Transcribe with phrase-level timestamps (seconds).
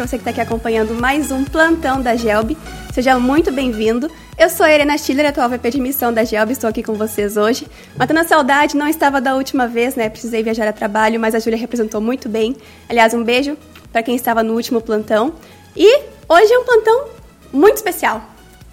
[0.00, 2.56] para você que está aqui acompanhando mais um plantão da Gelb.
[2.90, 4.10] Seja muito bem-vindo.
[4.38, 7.36] Eu sou a Helena Schiller, atual VP de missão da Gelb, estou aqui com vocês
[7.36, 7.66] hoje.
[7.98, 10.08] Matando a saudade, não estava da última vez, né?
[10.08, 12.56] Precisei viajar a trabalho, mas a Júlia representou muito bem.
[12.88, 13.58] Aliás, um beijo
[13.92, 15.34] para quem estava no último plantão.
[15.76, 17.08] E hoje é um plantão
[17.52, 18.24] muito especial.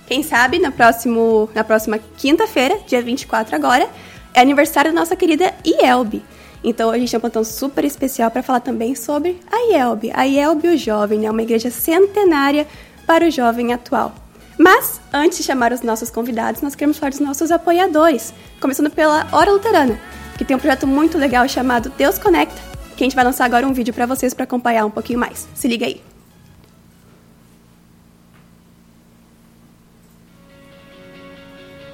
[0.08, 3.90] Quem sabe na, próximo, na próxima quinta-feira, dia 24 agora,
[4.34, 6.24] é aniversário da nossa querida IELB.
[6.64, 10.12] Então a gente tem um plantão super especial para falar também sobre a IELB.
[10.14, 11.32] A IELB o Jovem, né?
[11.32, 12.68] uma igreja centenária
[13.06, 14.14] para o jovem atual.
[14.58, 19.28] Mas, antes de chamar os nossos convidados, nós queremos falar dos nossos apoiadores, começando pela
[19.32, 20.00] Hora Luterana,
[20.36, 22.60] que tem um projeto muito legal chamado Deus Conecta,
[22.96, 25.48] que a gente vai lançar agora um vídeo para vocês para acompanhar um pouquinho mais.
[25.54, 26.02] Se liga aí.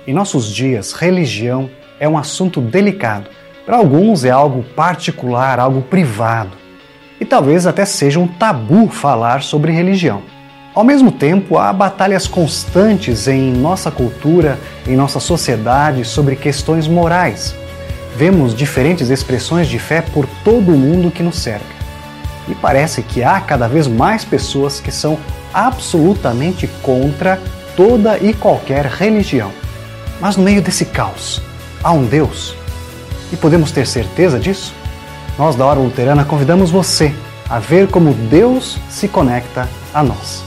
[0.08, 3.30] Em nossos dias, religião é um assunto delicado
[3.66, 6.52] para alguns é algo particular, algo privado.
[7.20, 10.22] E talvez até seja um tabu falar sobre religião.
[10.76, 17.56] Ao mesmo tempo, há batalhas constantes em nossa cultura, em nossa sociedade sobre questões morais.
[18.18, 21.74] Vemos diferentes expressões de fé por todo o mundo que nos cerca.
[22.50, 25.18] E parece que há cada vez mais pessoas que são
[25.54, 27.40] absolutamente contra
[27.78, 29.52] toda e qualquer religião.
[30.20, 31.42] Mas no meio desse caos,
[31.82, 32.56] há um Deus
[33.34, 34.74] e podemos ter certeza disso?
[35.40, 37.12] Nós da Hora Luterana convidamos você
[37.50, 40.44] a ver como Deus se conecta a nós.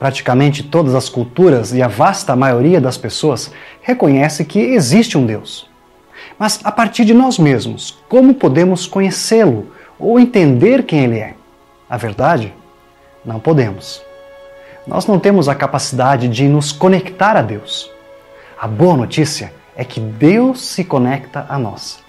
[0.00, 3.52] Praticamente todas as culturas e a vasta maioria das pessoas
[3.82, 5.68] reconhece que existe um Deus.
[6.36, 11.34] Mas a partir de nós mesmos, como podemos conhecê-lo ou entender quem ele é?
[11.88, 12.52] A verdade?
[13.24, 14.02] Não podemos.
[14.86, 17.90] Nós não temos a capacidade de nos conectar a Deus.
[18.60, 22.00] A boa notícia é que Deus se conecta a nós.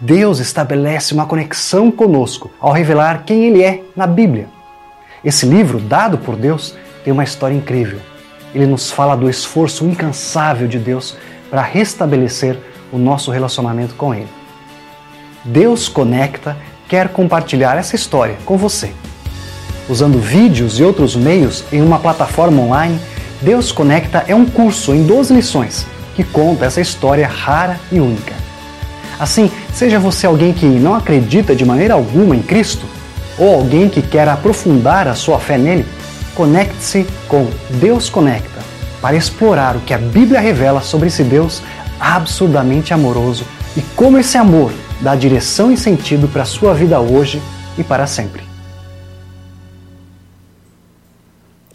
[0.00, 4.48] Deus estabelece uma conexão conosco ao revelar quem Ele é na Bíblia.
[5.24, 6.74] Esse livro, dado por Deus,
[7.04, 8.00] tem uma história incrível.
[8.52, 11.16] Ele nos fala do esforço incansável de Deus
[11.48, 12.58] para restabelecer
[12.90, 14.28] o nosso relacionamento com Ele.
[15.44, 16.56] Deus Conecta
[16.88, 18.92] quer compartilhar essa história com você.
[19.88, 23.00] Usando vídeos e outros meios em uma plataforma online,
[23.42, 28.34] Deus Conecta é um curso em 12 lições que conta essa história rara e única.
[29.18, 32.86] Assim, seja você alguém que não acredita de maneira alguma em Cristo,
[33.38, 35.84] ou alguém que quer aprofundar a sua fé nele,
[36.34, 38.60] conecte-se com Deus Conecta
[39.00, 41.62] para explorar o que a Bíblia revela sobre esse Deus
[41.98, 43.44] absurdamente amoroso
[43.76, 47.42] e como esse amor dá direção e sentido para a sua vida hoje
[47.76, 48.51] e para sempre.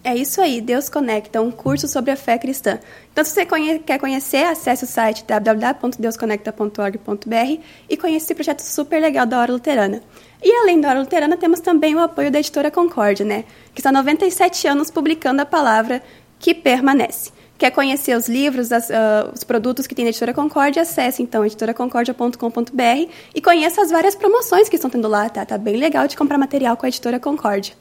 [0.07, 2.79] É isso aí, Deus Conecta, um curso sobre a fé cristã.
[3.11, 9.01] Então, se você conhe quer conhecer, acesse o site www.deusconecta.org.br e conheça esse projeto super
[9.01, 10.01] legal da Hora Luterana.
[10.41, 13.43] E além da Hora Luterana, temos também o apoio da editora Concórdia, né?
[13.75, 16.01] Que está há 97 anos publicando a palavra
[16.39, 17.33] que permanece.
[17.57, 20.83] Quer conhecer os livros, as, uh, os produtos que tem na Editora Concórdia?
[20.83, 25.45] Acesse então editoraconcordia.com.br e conheça as várias promoções que estão tendo lá, tá?
[25.45, 27.75] Tá bem legal de comprar material com a Editora Concórdia.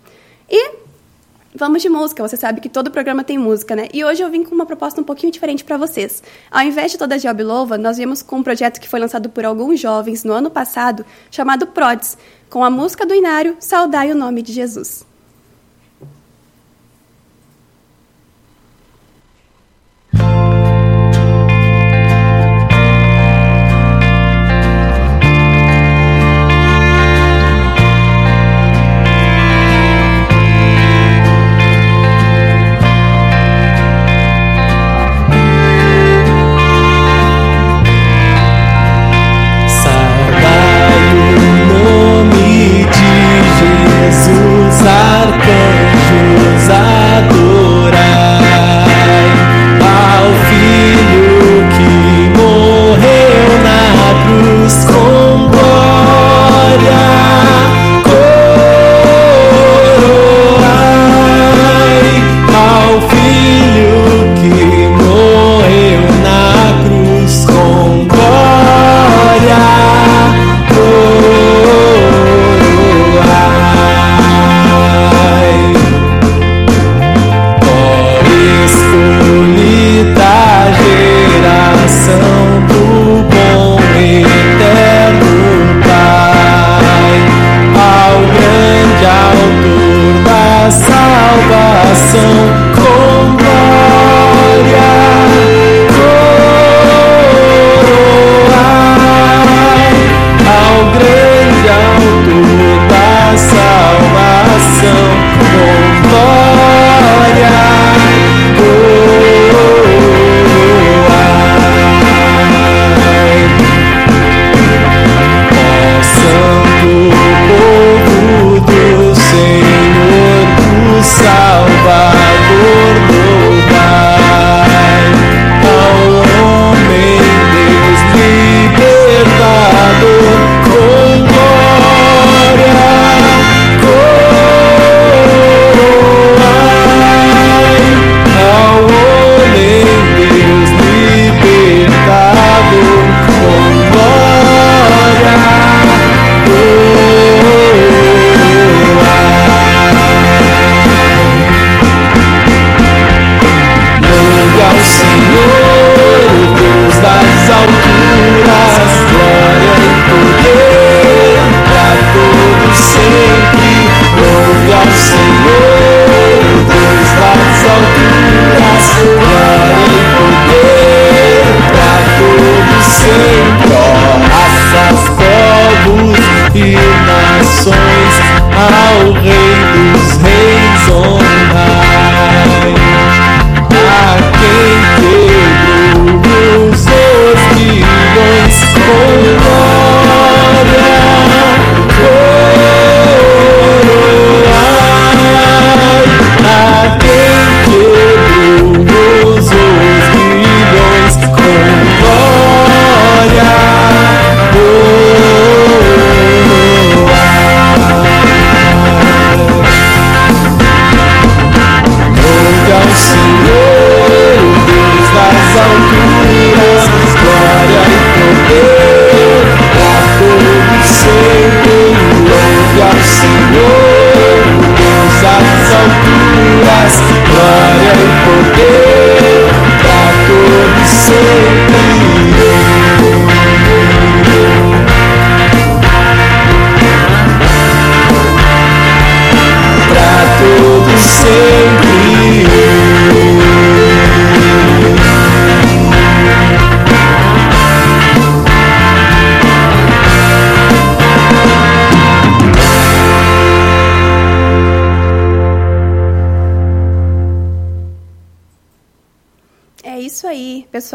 [0.50, 0.85] E
[1.58, 3.88] Vamos de música, você sabe que todo programa tem música, né?
[3.90, 6.22] E hoje eu vim com uma proposta um pouquinho diferente para vocês.
[6.50, 9.30] Ao invés de toda a Job Louva, nós viemos com um projeto que foi lançado
[9.30, 12.18] por alguns jovens no ano passado, chamado Prods,
[12.50, 15.06] com a música do Inário Saudai o Nome de Jesus.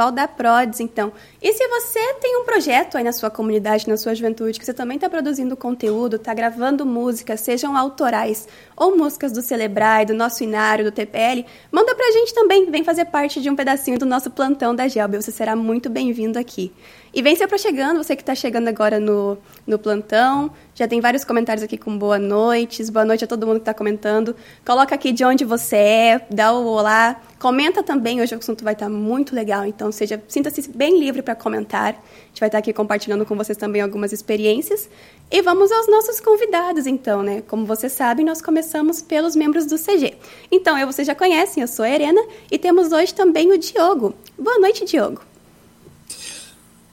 [0.02, 1.12] Pessoal da Prods, então.
[1.42, 4.74] E se você tem um projeto aí na sua comunidade, na sua juventude, que você
[4.74, 10.44] também está produzindo conteúdo, está gravando músicas, sejam autorais ou músicas do Celebrai, do nosso
[10.44, 12.72] Inário, do TPL, manda pra gente também.
[12.72, 15.16] Vem fazer parte de um pedacinho do nosso plantão da Gelb.
[15.22, 16.74] Você será muito bem-vindo aqui.
[17.14, 19.38] E vem se aproximando, você que está chegando agora no,
[19.68, 20.52] no plantão.
[20.82, 22.84] Já tem vários comentários aqui com boa noite.
[22.92, 24.36] Boa noite a todo mundo que está comentando.
[24.66, 27.22] Coloca aqui de onde você é, dá o olá.
[27.38, 31.22] Comenta também, hoje o assunto vai estar tá muito legal, então seja sinta-se bem livre
[31.22, 31.90] para comentar.
[31.90, 34.90] A gente vai estar tá aqui compartilhando com vocês também algumas experiências.
[35.30, 37.44] E vamos aos nossos convidados, então, né?
[37.48, 40.16] Como vocês sabem, nós começamos pelos membros do CG.
[40.52, 44.16] Então, eu vocês já conhecem, eu sou a Erena e temos hoje também o Diogo.
[44.36, 45.22] Boa noite, Diogo.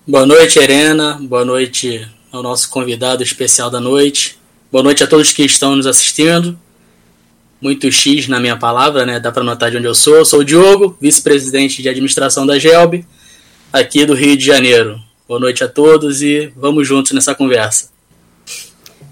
[0.07, 1.19] Boa noite, Helena.
[1.23, 4.39] Boa noite ao nosso convidado especial da noite.
[4.71, 6.59] Boa noite a todos que estão nos assistindo.
[7.61, 9.19] Muito X na minha palavra, né?
[9.19, 10.15] Dá para notar de onde eu sou.
[10.15, 13.05] Eu sou o Diogo, vice-presidente de administração da GELB,
[13.73, 15.01] aqui do Rio de Janeiro.
[15.27, 17.91] Boa noite a todos e vamos juntos nessa conversa.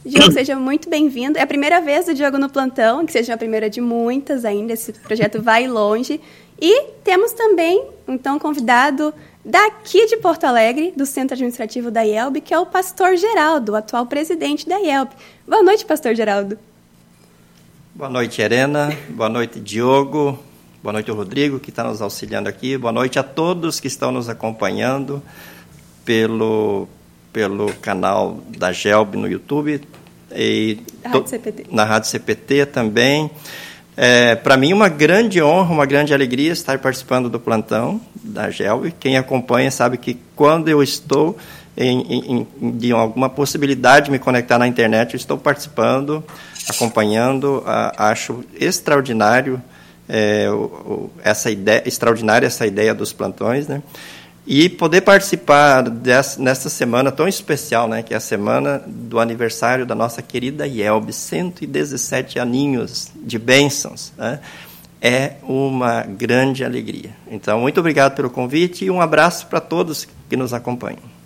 [0.05, 1.39] Diogo, seja muito bem-vindo.
[1.39, 4.73] É a primeira vez do Diogo no plantão, que seja a primeira de muitas ainda.
[4.73, 6.21] Esse projeto vai longe.
[6.61, 9.13] E temos também, então, convidado
[9.47, 13.77] daqui de Porto Alegre, do Centro Administrativo da IELB, que é o pastor Geraldo, o
[13.77, 15.11] atual presidente da IELB.
[15.47, 16.59] Boa noite, pastor Geraldo.
[17.95, 18.91] Boa noite, Helena.
[19.09, 20.37] Boa noite, Diogo.
[20.83, 22.77] Boa noite, Rodrigo, que está nos auxiliando aqui.
[22.77, 25.23] Boa noite a todos que estão nos acompanhando
[26.05, 26.89] pelo,
[27.33, 29.81] pelo canal da GELB no YouTube
[30.35, 31.67] e Rádio CPT.
[31.71, 33.31] na Rádio CPT também.
[33.97, 38.93] É, Para mim, uma grande honra, uma grande alegria estar participando do plantão da GELB.
[39.01, 41.37] Quem acompanha sabe que quando eu estou
[41.77, 46.23] em, em, de alguma possibilidade de me conectar na internet, eu estou participando,
[46.69, 47.63] acompanhando.
[47.67, 49.63] A, acho extraordinário
[50.09, 53.83] é, o, o, essa ideia, extraordinária essa ideia dos plantões, né?
[54.47, 59.85] E poder participar dessa, nessa semana tão especial, né, que é a semana do aniversário
[59.85, 64.39] da nossa querida Yelb, 117 aninhos de bênçãos, né,
[65.03, 67.11] é uma grande alegria.
[67.29, 71.17] Então, muito obrigado pelo convite e um abraço para todos que nos acompanham.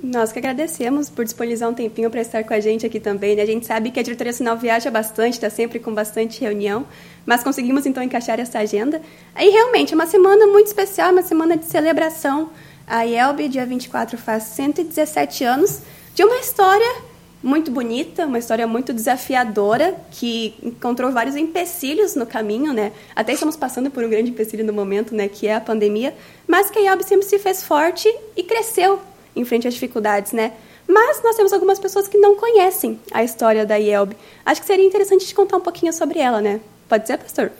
[0.00, 3.34] Nós que agradecemos por disponibilizar um tempinho para estar com a gente aqui também.
[3.34, 3.42] Né?
[3.42, 6.86] A gente sabe que a diretoria sinal viaja bastante, está sempre com bastante reunião,
[7.26, 9.02] mas conseguimos então encaixar essa agenda.
[9.36, 12.50] E realmente é uma semana muito especial, uma semana de celebração
[12.88, 15.80] a IELB, dia 24, faz 117 anos
[16.14, 17.02] de uma história
[17.42, 22.92] muito bonita, uma história muito desafiadora, que encontrou vários empecilhos no caminho, né?
[23.14, 26.14] Até estamos passando por um grande empecilho no momento, né, que é a pandemia,
[26.46, 29.00] mas que a IELB sempre se fez forte e cresceu
[29.36, 30.52] em frente às dificuldades, né?
[30.86, 34.16] Mas nós temos algumas pessoas que não conhecem a história da IELB.
[34.44, 36.60] Acho que seria interessante te contar um pouquinho sobre ela, né?
[36.88, 37.52] Pode ser, pastor?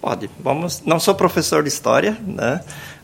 [0.00, 0.30] Pode.
[0.38, 0.82] Vamos.
[0.86, 2.60] Não sou professor de história, né?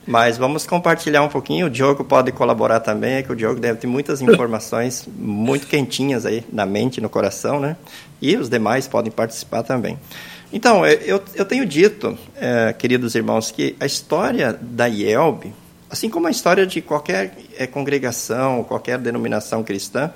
[0.06, 1.66] Mas vamos compartilhar um pouquinho.
[1.66, 6.26] O Diogo pode colaborar também, é que o Diogo deve ter muitas informações muito quentinhas
[6.26, 7.76] aí na mente, no coração, né?
[8.20, 9.98] E os demais podem participar também.
[10.52, 15.52] Então, eu, eu tenho dito, é, queridos irmãos, que a história da IELB,
[15.90, 20.12] assim como a história de qualquer é, congregação, qualquer denominação cristã,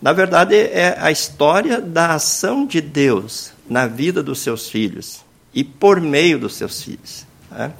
[0.00, 5.64] na verdade é a história da ação de Deus na vida dos seus filhos e
[5.64, 7.26] por meio dos seus filhos.
[7.50, 7.72] Né?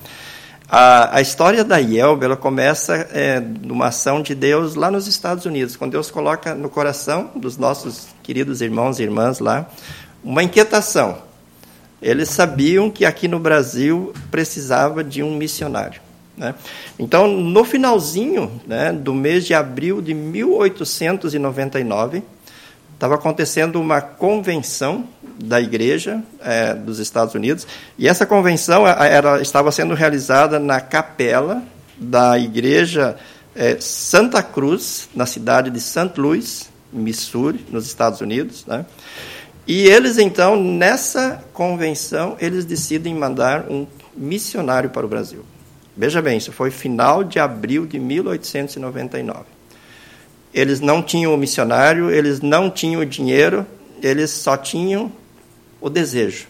[0.68, 5.44] A, a história da Yelb ela começa é, numa ação de Deus lá nos Estados
[5.44, 9.68] Unidos, quando Deus coloca no coração dos nossos queridos irmãos e irmãs lá
[10.23, 11.18] uma inquietação.
[12.00, 16.00] Eles sabiam que aqui no Brasil precisava de um missionário.
[16.37, 16.52] Né?
[16.99, 22.25] Então, no finalzinho né, do mês de abril de 1899,
[22.94, 25.06] estava acontecendo uma convenção
[25.38, 27.67] da Igreja é, dos Estados Unidos
[27.99, 31.62] e essa convenção era, estava sendo realizada na capela
[31.97, 33.17] da Igreja
[33.55, 36.12] é, Santa Cruz, na cidade de St.
[36.17, 38.64] Louis, Missouri, nos Estados Unidos.
[38.67, 38.85] Né?
[39.67, 43.87] E eles, então, nessa convenção, eles decidem mandar um
[44.17, 45.45] missionário para o Brasil.
[45.97, 49.45] Veja bem, isso foi final de abril de 1899.
[50.53, 53.67] Eles não tinham o missionário, eles não tinham o dinheiro,
[54.03, 55.11] eles só tinham
[55.85, 56.47] o desejo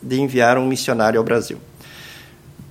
[0.00, 1.58] de enviar um missionário ao Brasil.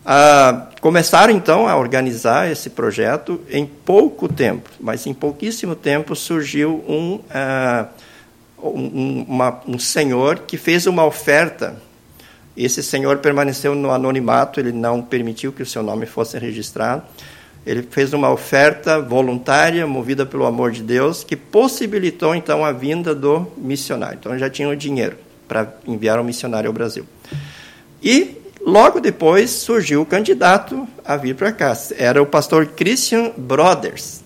[0.06, 6.82] Ah, começaram então a organizar esse projeto em pouco tempo, mas em pouquíssimo tempo surgiu
[6.88, 7.88] um, ah,
[8.58, 11.76] um, uma, um senhor que fez uma oferta.
[12.56, 17.04] Esse senhor permaneceu no anonimato, ele não permitiu que o seu nome fosse registrado
[17.66, 23.14] ele fez uma oferta voluntária, movida pelo amor de Deus, que possibilitou então a vinda
[23.14, 24.20] do missionário.
[24.22, 27.06] Então já tinha o dinheiro para enviar um missionário ao Brasil.
[28.02, 31.76] E logo depois surgiu o candidato a vir para cá.
[31.98, 34.22] Era o pastor Christian Brothers.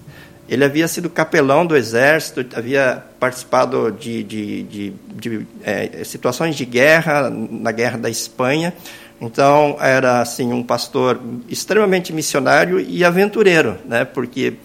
[0.49, 6.65] Ele havia sido capelão do exército, havia participado de, de, de, de é, situações de
[6.65, 8.73] guerra, na guerra da Espanha,
[9.21, 14.03] então, era assim um pastor extremamente missionário e aventureiro, né?
[14.03, 14.55] porque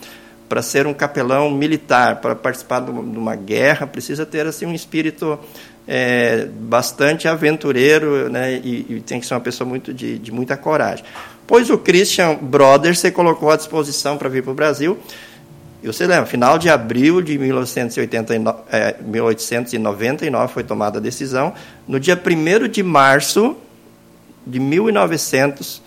[0.48, 5.38] para ser um capelão militar, para participar de uma guerra, precisa ter assim um espírito
[5.86, 8.54] é, bastante aventureiro né?
[8.54, 11.04] E, e, tem que ser uma pessoa muito de, de muita coragem.
[11.46, 14.98] Pois o Christian Brothers se colocou à disposição para vir para o Brasil.
[15.82, 21.54] E você lembra, final de abril de 1989, é, 1899 foi tomada a decisão.
[21.86, 23.56] No dia 1 de março
[24.44, 25.82] de 1900,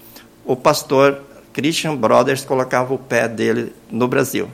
[0.45, 4.49] o pastor Christian Brothers colocava o pé dele no Brasil.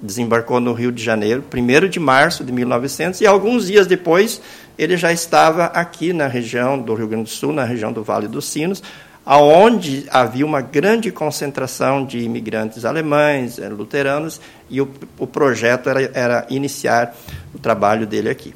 [0.00, 4.40] Desembarcou no Rio de Janeiro, 1 de março de 1900, e alguns dias depois
[4.82, 8.28] ele já estava aqui na região do Rio Grande do Sul, na região do Vale
[8.28, 8.82] dos Sinos,
[9.24, 16.10] aonde havia uma grande concentração de imigrantes alemães, eh, luteranos, e o, o projeto era,
[16.12, 17.14] era iniciar
[17.54, 18.54] o trabalho dele aqui.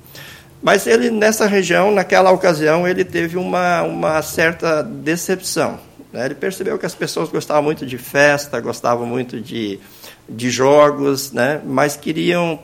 [0.62, 5.78] Mas ele, nessa região, naquela ocasião, ele teve uma, uma certa decepção.
[6.12, 6.24] Né?
[6.24, 9.78] Ele percebeu que as pessoas gostavam muito de festa, gostavam muito de,
[10.28, 11.60] de jogos, né?
[11.64, 12.58] mas queriam,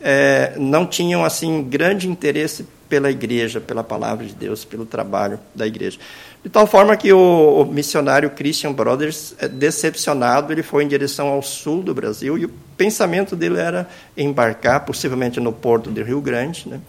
[0.00, 5.66] é, não tinham assim grande interesse pela igreja, pela palavra de Deus, pelo trabalho da
[5.66, 5.98] igreja.
[6.42, 11.28] De tal forma que o, o, missionário Christian Brothers, é, decepcionado, ele foi em direção
[11.28, 16.20] ao sul do Brasil e o pensamento dele era embarcar, possivelmente no porto de Rio
[16.20, 16.80] Grande, né?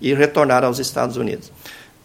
[0.00, 1.50] e retornar aos Estados Unidos.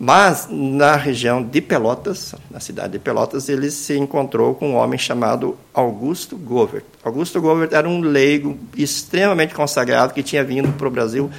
[0.04, 4.98] Mas na região de Pelotas, na cidade de Pelotas, ele se encontrou com um homem
[4.98, 6.86] chamado Augusto Govert.
[7.04, 11.30] Augusto Govert era um leigo extremamente consagrado que tinha vindo para o Brasil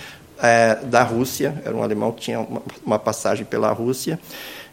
[0.42, 4.18] é, da Rússia, era um alemão que tinha uma, uma passagem pela Rússia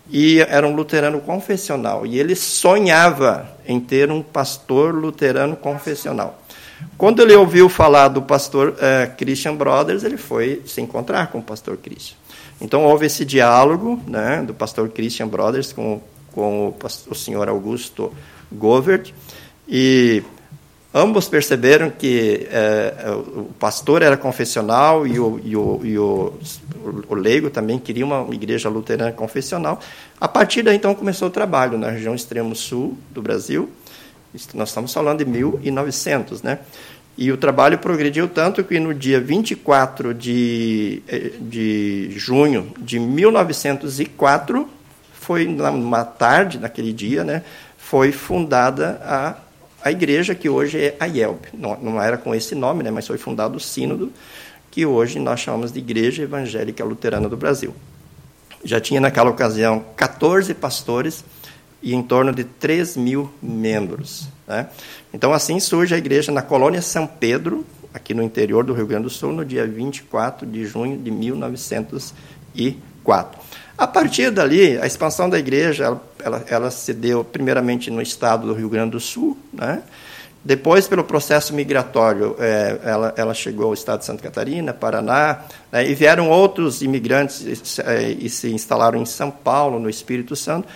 [0.10, 2.06] e era um luterano confessional.
[2.06, 6.42] E ele sonhava em ter um pastor luterano confessional.
[6.98, 11.44] Quando ele ouviu falar do pastor uh, Christian Brothers, ele foi se encontrar com o
[11.44, 12.18] pastor Christian.
[12.60, 16.76] Então houve esse diálogo né, do pastor Christian Brothers com, com o,
[17.10, 18.12] o senhor Augusto
[18.52, 19.14] Govert,
[19.68, 20.24] e
[20.94, 26.34] ambos perceberam que uh, o pastor era confessional e o, e o, e o,
[27.08, 29.80] o leigo também queria uma igreja luterana confessional.
[30.20, 33.70] A partir daí, então, começou o trabalho na região extremo sul do Brasil,
[34.54, 36.60] nós estamos falando de 1900, né?
[37.18, 44.70] E o trabalho progrediu tanto que no dia 24 de, eh, de junho de 1904,
[45.14, 47.44] foi numa tarde, naquele dia, né,
[47.78, 49.36] foi fundada a,
[49.84, 51.40] a igreja que hoje é a IELB.
[51.54, 54.12] Não, não era com esse nome, né, mas foi fundado o sínodo,
[54.72, 57.74] que hoje nós chamamos de Igreja Evangélica Luterana do Brasil.
[58.64, 61.24] Já tinha naquela ocasião 14 pastores
[61.82, 64.28] e em torno de 3 mil membros.
[64.48, 64.68] Né?
[65.14, 69.04] Então, assim surge a igreja na colônia São Pedro, aqui no interior do Rio Grande
[69.04, 73.39] do Sul, no dia 24 de junho de 1904.
[73.80, 78.46] A partir dali, a expansão da igreja, ela, ela, ela se deu primeiramente no estado
[78.46, 79.82] do Rio Grande do Sul, né?
[80.44, 85.90] Depois, pelo processo migratório, é, ela, ela, chegou ao estado de Santa Catarina, Paraná, né,
[85.90, 90.68] e vieram outros imigrantes e, é, se instalaram em São Paulo, no Espírito Santo.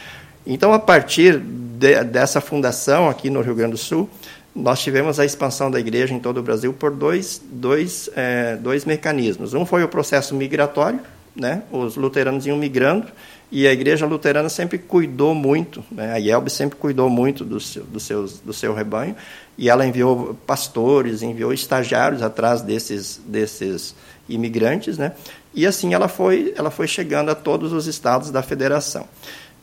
[0.48, 4.10] Então, a partir de, dessa fundação aqui no Rio Grande do Sul,
[4.56, 8.86] nós tivemos a expansão da igreja em todo o Brasil por dois, dois, é, dois
[8.86, 9.54] mecanismos.
[9.54, 11.02] Um foi o processo migratório,
[11.36, 13.08] né, os luteranos iam migrando,
[13.52, 16.14] e a igreja luterana sempre cuidou muito, né?
[16.14, 19.16] a IELB sempre cuidou muito do seu, do, seus, do seu rebanho,
[19.56, 23.94] e ela enviou pastores, enviou estagiários atrás desses, desses
[24.28, 25.12] imigrantes, né?
[25.54, 29.08] e assim ela foi, ela foi chegando a todos os estados da federação.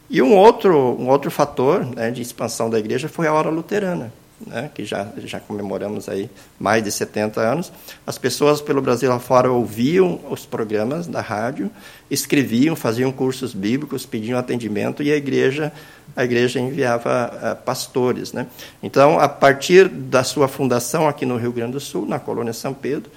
[0.09, 4.13] E um outro, um outro fator né, de expansão da igreja foi a hora luterana
[4.47, 7.73] né, que já, já comemoramos aí mais de 70 anos,
[8.07, 11.71] as pessoas pelo Brasil afora ouviam os programas da rádio,
[12.11, 15.73] escreviam, faziam cursos bíblicos, pediam atendimento e a igreja
[16.17, 18.49] a igreja enviava uh, pastores, né?
[18.83, 22.75] Então, a partir da sua fundação aqui no Rio Grande do Sul, na colônia São
[22.75, 23.11] Pedro,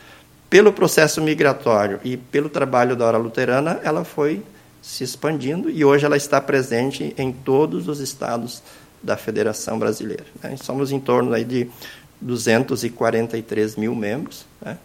[0.48, 4.44] pelo processo migratório e pelo trabalho da hora luterana, ela foi
[4.84, 8.62] se expandindo e hoje ela está presente em todos os estados
[9.04, 10.26] da Federação Brasileira.
[10.42, 10.56] Né?
[10.58, 11.70] Somos em torno aí de
[12.22, 14.46] 243 mil membros.
[14.62, 14.78] Né?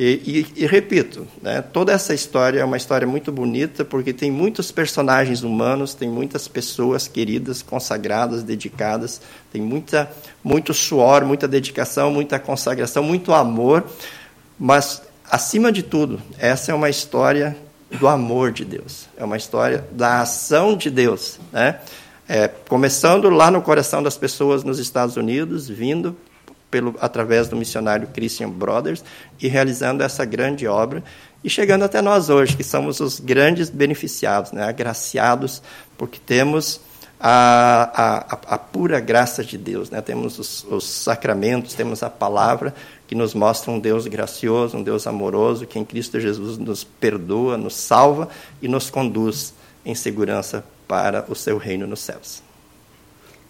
[0.00, 4.30] E, e, e, repito, né, toda essa história é uma história muito bonita, porque tem
[4.30, 9.20] muitos personagens humanos, tem muitas pessoas queridas, consagradas, dedicadas,
[9.52, 10.08] tem muita,
[10.42, 13.84] muito suor, muita dedicação, muita consagração, muito amor,
[14.56, 17.56] mas, acima de tudo, essa é uma história
[17.98, 21.40] do amor de Deus, é uma história da ação de Deus.
[21.52, 21.76] Né?
[22.28, 26.14] É, começando lá no coração das pessoas nos Estados Unidos, vindo
[26.70, 29.02] pelo, através do missionário Christian Brothers
[29.40, 31.02] e realizando essa grande obra
[31.42, 35.62] e chegando até nós hoje, que somos os grandes beneficiados, né, agraciados,
[35.96, 36.82] porque temos
[37.18, 42.74] a, a, a pura graça de Deus, né, temos os, os sacramentos, temos a palavra
[43.06, 47.56] que nos mostra um Deus gracioso, um Deus amoroso, que em Cristo Jesus nos perdoa,
[47.56, 48.28] nos salva
[48.60, 52.42] e nos conduz em segurança para o seu reino nos céus.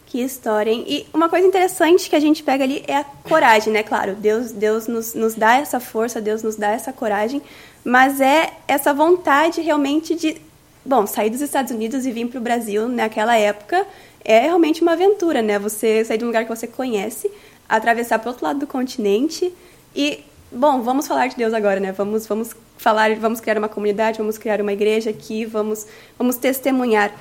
[0.07, 0.85] Que história, hein?
[0.88, 3.83] E uma coisa interessante que a gente pega ali é a coragem, né?
[3.83, 7.42] Claro, Deus, Deus nos, nos dá essa força, Deus nos dá essa coragem,
[7.85, 10.40] mas é essa vontade realmente de,
[10.85, 13.87] bom, sair dos Estados Unidos e vir para o Brasil naquela época
[14.24, 15.59] é realmente uma aventura, né?
[15.59, 17.31] Você sair de um lugar que você conhece,
[17.68, 19.53] atravessar para outro lado do continente
[19.94, 21.92] e, bom, vamos falar de Deus agora, né?
[21.92, 25.86] Vamos, vamos falar, vamos criar uma comunidade, vamos criar uma igreja aqui, vamos,
[26.16, 27.12] vamos testemunhar.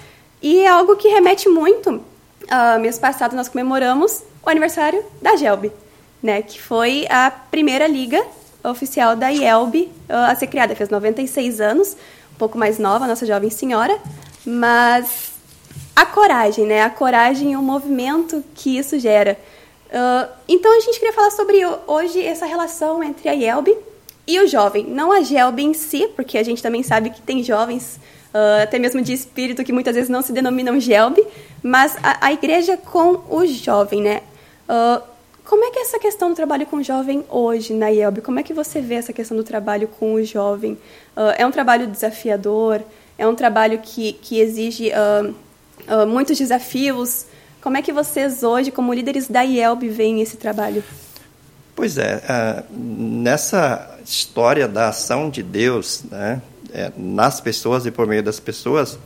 [0.42, 1.90] E é algo que remete muito.
[1.90, 5.72] Uh, mês passado nós comemoramos o aniversário da Gelb,
[6.24, 8.24] né, que foi a primeira liga
[8.64, 10.76] oficial da IELB uh, a ser criada.
[10.76, 11.98] Fez 96 anos,
[12.34, 13.98] um pouco mais nova, nossa jovem senhora,
[14.46, 15.34] mas
[15.96, 19.38] a coragem, né, a coragem e o movimento que isso gera.
[19.88, 23.76] Uh, então a gente queria falar sobre hoje essa relação entre a IELB
[24.28, 27.42] e o jovem, não a GELB em si, porque a gente também sabe que tem
[27.42, 27.98] jovens,
[28.34, 31.26] uh, até mesmo de espírito, que muitas vezes não se denominam GELB,
[31.64, 34.22] mas a, a igreja com o jovem, né?
[34.68, 35.02] Uh,
[35.46, 38.20] como é que é essa questão do trabalho com o jovem hoje na IELB?
[38.20, 40.74] Como é que você vê essa questão do trabalho com o jovem?
[40.74, 42.82] Uh, é um trabalho desafiador?
[43.18, 44.92] É um trabalho que, que exige
[46.08, 47.26] muitos desafios?
[47.62, 50.84] Como é que vocês hoje, como líderes da IELB, veem esse trabalho?
[51.76, 52.22] Pois é,
[52.70, 56.42] nessa história da ação de Deus né,
[56.74, 58.98] é, nas pessoas e por meio das pessoas,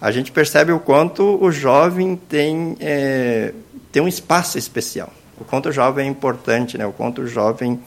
[0.00, 3.52] a gente percebe o quanto o jovem tem, é,
[3.90, 7.80] tem um espaço especial, o quanto o jovem é importante, né, o quanto o jovem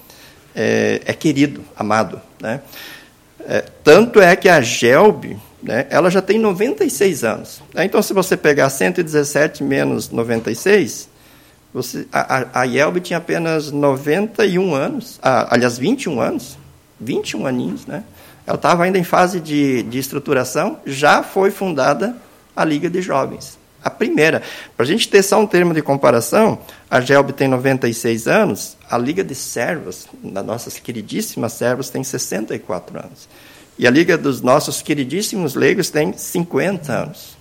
[0.54, 2.22] é, é querido, amado.
[2.42, 2.60] Né.
[3.48, 7.62] É, tanto é que a Gelb, né, ela já tem 96 anos.
[7.74, 11.10] Né, então, se você pegar 117 menos 96,
[11.74, 16.58] você, a, a Yelb tinha apenas 91 anos, ah, aliás, 21 anos,
[17.00, 18.04] 21 aninhos, né?
[18.46, 22.16] Ela estava ainda em fase de, de estruturação, já foi fundada
[22.56, 23.58] a Liga de Jovens.
[23.84, 24.42] a primeira.
[24.78, 26.60] Para a gente ter só um termo de comparação,
[26.90, 32.98] a GELB tem 96 anos, a Liga de Servos, das nossas queridíssimas servos, tem 64
[32.98, 33.28] anos.
[33.78, 37.36] E a Liga dos nossos queridíssimos leigos tem 50 anos.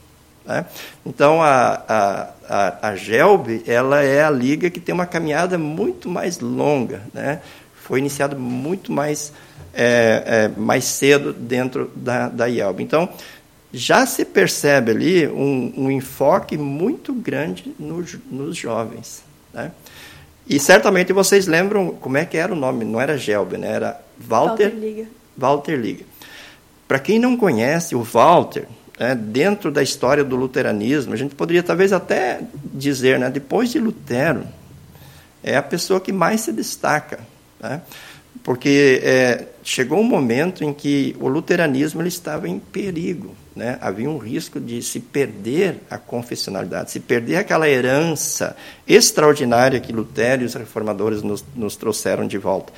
[0.45, 0.67] Né?
[1.05, 6.09] Então, a, a, a, a GELB ela é a liga que tem uma caminhada muito
[6.09, 7.03] mais longa.
[7.13, 7.41] Né?
[7.75, 9.33] Foi iniciada muito mais,
[9.73, 12.83] é, é, mais cedo dentro da, da IELB.
[12.83, 13.09] Então,
[13.73, 19.23] já se percebe ali um, um enfoque muito grande nos, nos jovens.
[19.53, 19.73] Né?
[20.47, 23.73] E certamente vocês lembram como é que era o nome, não era Gelbe, né?
[23.73, 25.07] era Walter, Walter Liga.
[25.37, 26.05] Walter Liga.
[26.87, 28.67] Para quem não conhece, o Walter,
[29.03, 32.41] né, dentro da história do luteranismo, a gente poderia talvez até
[32.73, 34.47] dizer, né, depois de Lutero,
[35.43, 37.19] é a pessoa que mais se destaca.
[37.59, 37.81] Né?
[38.43, 43.35] porque é, chegou um momento em que o luteranismo ele estava em perigo.
[43.55, 43.79] Né?
[43.81, 48.57] Havia um risco de se perder a confessionalidade, se perder aquela herança
[48.89, 52.73] extraordinária que Lutero e os reformadores nos, nos trouxeram de volta.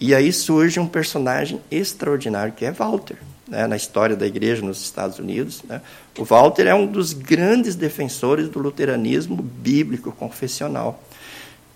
[0.00, 3.18] E aí surge um personagem extraordinário que é Walter,
[3.50, 3.66] né?
[3.66, 5.62] na história da igreja nos Estados Unidos.
[5.68, 5.82] Né?
[6.16, 11.02] O Walter é um dos grandes defensores do luteranismo bíblico confessional.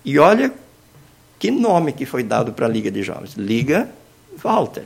[0.03, 0.51] E olha
[1.37, 3.33] que nome que foi dado para a Liga de Jovens?
[3.33, 3.89] Liga
[4.41, 4.85] Walter.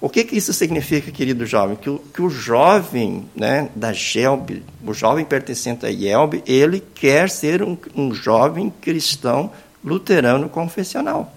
[0.00, 1.76] O que, que isso significa, querido jovem?
[1.76, 7.30] Que o, que o jovem né, da GELB, o jovem pertencente à IELB, ele quer
[7.30, 9.52] ser um, um jovem cristão
[9.84, 11.32] luterano confessional.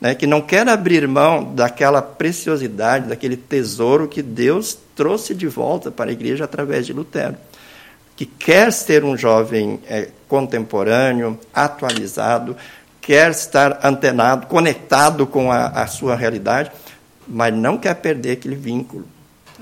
[0.00, 5.90] Né, que não quer abrir mão daquela preciosidade, daquele tesouro que Deus trouxe de volta
[5.90, 7.36] para a igreja através de Lutero.
[8.14, 12.56] Que quer ser um jovem é, contemporâneo, atualizado,
[13.00, 16.70] quer estar antenado, conectado com a, a sua realidade,
[17.26, 19.06] mas não quer perder aquele vínculo,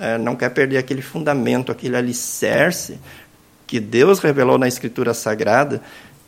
[0.00, 2.98] é, não quer perder aquele fundamento, aquele alicerce
[3.66, 5.82] que Deus revelou na Escritura Sagrada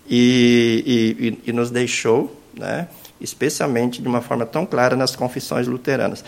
[0.08, 2.88] e, e, e nos deixou, né,
[3.20, 6.24] especialmente de uma forma tão clara nas confissões luteranas.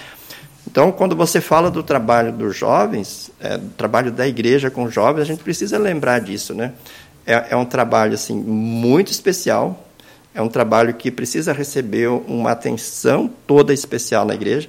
[0.66, 5.22] Então, quando você fala do trabalho dos jovens, é, do trabalho da igreja com jovens,
[5.22, 6.72] a gente precisa lembrar disso, né?
[7.26, 9.88] É, é um trabalho assim muito especial,
[10.34, 14.68] é um trabalho que precisa receber uma atenção toda especial na igreja,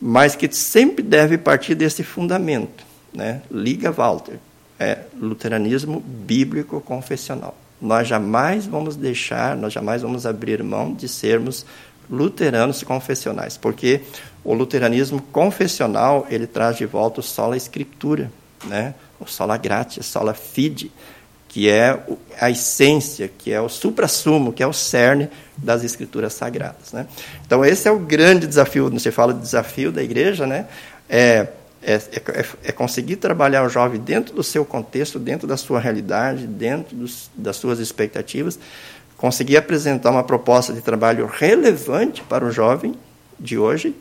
[0.00, 2.84] mas que sempre deve partir desse fundamento.
[3.12, 3.42] Né?
[3.50, 4.38] Liga Walter,
[4.78, 7.56] é luteranismo bíblico confessional.
[7.80, 11.64] Nós jamais vamos deixar, nós jamais vamos abrir mão de sermos
[12.10, 14.00] luteranos confessionais, porque
[14.42, 18.30] o luteranismo confessional ele traz de volta o sola escritura,
[18.64, 18.94] né?
[19.20, 20.90] o sola gratia, sola fide,
[21.48, 21.98] que é
[22.40, 26.92] a essência, que é o suprassumo, que é o cerne das escrituras sagradas.
[26.92, 27.06] Né?
[27.46, 30.66] Então, esse é o grande desafio, você fala de desafio da igreja, né?
[31.08, 31.48] É,
[31.88, 36.46] é, é, é, conseguir trabalhar o jovem dentro do seu contexto, dentro da sua realidade,
[36.46, 38.58] dentro dos, das suas expectativas,
[39.16, 42.94] conseguir apresentar uma proposta de trabalho relevante para o jovem
[43.40, 43.96] de hoje,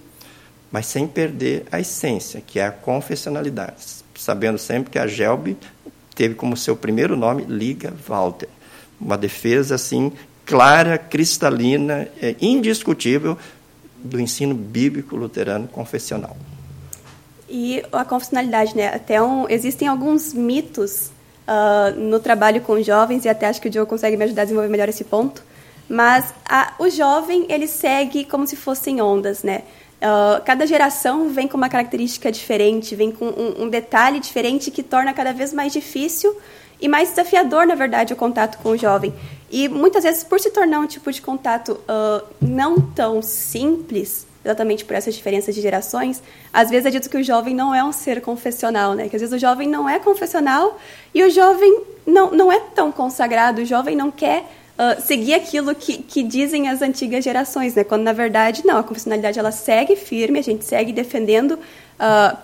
[0.70, 3.78] mas sem perder a essência, que é a confessionalidade,
[4.18, 5.56] sabendo sempre que a GELB
[6.14, 8.50] teve como seu primeiro nome Liga Walter.
[9.00, 10.12] Uma defesa assim
[10.46, 13.38] clara, cristalina, é, indiscutível
[14.04, 16.36] do ensino bíblico luterano confessional.
[17.50, 18.88] E a confessionalidade, né?
[18.94, 21.12] Até um, existem alguns mitos
[21.48, 24.46] uh, no trabalho com jovens e até acho que o Diogo consegue me ajudar a
[24.46, 25.44] desenvolver melhor esse ponto.
[25.90, 29.64] Mas a, o jovem ele segue como se fossem ondas, né?
[29.98, 34.84] Uh, cada geração vem com uma característica diferente, vem com um, um, detalhe diferente que
[34.84, 36.38] torna cada vez mais difícil
[36.80, 39.12] e mais desafiador, na verdade, o contato com o jovem.
[39.50, 44.86] E muitas vezes, por se tornar um tipo de contato uh, não tão simples, exatamente
[44.86, 47.92] por essas diferenças de gerações, às vezes é dito que o jovem não é um
[47.92, 49.10] ser confessional, né?
[49.10, 50.80] Que às vezes o jovem não é confessional
[51.14, 54.44] e o jovem não, não é tão consagrado, o jovem não quer
[54.78, 57.84] uh, seguir aquilo que, que dizem as antigas gerações, né?
[57.84, 62.38] Quando na verdade não, a confessionalidade ela segue firme, a gente segue defendendo uh,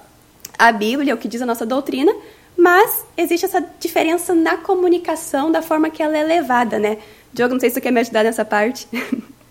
[0.57, 2.13] a Bíblia, o que diz a nossa doutrina,
[2.57, 6.97] mas existe essa diferença na comunicação, da forma que ela é levada, né?
[7.33, 8.87] Diogo, não sei se você quer me ajudar nessa parte.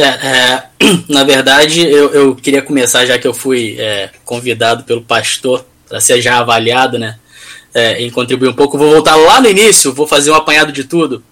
[0.00, 0.62] É, é,
[1.08, 6.00] na verdade, eu, eu, queria começar, já que eu fui é, convidado pelo pastor para
[6.00, 7.18] ser já avaliado, né?
[7.74, 8.78] É, em contribuir um pouco.
[8.78, 11.22] Vou voltar lá no início, vou fazer um apanhado de tudo.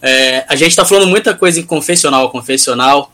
[0.00, 3.12] É, a gente está falando muita coisa em confessional, confessional,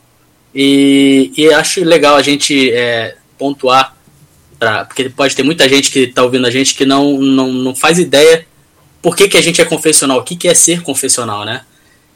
[0.53, 3.95] e, e acho legal a gente é, pontuar,
[4.59, 7.75] pra, porque pode ter muita gente que está ouvindo a gente que não, não, não
[7.75, 8.45] faz ideia
[9.01, 11.61] por que, que a gente é confessional, o que, que é ser confessional, né?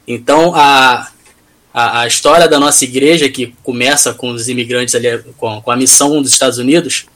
[0.08, 1.08] Então, a,
[1.72, 5.76] a, a, história da nossa igreja, que começa com os imigrantes ali, com, com a
[5.76, 7.06] missão dos Estados Unidos,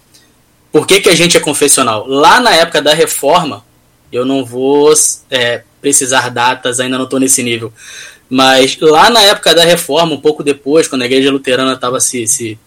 [0.70, 2.06] por que, que a gente é confessional?
[2.06, 3.64] Lá na época da reforma,
[4.12, 4.92] Eu não vou
[5.30, 7.72] é, precisar datas, ainda não estou nesse nível.
[8.30, 12.26] Mas lá na época da reforma, um pouco depois, quando a igreja luterana estava se,
[12.26, 12.58] se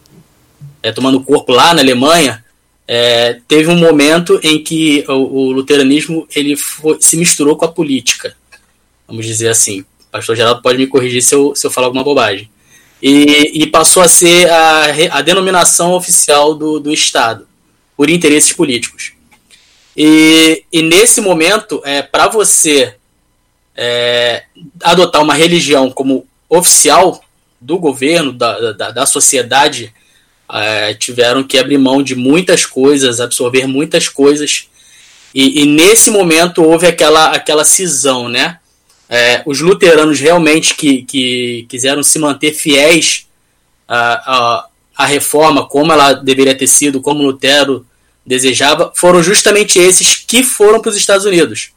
[0.84, 2.44] é, tomando corpo lá na Alemanha,
[2.88, 7.72] é, teve um momento em que o, o luteranismo ele foi, se misturou com a
[7.72, 8.36] política,
[9.08, 9.84] vamos dizer assim.
[10.12, 12.50] Pastor Geraldo pode me corrigir se eu, se eu falar alguma bobagem.
[13.02, 17.48] E, e passou a ser a, a denominação oficial do, do Estado,
[17.96, 19.14] por interesses políticos.
[19.96, 22.96] E, e nesse momento, é, para você
[23.76, 24.44] é,
[24.84, 27.24] adotar uma religião como oficial
[27.60, 29.94] do governo, da, da, da sociedade,
[30.52, 34.68] é, tiveram que abrir mão de muitas coisas, absorver muitas coisas.
[35.34, 38.60] E, e nesse momento houve aquela, aquela cisão, né?
[39.10, 43.28] É, os luteranos realmente que, que quiseram se manter fiéis
[43.88, 44.68] à, à,
[44.98, 47.86] à reforma, como ela deveria ter sido, como Lutero
[48.26, 51.72] desejava, foram justamente esses que foram para os Estados Unidos.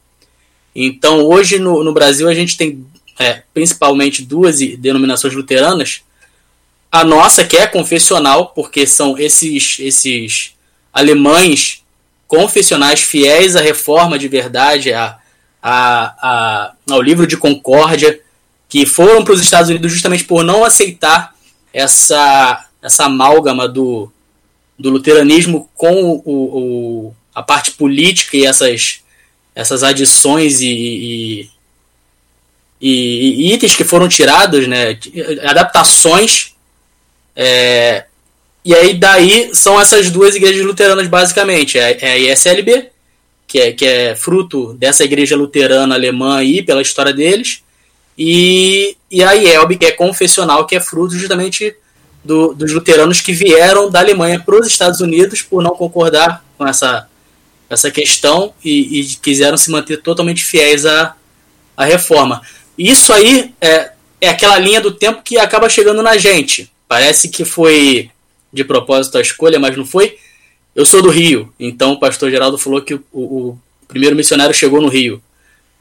[0.75, 2.85] Então, hoje no, no Brasil, a gente tem
[3.17, 6.01] é, principalmente duas denominações luteranas.
[6.91, 10.53] A nossa, que é confessional, porque são esses, esses
[10.91, 11.83] alemães
[12.27, 15.17] confessionais fiéis à reforma de verdade, a,
[15.61, 18.19] a, a, ao livro de Concórdia,
[18.67, 21.35] que foram para os Estados Unidos justamente por não aceitar
[21.73, 24.11] essa, essa amálgama do,
[24.77, 29.01] do luteranismo com o, o, a parte política e essas
[29.53, 31.49] essas adições e, e,
[32.79, 34.97] e, itens que foram tirados, né,
[35.43, 36.55] adaptações.
[37.35, 38.05] É,
[38.63, 42.89] e aí daí são essas duas igrejas luteranas basicamente, é, é a ISLB,
[43.51, 47.61] que é, que é fruto dessa igreja luterana alemã aí, pela história deles,
[48.17, 51.75] e, e a IELB, que é confessional, que é fruto justamente
[52.23, 56.65] do, dos luteranos que vieram da Alemanha para os Estados Unidos por não concordar com
[56.65, 57.07] essa
[57.69, 61.15] essa questão e, e quiseram se manter totalmente fiéis à,
[61.75, 62.41] à reforma.
[62.77, 66.69] Isso aí é, é aquela linha do tempo que acaba chegando na gente.
[66.85, 68.11] Parece que foi
[68.51, 70.17] de propósito a escolha, mas não foi.
[70.75, 74.81] Eu sou do Rio, então o pastor Geraldo falou que o, o primeiro missionário chegou
[74.81, 75.21] no Rio.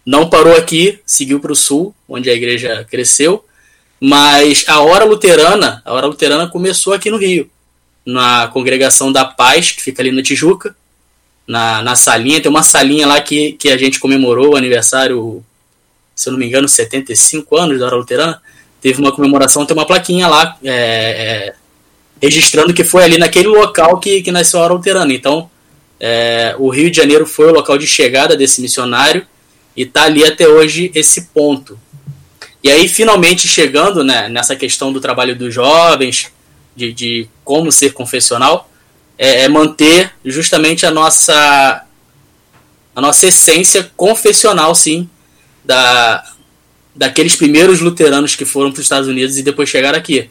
[0.04, 3.44] Não parou aqui, seguiu para o sul, onde a igreja cresceu,
[4.00, 7.48] mas a hora luterana, a hora luterana começou aqui no Rio,
[8.04, 10.74] na congregação da Paz, que fica ali na Tijuca,
[11.46, 12.40] na, na salinha.
[12.40, 15.44] Tem uma salinha lá que, que a gente comemorou o aniversário,
[16.16, 18.42] se eu não me engano, 75 anos da Hora Luterana.
[18.80, 21.54] Teve uma comemoração, tem uma plaquinha lá é, é,
[22.20, 25.12] registrando que foi ali naquele local que, que nasceu a Hora Luterana.
[25.12, 25.50] Então,
[25.98, 29.26] é, o Rio de Janeiro foi o local de chegada desse missionário
[29.76, 31.78] e está ali até hoje esse ponto.
[32.62, 36.30] E aí, finalmente, chegando né, nessa questão do trabalho dos jovens,
[36.76, 38.70] de, de como ser confessional,
[39.16, 41.86] é, é manter justamente a nossa
[42.94, 45.08] a nossa essência confessional, sim,
[45.64, 46.24] da,
[46.94, 50.28] daqueles primeiros luteranos que foram para os Estados Unidos e depois chegaram aqui.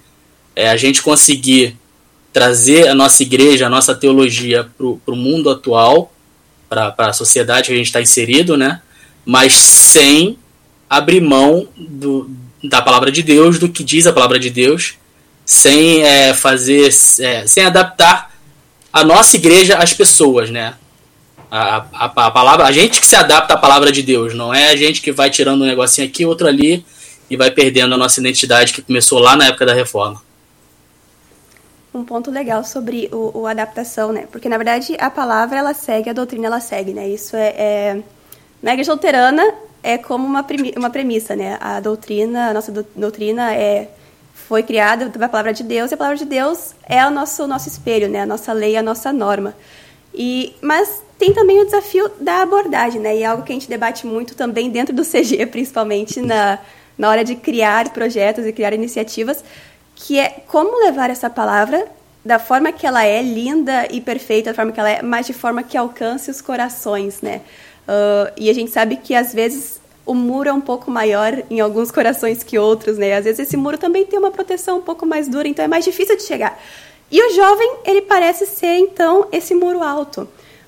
[0.59, 1.77] É a gente conseguir
[2.33, 6.13] trazer a nossa igreja, a nossa teologia para o mundo atual,
[6.67, 8.81] para a sociedade que a gente está inserido, né?
[9.29, 10.39] mas sem
[10.89, 12.29] abrir mão do,
[12.63, 14.95] da palavra de Deus, do que diz a palavra de Deus,
[15.45, 18.31] sem é, fazer, é, sem adaptar
[18.91, 20.73] a nossa igreja às pessoas, né?
[21.51, 24.69] A, a, a, palavra, a gente que se adapta à palavra de Deus, não é
[24.69, 26.83] a gente que vai tirando um negocinho aqui, outro ali
[27.29, 30.21] e vai perdendo a nossa identidade que começou lá na época da reforma.
[31.93, 34.27] Um ponto legal sobre o, o adaptação, né?
[34.31, 37.07] Porque na verdade a palavra ela segue, a doutrina ela segue, né?
[37.07, 38.03] Isso é, é...
[38.61, 39.43] na igreja luterana
[39.81, 40.45] é como uma,
[40.77, 41.57] uma premissa, né?
[41.59, 43.89] A doutrina, a nossa doutrina é
[44.49, 47.67] foi criada pela palavra de Deus, e a palavra de Deus é o nosso, nosso
[47.67, 48.21] espelho, né?
[48.21, 49.53] a nossa lei, a nossa norma.
[50.11, 53.15] E, mas tem também o desafio da abordagem, né?
[53.15, 56.57] e é algo que a gente debate muito também dentro do CG, principalmente na,
[56.97, 59.43] na hora de criar projetos e criar iniciativas,
[59.99, 61.85] que é como levar essa palavra
[62.23, 65.33] da forma que ela é, linda e perfeita, da forma que ela é, mas de
[65.33, 67.41] forma que alcance os corações, né?
[67.87, 71.59] Uh, e a gente sabe que às vezes o muro é um pouco maior em
[71.59, 73.15] alguns corações que outros, né?
[73.15, 75.83] Às vezes esse muro também tem uma proteção um pouco mais dura, então é mais
[75.83, 76.57] difícil de chegar.
[77.11, 80.27] E o jovem, ele parece ser, então, esse muro alto.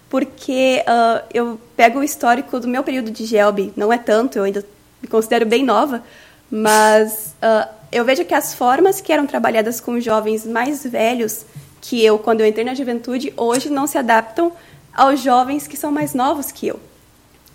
[0.09, 4.43] Porque uh, eu pego o histórico do meu período de Gelb, não é tanto, eu
[4.43, 4.65] ainda
[5.01, 6.03] me considero bem nova,
[6.49, 11.45] mas uh, eu vejo que as formas que eram trabalhadas com jovens mais velhos
[11.81, 14.51] que eu, quando eu entrei na juventude, hoje não se adaptam
[14.93, 16.79] aos jovens que são mais novos que eu.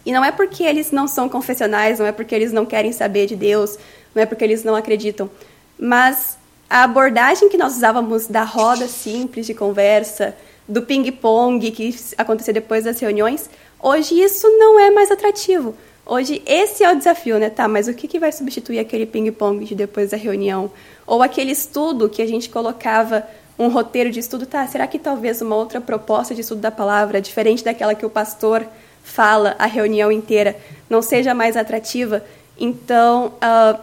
[0.05, 3.27] E não é porque eles não são confessionais, não é porque eles não querem saber
[3.27, 3.79] de Deus,
[4.15, 5.31] não é porque eles não acreditam,
[5.79, 6.37] mas
[6.69, 10.37] a abordagem que nós usávamos da roda simples de conversa,
[10.69, 13.49] do ping-pong que acontecia depois das reuniões,
[13.83, 15.75] Hoje isso não é mais atrativo.
[16.09, 17.51] Hoje esse é o desafio, né?
[17.51, 20.71] Tá, mas o que, que vai substituir aquele ping-pong de depois da reunião?
[21.05, 23.27] Ou aquele estudo que a gente colocava
[23.59, 24.65] um roteiro de estudo, tá?
[24.69, 28.65] Será que talvez uma outra proposta de estudo da palavra, diferente daquela que o pastor
[29.03, 30.57] fala a reunião inteira,
[30.89, 32.25] não seja mais atrativa?
[32.57, 33.81] Então, uh,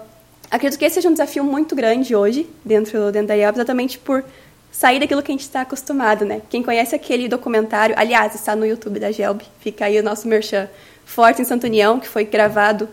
[0.50, 4.24] acredito que esse seja um desafio muito grande hoje dentro, dentro da IELB, exatamente por
[4.72, 6.42] sair daquilo que a gente está acostumado, né?
[6.50, 10.70] Quem conhece aquele documentário, aliás, está no YouTube da Gelb, fica aí o nosso merchan,
[11.06, 12.90] Forte em Santo União, que foi gravado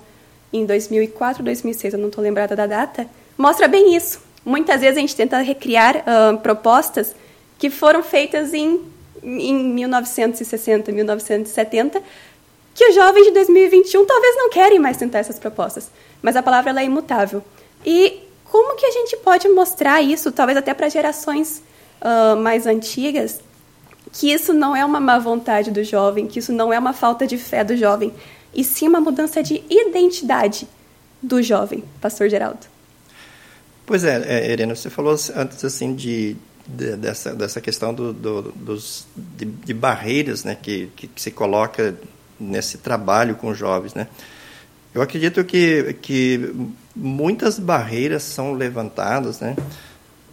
[0.52, 3.06] em 2004, 2006, eu não estou lembrada da data,
[3.38, 4.20] mostra bem isso.
[4.44, 7.14] Muitas vezes a gente tenta recriar uh, propostas
[7.58, 8.80] que foram feitas em,
[9.22, 12.02] em 1960, 1970,
[12.74, 15.90] que os jovens de 2021 talvez não querem mais tentar essas propostas,
[16.22, 17.42] mas a palavra é imutável.
[17.84, 21.62] E como que a gente pode mostrar isso, talvez até para gerações
[22.00, 23.40] uh, mais antigas,
[24.12, 27.26] que isso não é uma má vontade do jovem, que isso não é uma falta
[27.26, 28.12] de fé do jovem,
[28.54, 30.66] e sim uma mudança de identidade
[31.22, 32.66] do jovem, Pastor Geraldo.
[33.86, 38.42] Pois é, é Irene, você falou antes assim de, de dessa, dessa questão do, do,
[38.52, 41.96] dos, de, de, barreiras né, que, que, que se coloca
[42.38, 44.06] nesse trabalho com jovens, né?
[44.94, 46.52] Eu acredito que, que
[46.96, 49.54] muitas barreiras são levantadas, né?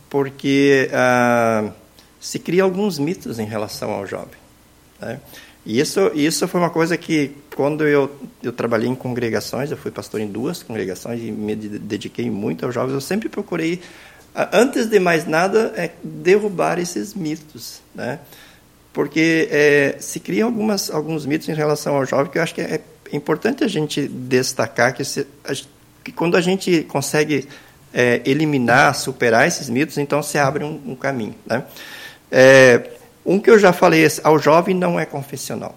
[0.10, 1.72] Porque ah,
[2.20, 4.40] se cria alguns mitos em relação ao jovem.
[5.00, 5.20] Né?
[5.66, 8.10] E isso, isso foi uma coisa que, quando eu,
[8.42, 12.74] eu trabalhei em congregações, eu fui pastor em duas congregações e me dediquei muito aos
[12.74, 13.82] jovens, eu sempre procurei,
[14.54, 18.20] antes de mais nada, é derrubar esses mitos, né?
[18.94, 22.62] Porque é, se criam algumas, alguns mitos em relação ao jovem que eu acho que
[22.62, 25.28] é importante a gente destacar que, se,
[26.04, 27.48] que quando a gente consegue
[27.94, 31.64] é, eliminar, superar esses mitos, então se abre um, um caminho, né?
[32.32, 32.90] É,
[33.26, 35.76] um que eu já falei, ao jovem não é confessional.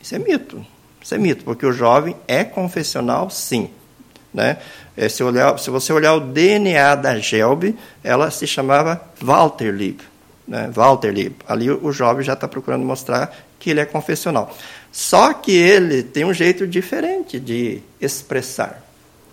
[0.00, 0.64] Isso é mito.
[1.02, 3.70] Isso é mito, porque o jovem é confessional, sim.
[4.32, 4.58] Né?
[4.96, 10.00] É, se, olhar, se você olhar o DNA da Gelbe, ela se chamava Walterlieb.
[10.46, 10.70] Né?
[10.74, 11.36] Walterlieb.
[11.48, 14.54] Ali o jovem já está procurando mostrar que ele é confessional.
[14.92, 18.82] Só que ele tem um jeito diferente de expressar.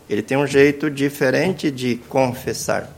[0.10, 2.90] Ele tem um jeito diferente de confessar.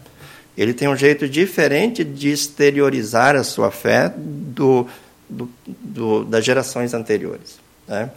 [0.58, 4.88] Ele tem um jeito diferente de exteriorizar a sua fé do,
[5.30, 7.60] do, do das gerações anteriores.
[7.88, 8.10] Né?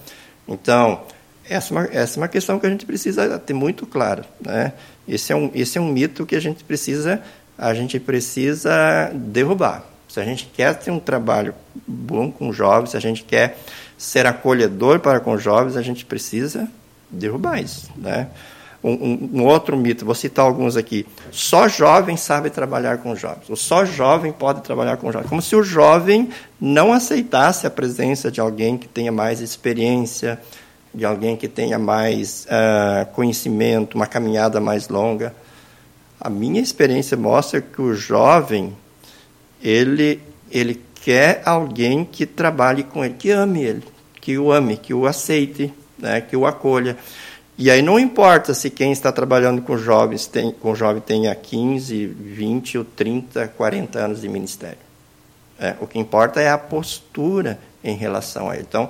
[0.46, 1.02] Então,
[1.48, 4.24] essa é, uma, essa é uma questão que a gente precisa ter muito clara.
[4.40, 4.72] Né?
[5.06, 7.22] Esse, é um, esse é um mito que a gente precisa,
[7.56, 9.84] a gente precisa derrubar.
[10.08, 11.54] Se a gente quer ter um trabalho
[11.86, 13.58] bom com jovens, se a gente quer
[13.96, 16.68] ser acolhedor para com jovens, a gente precisa
[17.10, 17.90] derrubar isso.
[17.96, 18.28] Né?
[18.82, 21.06] Um, um, outro mito, vou citar alguns aqui.
[21.32, 23.48] Só jovem sabe trabalhar com jovens.
[23.48, 25.28] O só jovem pode trabalhar com jovens.
[25.28, 26.28] Como se o jovem
[26.60, 30.38] não aceitasse a presença de alguém que tenha mais experiência,
[30.94, 35.34] de alguém que tenha mais uh, conhecimento, uma caminhada mais longa.
[36.20, 38.76] A minha experiência mostra que o jovem,
[39.62, 43.84] ele, ele quer alguém que trabalhe com ele, que ame ele,
[44.20, 46.96] que o ame, que o aceite, né, que o acolha.
[47.58, 52.06] E aí não importa se quem está trabalhando com jovens tem, com jovem tenha 15,
[52.06, 54.78] 20 ou 30, 40 anos de ministério.
[55.58, 58.64] É, o que importa é a postura em relação a ele.
[58.68, 58.88] Então,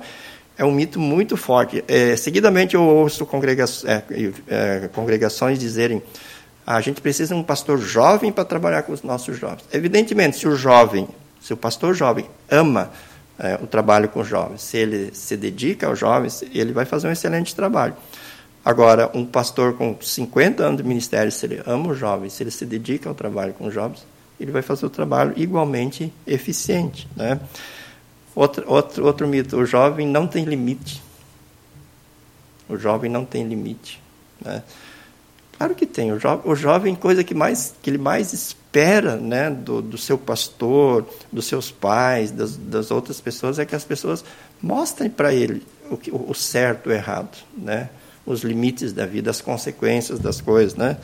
[0.55, 1.83] é um mito muito forte.
[1.87, 4.03] É, seguidamente eu ouço congrega é,
[4.47, 6.03] é, congregações dizerem
[6.67, 9.63] a gente precisa de um pastor jovem para trabalhar com os nossos jovens.
[9.73, 11.07] Evidentemente, se o jovem,
[11.41, 12.91] se o pastor jovem ama
[13.39, 17.07] é, o trabalho com os jovens, se ele se dedica aos jovens, ele vai fazer
[17.07, 17.95] um excelente trabalho.
[18.63, 22.51] Agora, um pastor com 50 anos de ministério, se ele ama os jovens, se ele
[22.51, 24.05] se dedica ao trabalho com os jovens,
[24.39, 27.07] ele vai fazer o trabalho igualmente eficiente.
[27.15, 27.39] Né?
[28.35, 31.01] Outro, outro, outro mito: o jovem não tem limite.
[32.67, 34.01] O jovem não tem limite.
[34.39, 34.61] Né?
[35.57, 36.11] Claro que tem.
[36.13, 40.17] O, jo o jovem, coisa que, mais, que ele mais espera né, do, do seu
[40.17, 44.23] pastor, dos seus pais, das, das outras pessoas, é que as pessoas
[44.61, 47.37] mostrem para ele o, que, o certo e o errado.
[47.57, 47.89] Né?
[48.29, 50.97] Os limites da vida, as consequências das coisas, né?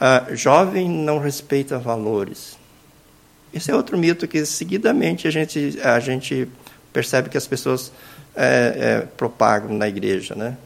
[0.00, 2.58] Ah, jovem não respeita valores.
[3.52, 6.48] Esse é outro mito que seguidamente a gente a gente
[6.92, 7.92] percebe que as pessoas
[8.34, 10.56] é, é, propagam na igreja, né?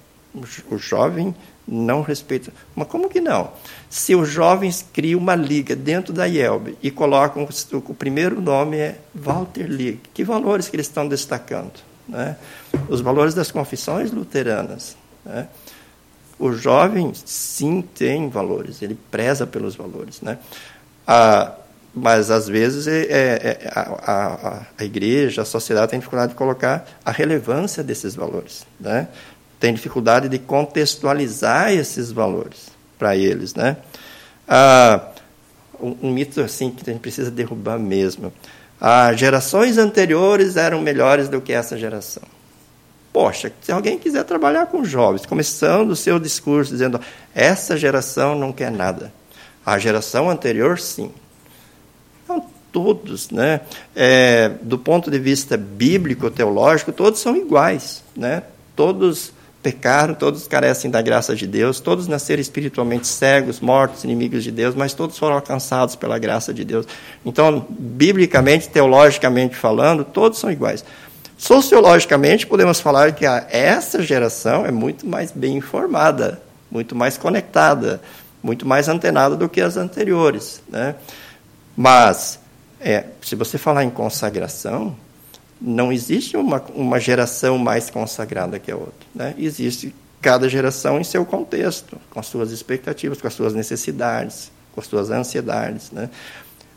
[0.69, 1.35] O, jovem
[1.67, 2.53] não respeita.
[2.75, 3.53] Mas como que não?
[3.89, 8.99] Se os jovens criam uma liga dentro da IELB e colocam o, primeiro nome é
[9.15, 11.73] Walter League, que valores que eles estão destacando?
[12.09, 12.37] Né?
[12.89, 14.97] Os valores das confissões luteranas.
[15.25, 15.49] Né?
[16.45, 20.21] O jovem, sim, tem valores, ele preza pelos valores.
[20.21, 20.37] Né?
[21.07, 21.53] Ah,
[21.95, 26.37] mas às vezes é, é, é a, a, a, igreja, a sociedade tem dificuldade de
[26.37, 29.09] colocar a relevância desses valores, né?
[29.59, 32.69] tem dificuldade de contextualizar esses valores
[32.99, 33.55] para eles.
[33.55, 33.79] Né?
[34.47, 35.01] Ah,
[35.81, 38.31] um, um, mito assim que a gente precisa derrubar mesmo.
[38.79, 42.34] As gerações anteriores eram melhores do que essa geração.
[43.15, 47.01] Poxa, se alguém quiser trabalhar com jovens, começando o seu discurso dizendo
[47.35, 49.11] essa geração não quer nada.
[49.65, 51.13] A geração anterior, sim
[52.75, 53.61] todos, né?
[53.95, 58.43] É, do ponto de vista bíblico, teológico, todos são iguais, né?
[58.75, 64.51] Todos pecaram, todos carecem da graça de Deus, todos nasceram espiritualmente cegos, mortos, inimigos de
[64.51, 66.85] Deus, mas todos foram alcançados pela graça de Deus.
[67.25, 70.85] Então, biblicamente, teologicamente falando, todos são iguais.
[71.45, 76.41] Sociologicamente, podemos falar que a, essa geração é muito mais bem informada,
[76.71, 78.01] muito mais conectada,
[78.43, 80.63] muito mais antenada do que as anteriores.
[80.67, 80.95] Né?
[81.77, 82.41] Mas
[82.81, 84.97] é, se você falar em consagração,
[85.61, 89.07] não existe uma, uma geração mais consagrada que a outra.
[89.15, 89.35] Né?
[89.37, 94.81] Existe cada geração em seu contexto, com as suas expectativas, com as suas necessidades, com
[94.81, 95.91] as suas ansiedades.
[95.91, 96.09] Né?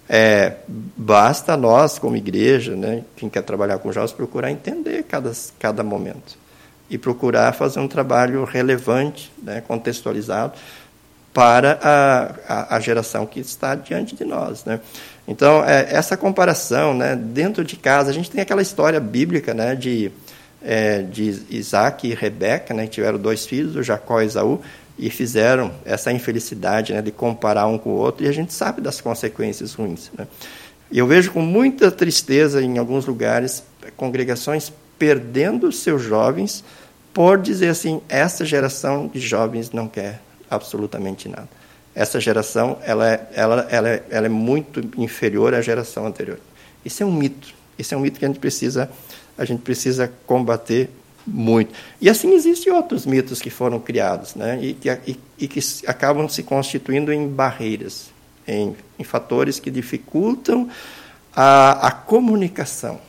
[0.09, 0.53] É,
[0.95, 6.37] basta nós, como igreja, né, quem quer trabalhar com jovens, procurar entender cada, cada momento
[6.89, 10.53] e procurar fazer um trabalho relevante, né, contextualizado,
[11.33, 14.65] para a, a, a, geração que está diante de nós.
[14.65, 14.79] Né?
[15.27, 19.75] Então, é, essa comparação, né, dentro de casa, a gente tem aquela história bíblica né,
[19.75, 20.09] de,
[20.63, 24.61] é, de Isaac e Rebeca, né, que tiveram dois filhos, o Jacó e Esaú,
[24.97, 28.81] e fizeram essa infelicidade né, de comparar um com o outro, e a gente sabe
[28.81, 30.09] das consequências ruins.
[30.17, 30.27] Né?
[30.91, 33.63] E eu vejo com muita tristeza, em alguns lugares,
[33.95, 36.63] congregações perdendo seus jovens
[37.13, 41.49] por dizer assim: essa geração de jovens não quer absolutamente nada
[41.97, 46.37] essa geração ela é, ela, ela, é, ela é muito inferior à geração anterior.
[46.85, 47.55] Isso é um mito.
[47.77, 48.87] Isso é um mito que a gente precisa,
[49.35, 50.91] a gente precisa combater
[51.27, 51.73] muito.
[51.99, 54.59] E assim existem outros mitos que foram criados, né?
[54.61, 58.09] e, que, e, e que acabam se constituindo em barreiras,
[58.47, 60.69] em, em fatores que dificultam
[61.35, 62.99] a, a comunicação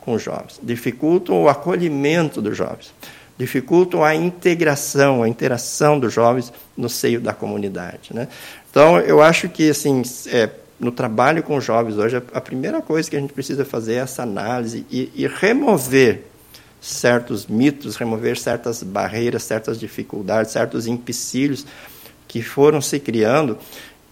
[0.00, 2.92] com os jovens, dificultam o acolhimento dos jovens
[3.38, 8.10] dificultam a integração, a interação dos jovens no seio da comunidade.
[8.14, 8.28] Né?
[8.70, 10.48] Então, eu acho que assim, é,
[10.78, 14.22] no trabalho com jovens hoje, a primeira coisa que a gente precisa fazer é essa
[14.22, 16.24] análise e, e remover
[16.86, 21.66] certos mitos, remover certas barreiras, certas dificuldades, certos empecilhos
[22.28, 23.58] que foram se criando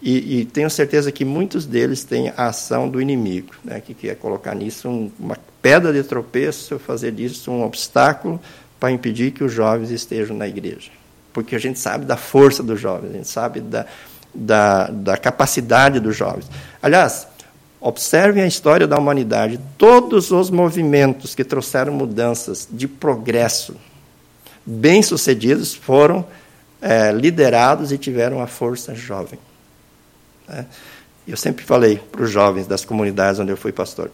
[0.05, 4.17] e, e, tenho certeza que muitos deles têm a ação do inimigo, né, que quer
[4.17, 8.39] colocar nisso um, uma pedra de tropeço, fazer disso um obstáculo
[8.79, 10.91] para impedir que os jovens estejam na igreja.
[11.33, 13.87] Porque a gente sabe da força dos jovens, a gente sabe da,
[14.35, 16.51] da, da capacidade dos jovens.
[16.83, 17.27] Aliás,
[17.85, 19.61] observem a história da humanidade.
[19.77, 23.77] Todos os movimentos que trouxeram mudanças de progresso
[24.65, 26.27] bem-sucedidos foram
[26.81, 29.39] é, liderados e tiveram a força jovem.
[30.49, 30.65] Né?
[31.29, 34.11] Eu sempre falei para os jovens das comunidades onde eu fui pastor: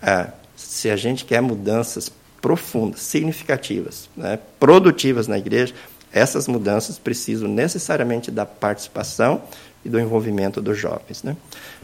[0.00, 2.08] é, se a gente quer mudanças
[2.40, 5.74] profundas, significativas, né, produtivas na igreja,
[6.12, 9.42] essas mudanças precisam necessariamente da participação
[9.84, 11.24] e do envolvimento dos jovens.
[11.24, 11.36] Né?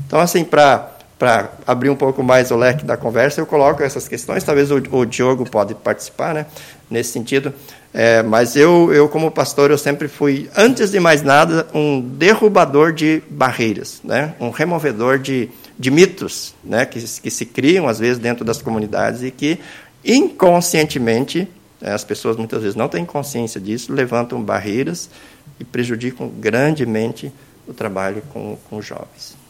[0.07, 4.07] Então, assim, para para abrir um pouco mais o leque da conversa, eu coloco essas
[4.07, 4.45] questões.
[4.45, 6.47] Talvez o, o Diogo pode participar, né,
[6.89, 7.53] nesse sentido.
[7.93, 12.93] É, mas eu, eu, como pastor, eu sempre fui, antes de mais nada, um derrubador
[12.93, 18.19] de barreiras, né, um removedor de, de mitos, né, que, que se criam às vezes
[18.19, 19.59] dentro das comunidades e que
[20.05, 21.49] inconscientemente,
[21.81, 25.11] né, as pessoas muitas vezes não têm consciência disso, levantam barreiras
[25.59, 27.33] e prejudicam grandemente
[27.67, 29.48] o trabalho com, com jovens.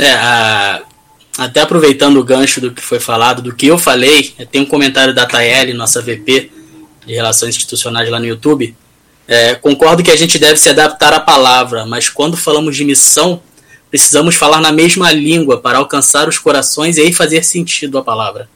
[0.00, 0.82] É, a,
[1.38, 5.14] até aproveitando o gancho do que foi falado, do que eu falei, tem um comentário
[5.14, 6.50] da Taeli, nossa VP
[7.06, 8.74] de Relações Institucionais lá no YouTube.
[9.28, 13.40] É, concordo que a gente deve se adaptar à palavra, mas quando falamos de missão,
[13.90, 18.48] Precisamos falar na mesma língua para alcançar os corações e aí fazer sentido a palavra.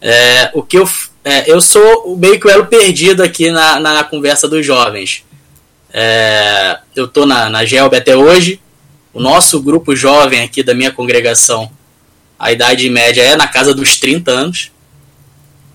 [0.00, 0.88] É, o que eu,
[1.22, 5.24] é, eu sou meio que o elo perdido aqui na, na conversa dos jovens.
[5.92, 8.58] É, eu estou na, na GELB até hoje.
[9.16, 11.70] O nosso grupo jovem aqui da minha congregação,
[12.38, 14.70] a idade média é na casa dos 30 anos.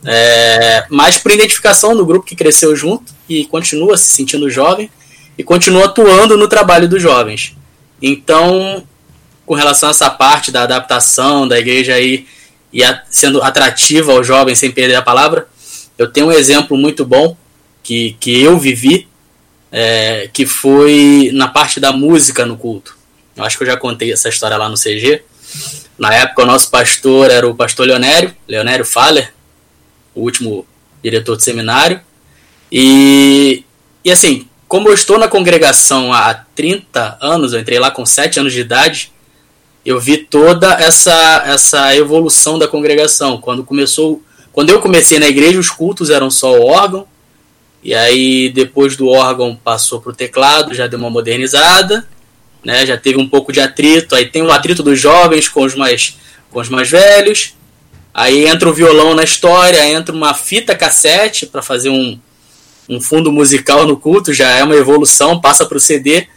[0.06, 4.92] É, mas por identificação do grupo que cresceu junto e continua se sentindo jovem
[5.36, 7.56] e continua atuando no trabalho dos jovens.
[8.00, 8.84] Então,
[9.44, 12.28] com relação a essa parte da adaptação da igreja aí
[12.72, 15.48] e a, sendo atrativa aos jovens sem perder a palavra,
[15.98, 17.36] eu tenho um exemplo muito bom
[17.82, 19.08] que, que eu vivi,
[19.72, 23.01] é, que foi na parte da música no culto.
[23.36, 25.24] Eu acho que eu já contei essa história lá no CG.
[25.98, 29.34] Na época, o nosso pastor era o pastor Leonério, Leonério Faller,
[30.16, 30.66] o último
[31.04, 32.02] diretor de seminário.
[32.72, 33.64] E,
[34.04, 38.40] e assim, como eu estou na congregação há 30 anos, eu entrei lá com 7
[38.40, 39.12] anos de idade,
[39.86, 43.40] eu vi toda essa, essa evolução da congregação.
[43.40, 44.22] Quando começou,
[44.52, 47.06] quando eu comecei na igreja, os cultos eram só o órgão,
[47.84, 52.08] e aí depois do órgão passou para o teclado, já deu uma modernizada,
[52.64, 52.86] né?
[52.86, 56.18] Já teve um pouco de atrito, aí tem o atrito dos jovens com os mais
[56.50, 57.54] com os mais velhos.
[58.14, 62.20] Aí entra o violão na história, entra uma fita cassete para fazer um,
[62.90, 66.28] um fundo musical no culto, já é uma evolução, passa para o CD.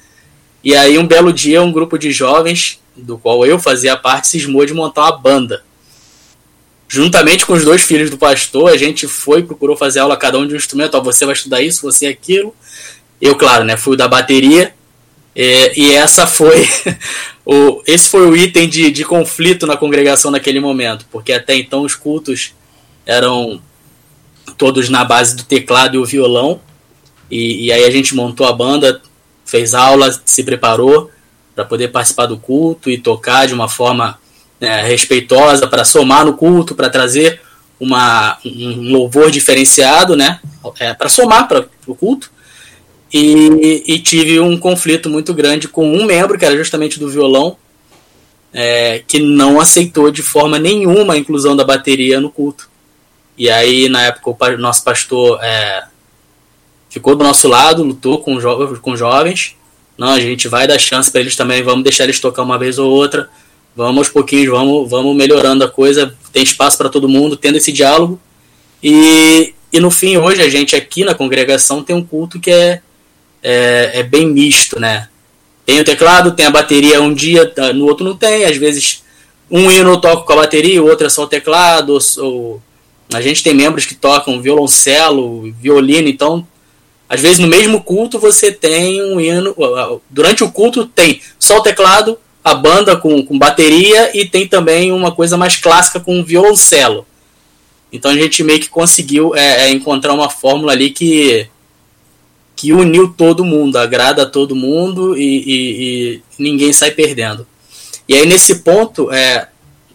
[0.62, 4.64] E aí um belo dia um grupo de jovens, do qual eu fazia parte, cismou
[4.64, 5.64] de montar uma banda.
[6.86, 10.46] Juntamente com os dois filhos do pastor, a gente foi, procurou fazer aula cada um
[10.46, 10.96] de um instrumento.
[10.96, 12.54] Ó, você vai estudar isso, você aquilo.
[13.20, 14.72] Eu, claro, né, fui da bateria.
[15.36, 16.68] É, e essa foi
[17.44, 21.82] o, esse foi o item de, de conflito na congregação naquele momento, porque até então
[21.82, 22.54] os cultos
[23.04, 23.60] eram
[24.56, 26.60] todos na base do teclado e o violão.
[27.30, 29.00] E, e aí a gente montou a banda,
[29.44, 31.10] fez aula, se preparou
[31.54, 34.18] para poder participar do culto e tocar de uma forma
[34.60, 37.40] né, respeitosa para somar no culto, para trazer
[37.78, 40.40] uma, um louvor diferenciado, né,
[40.78, 42.32] é, para somar para o culto.
[43.16, 47.56] E, e, tive um conflito muito grande com um membro, que era justamente do violão,
[48.52, 52.68] é, que não aceitou de forma nenhuma a inclusão da bateria no culto.
[53.38, 55.84] E aí, na época, o nosso pastor é,
[56.90, 59.54] ficou do nosso lado, lutou com, jo com jovens.
[59.96, 62.80] Não, a gente vai dar chance para eles também, vamos deixar eles tocar uma vez
[62.80, 63.30] ou outra.
[63.76, 66.12] Vamos aos pouquinhos, vamos, vamos melhorando a coisa.
[66.32, 68.20] Tem espaço para todo mundo, tendo esse diálogo.
[68.82, 72.82] E, e no fim, hoje, a gente aqui na congregação tem um culto que é
[73.44, 75.08] é, é bem misto, né?
[75.66, 78.44] Tem o teclado, tem a bateria um dia, tá, no outro não tem.
[78.44, 79.02] Às vezes
[79.50, 81.90] um hino eu toco com a bateria, o outro é só o teclado.
[81.90, 82.62] Ou, ou,
[83.12, 86.46] a gente tem membros que tocam violoncelo, violino, então
[87.06, 89.54] às vezes no mesmo culto você tem um hino.
[90.08, 94.90] Durante o culto tem só o teclado, a banda com, com bateria e tem também
[94.90, 97.06] uma coisa mais clássica com violoncelo.
[97.92, 101.48] Então a gente meio que conseguiu é, é encontrar uma fórmula ali que
[102.56, 107.46] que uniu todo mundo, agrada todo mundo e, e, e ninguém sai perdendo.
[108.08, 109.48] E aí nesse ponto, é,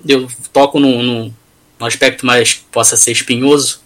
[0.07, 1.33] eu toco num, num,
[1.79, 3.81] aspecto mais possa ser espinhoso,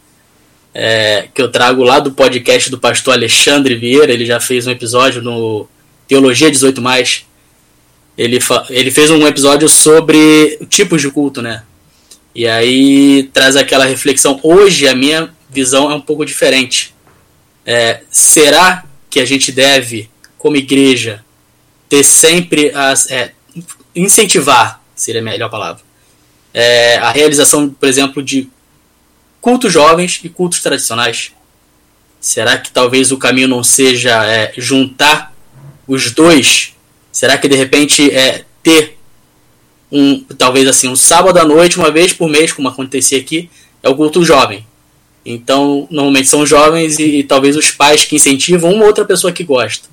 [0.73, 4.71] é, que eu trago lá do podcast do pastor Alexandre Vieira, ele já fez um
[4.71, 5.67] episódio no
[6.07, 7.25] Teologia 18 mais.
[8.17, 11.63] Ele, ele fez um episódio sobre tipos de culto, né?
[12.35, 14.39] E aí traz aquela reflexão.
[14.41, 16.92] Hoje a minha visão é um pouco diferente.
[17.65, 21.23] É, será que a gente deve, como igreja,
[21.87, 23.09] ter sempre as.
[23.09, 23.33] É,
[23.95, 25.83] incentivar, seria a melhor palavra,
[26.53, 28.49] é, a realização, por exemplo, de
[29.39, 31.31] cultos jovens e cultos tradicionais?
[32.19, 35.33] Será que talvez o caminho não seja é, juntar
[35.87, 36.73] os dois?
[37.11, 38.97] Será que de repente é ter
[39.91, 43.49] um, talvez assim, um sábado à noite, uma vez por mês, como acontecia aqui,
[43.83, 44.65] é o culto jovem.
[45.25, 49.43] Então, normalmente são jovens e, e, talvez os pais que incentivam uma outra pessoa que
[49.43, 49.87] gosta.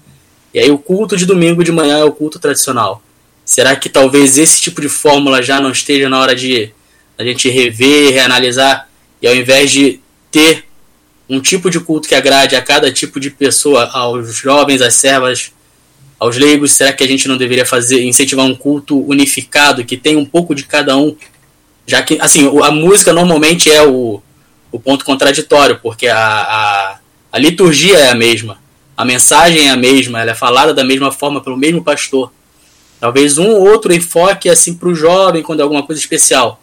[0.53, 3.03] E aí o culto de domingo de manhã é o culto tradicional.
[3.45, 6.73] Será que talvez esse tipo de fórmula já não esteja na hora de
[7.17, 8.89] a gente rever, reanalisar
[9.23, 10.01] e ao invés de
[10.31, 10.65] ter
[11.29, 15.53] um tipo de culto que agrade a cada tipo de pessoa, aos jovens, às servas,
[16.19, 20.17] aos leigos, será que a gente não deveria fazer incentivar um culto unificado que tem
[20.17, 21.17] um pouco de cada um?
[21.87, 24.21] Já que assim, a música normalmente é o
[24.73, 26.99] o ponto contraditório, porque a, a,
[27.33, 28.59] a liturgia é a mesma,
[28.97, 32.33] a mensagem é a mesma, ela é falada da mesma forma pelo mesmo pastor.
[33.01, 36.61] Talvez um ou outro enfoque assim para o jovem quando é alguma coisa especial.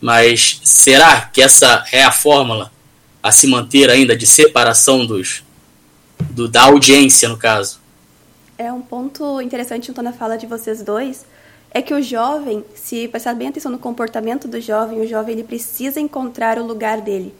[0.00, 2.72] Mas será que essa é a fórmula
[3.22, 5.42] a se manter ainda de separação dos
[6.30, 7.80] do, da audiência, no caso?
[8.56, 11.26] É um ponto interessante então, na fala de vocês dois,
[11.76, 15.44] é que o jovem, se prestar bem atenção no comportamento do jovem, o jovem ele
[15.44, 17.34] precisa encontrar o lugar dele.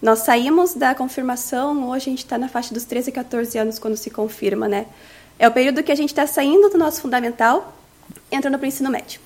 [0.00, 3.80] Nós saímos da confirmação, hoje a gente está na faixa dos 13 a 14 anos
[3.80, 4.86] quando se confirma, né?
[5.36, 7.76] É o período que a gente está saindo do nosso fundamental,
[8.30, 9.20] entrando para o ensino médio.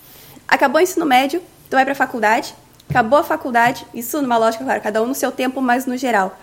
[0.49, 2.55] Acabou o ensino médio, tu vai para a faculdade,
[2.89, 6.35] acabou a faculdade, isso numa lógica, claro, cada um no seu tempo, mas no geral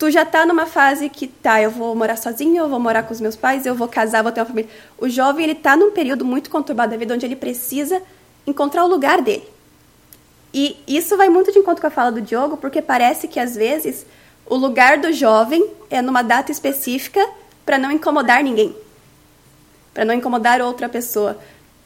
[0.00, 3.12] tu já tá numa fase que tá, eu vou morar sozinho, eu vou morar com
[3.12, 4.70] os meus pais, eu vou casar, vou ter uma família.
[4.96, 8.00] O jovem ele tá num período muito conturbado da vida onde ele precisa
[8.46, 9.46] encontrar o lugar dele.
[10.54, 13.54] E isso vai muito de encontro com a fala do Diogo, porque parece que às
[13.54, 14.06] vezes
[14.46, 17.20] o lugar do jovem é numa data específica
[17.66, 18.74] para não incomodar ninguém.
[19.92, 21.38] para não incomodar outra pessoa.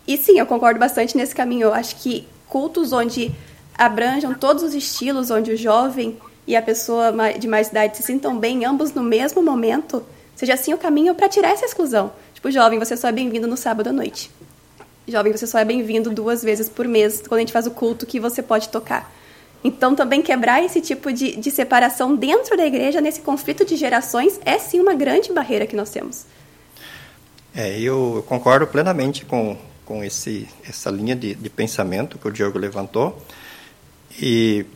[0.06, 1.64] E sim, eu concordo bastante nesse caminho.
[1.64, 3.34] Eu acho que cultos onde
[3.76, 6.16] abranjam todos os estilos, onde o jovem
[6.46, 10.74] e a pessoa de mais idade se sintam bem, ambos no mesmo momento, seja assim
[10.74, 12.12] o caminho para tirar essa exclusão.
[12.34, 14.30] Tipo, jovem, você só é bem-vindo no sábado à noite.
[15.06, 18.06] Jovem, você só é bem-vindo duas vezes por mês, quando a gente faz o culto
[18.06, 19.12] que você pode tocar.
[19.62, 24.38] Então, também quebrar esse tipo de, de separação dentro da igreja, nesse conflito de gerações,
[24.44, 26.26] é sim uma grande barreira que nós temos.
[27.54, 32.58] É, eu, concordo plenamente com, com esse, essa linha de, de pensamento que o Diogo
[32.58, 33.18] levantou.
[34.20, 34.66] E,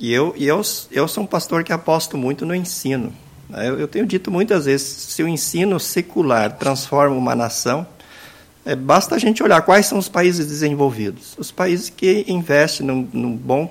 [0.00, 3.12] e, eu, e eu, eu sou um pastor que aposto muito no ensino.
[3.52, 7.86] Eu, eu tenho dito muitas vezes: se o ensino secular transforma uma nação,
[8.64, 11.34] é, basta a gente olhar quais são os países desenvolvidos.
[11.36, 13.70] Os países que investem num, num bom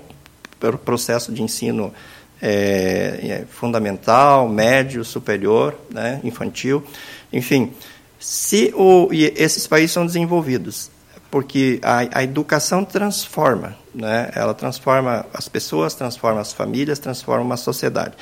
[0.85, 1.93] processo de ensino
[2.41, 6.83] é, é, fundamental, médio, superior, né, infantil,
[7.31, 7.71] enfim,
[8.19, 10.91] se o, esses países são desenvolvidos,
[11.31, 17.57] porque a, a educação transforma, né, ela transforma as pessoas, transforma as famílias, transforma uma
[17.57, 18.13] sociedade.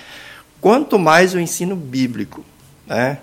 [0.60, 2.44] Quanto mais o ensino bíblico,
[2.86, 3.20] né,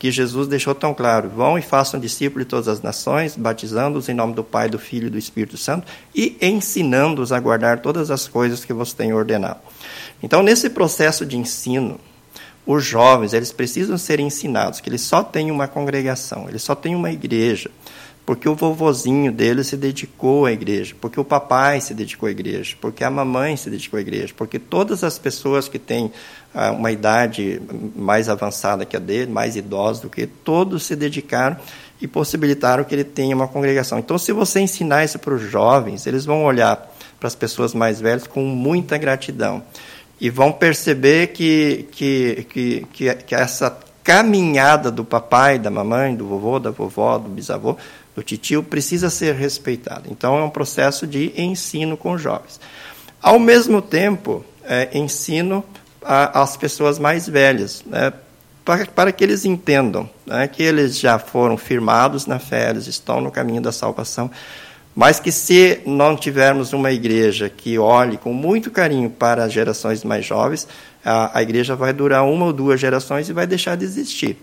[0.00, 4.14] que Jesus deixou tão claro: vão e façam discípulos de todas as nações, batizando-os em
[4.14, 8.26] nome do Pai, do Filho e do Espírito Santo e ensinando-os a guardar todas as
[8.26, 9.60] coisas que vos tenho ordenado.
[10.22, 12.00] Então, nesse processo de ensino,
[12.66, 16.94] os jovens eles precisam ser ensinados que eles só têm uma congregação, eles só têm
[16.94, 17.70] uma igreja,
[18.30, 22.76] porque o vovozinho dele se dedicou à igreja, porque o papai se dedicou à igreja,
[22.80, 26.12] porque a mamãe se dedicou à igreja, porque todas as pessoas que têm
[26.54, 27.60] ah, uma idade
[27.96, 31.56] mais avançada que a dele, mais idosos do que ele, todos se dedicaram
[32.00, 33.98] e possibilitaram que ele tenha uma congregação.
[33.98, 38.00] Então, se você ensinar isso para os jovens, eles vão olhar para as pessoas mais
[38.00, 39.60] velhas com muita gratidão
[40.20, 46.26] e vão perceber que, que, que, que, que essa caminhada do papai, da mamãe, do
[46.26, 47.76] vovô, da vovó, do bisavô,
[48.14, 50.08] do titio precisa ser respeitado.
[50.10, 52.60] Então, é um processo de ensino com jovens.
[53.22, 55.64] Ao mesmo tempo, é, ensino
[56.02, 58.12] às pessoas mais velhas, né,
[58.64, 63.20] para, para, que eles entendam né, que eles já foram firmados na fé, eles estão
[63.20, 64.30] no caminho da salvação,
[64.94, 70.02] mas que se não tivermos uma igreja que olhe com muito carinho para as gerações
[70.04, 70.66] mais jovens,
[71.04, 74.36] a, a igreja vai durar uma ou duas gerações e vai deixar de existir.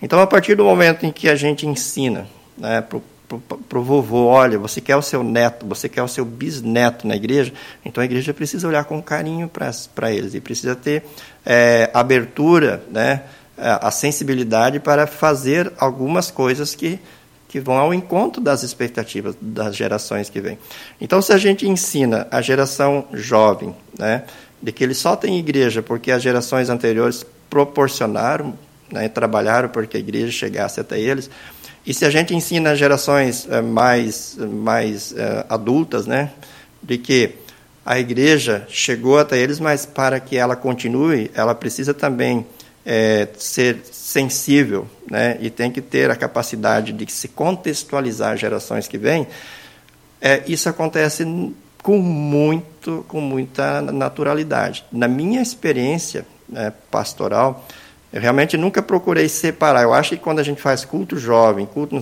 [0.00, 2.26] Então, a partir do momento em que a gente ensina
[2.56, 7.06] né, para o vovô, olha, você quer o seu neto, você quer o seu bisneto
[7.06, 7.52] na igreja,
[7.84, 11.04] então a igreja precisa olhar com carinho para eles e precisa ter
[11.44, 13.22] é, abertura, né,
[13.56, 16.98] a sensibilidade para fazer algumas coisas que,
[17.48, 20.58] que vão ao encontro das expectativas das gerações que vêm.
[21.00, 24.24] Então, se a gente ensina a geração jovem, né,
[24.60, 28.58] de que eles só têm igreja porque as gerações anteriores proporcionaram,
[28.90, 31.30] né, trabalharam para que a igreja chegasse até eles,
[31.84, 36.30] e se a gente ensina gerações é, mais, mais é, adultas, né,
[36.82, 37.34] de que
[37.84, 42.46] a igreja chegou até eles, mas para que ela continue, ela precisa também
[42.86, 48.86] é, ser sensível, né, e tem que ter a capacidade de se contextualizar as gerações
[48.86, 49.26] que vêm.
[50.20, 51.24] É, isso acontece
[51.82, 54.84] com muito, com muita naturalidade.
[54.92, 57.66] Na minha experiência né, pastoral,
[58.12, 59.82] eu realmente nunca procurei separar.
[59.82, 61.98] Eu acho que quando a gente faz culto jovem, culto,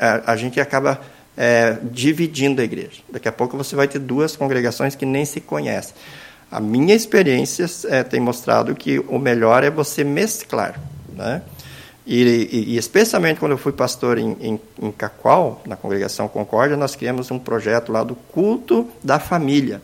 [0.00, 1.00] a, a gente acaba
[1.36, 3.00] é, dividindo a igreja.
[3.10, 5.94] Daqui a pouco você vai ter duas congregações que nem se conhecem.
[6.50, 10.78] A minha experiência é, tem mostrado que o melhor é você mesclar.
[11.14, 11.40] Né?
[12.04, 16.76] E, e, e, especialmente quando eu fui pastor em, em, em Cacoal, na congregação Concórdia,
[16.76, 19.80] nós criamos um projeto lá do culto da família.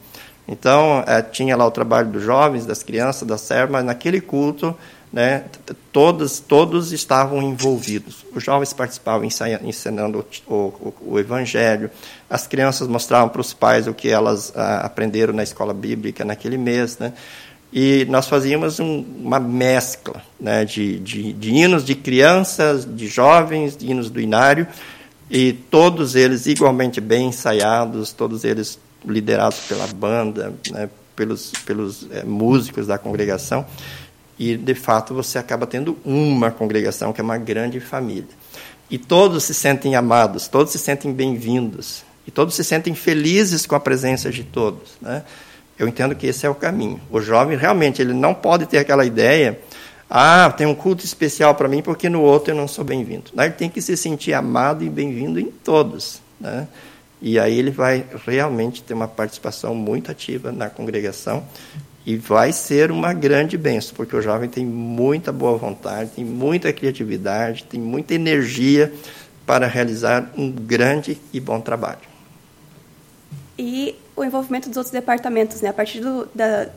[0.47, 4.77] Então, é, tinha lá o trabalho dos jovens, das crianças, das servas, mas naquele culto
[5.13, 5.45] né,
[5.93, 8.25] todos, todos estavam envolvidos.
[8.35, 9.27] Os jovens participavam
[9.63, 11.91] ensinando o, o, o, Evangelho,
[12.29, 16.59] as crianças mostravam para os pais o que elas ah, aprenderam na escola bíblica naquele
[16.59, 16.99] mês.
[16.99, 17.13] Né,
[17.73, 23.77] e nós fazíamos um, uma mescla né, de, de, de, hinos de crianças, de jovens,
[23.77, 24.67] de hinos do inário,
[25.31, 32.25] e todos eles igualmente bem ensaiados, todos eles liderados pela banda, né, pelos, pelos é,
[32.25, 33.67] músicos da congregação
[34.39, 38.29] e de fato você acaba tendo uma congregação que é uma grande família.
[38.91, 43.75] E todos se sentem amados, todos se sentem bem-vindos, e todos se sentem felizes com
[43.75, 44.93] a presença de todos.
[45.01, 45.23] Né?
[45.79, 47.01] Eu entendo que esse é o caminho.
[47.11, 49.59] O jovem realmente ele não pode ter aquela ideia,
[50.11, 53.31] ah, tem um culto especial para mim porque no outro eu não sou bem-vindo.
[53.37, 56.23] Ele tem que se sentir amado e bem-vindo em todos.
[56.41, 56.67] Né?
[57.21, 61.45] E aí ele vai realmente ter uma participação muito ativa na congregação
[62.09, 66.73] e vai ser uma grande benção, porque o jovem tem muita boa vontade, tem muita
[66.73, 68.91] criatividade, tem muita energia
[69.45, 72.09] para realizar um grande e bom trabalho.
[73.59, 75.69] E o envolvimento dos outros departamentos, né?
[75.69, 76.71] A partir do, da,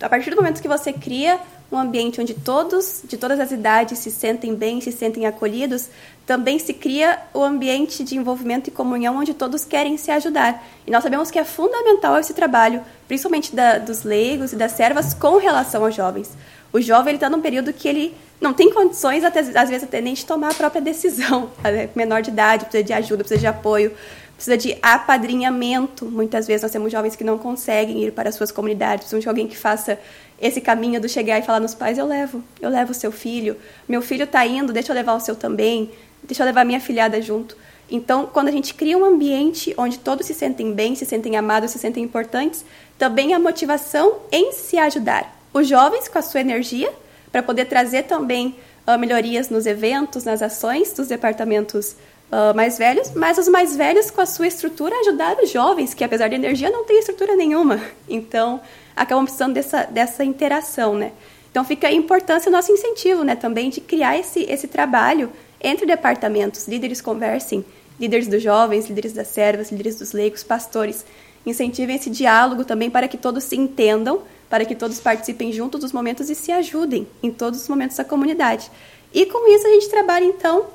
[0.00, 1.38] a partir do momento que você cria
[1.74, 5.88] um ambiente onde todos, de todas as idades, se sentem bem, se sentem acolhidos,
[6.26, 10.64] também se cria o ambiente de envolvimento e comunhão onde todos querem se ajudar.
[10.86, 15.12] E nós sabemos que é fundamental esse trabalho, principalmente da, dos leigos e das servas,
[15.12, 16.30] com relação aos jovens.
[16.72, 20.14] O jovem está num período que ele não tem condições, até, às vezes, até nem
[20.14, 21.50] de tomar a própria decisão.
[21.64, 23.92] É menor de idade, precisa de ajuda, precisa de apoio,
[24.34, 26.04] precisa de apadrinhamento.
[26.06, 29.28] Muitas vezes nós temos jovens que não conseguem ir para as suas comunidades, precisam de
[29.28, 29.98] alguém que faça
[30.40, 33.56] esse caminho do chegar e falar nos pais: eu levo, eu levo o seu filho,
[33.88, 35.90] meu filho está indo, deixa eu levar o seu também,
[36.22, 37.56] deixa eu levar minha filhada junto.
[37.90, 41.70] Então, quando a gente cria um ambiente onde todos se sentem bem, se sentem amados,
[41.70, 42.64] se sentem importantes,
[42.98, 45.38] também a motivação em se ajudar.
[45.52, 46.90] Os jovens com a sua energia,
[47.30, 48.56] para poder trazer também
[48.86, 51.96] uh, melhorias nos eventos, nas ações dos departamentos
[52.30, 56.04] uh, mais velhos, mas os mais velhos com a sua estrutura ajudar os jovens, que
[56.04, 57.80] apesar de energia não tem estrutura nenhuma.
[58.08, 58.60] Então,
[58.94, 61.12] acabam precisando dessa, dessa interação, né?
[61.50, 65.86] Então fica a importância o nosso incentivo, né, também de criar esse, esse trabalho entre
[65.86, 67.64] departamentos, líderes conversem,
[67.98, 71.06] líderes dos jovens, líderes das servas, líderes dos leigos, pastores,
[71.46, 75.92] incentivem esse diálogo também para que todos se entendam, para que todos participem juntos dos
[75.92, 78.68] momentos e se ajudem em todos os momentos da comunidade.
[79.12, 80.66] E com isso a gente trabalha então,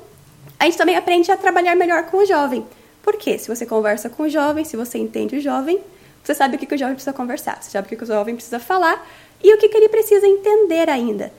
[0.60, 2.66] a gente também aprende a trabalhar melhor com o jovem.
[3.02, 3.38] Por quê?
[3.38, 5.80] Se você conversa com o jovem, se você entende o jovem,
[6.22, 8.06] você sabe o que, que o jovem precisa conversar, você sabe o que, que o
[8.06, 9.08] jovem precisa falar
[9.42, 11.32] e o que, que ele precisa entender ainda.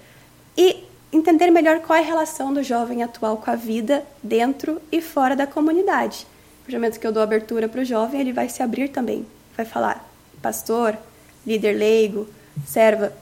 [0.58, 5.02] E entender melhor qual é a relação do jovem atual com a vida dentro e
[5.02, 6.26] fora da comunidade.
[6.68, 9.26] No momento que eu dou abertura para o jovem, ele vai se abrir também.
[9.56, 10.10] Vai falar,
[10.42, 10.98] pastor,
[11.46, 12.28] líder leigo,
[12.66, 13.14] serva,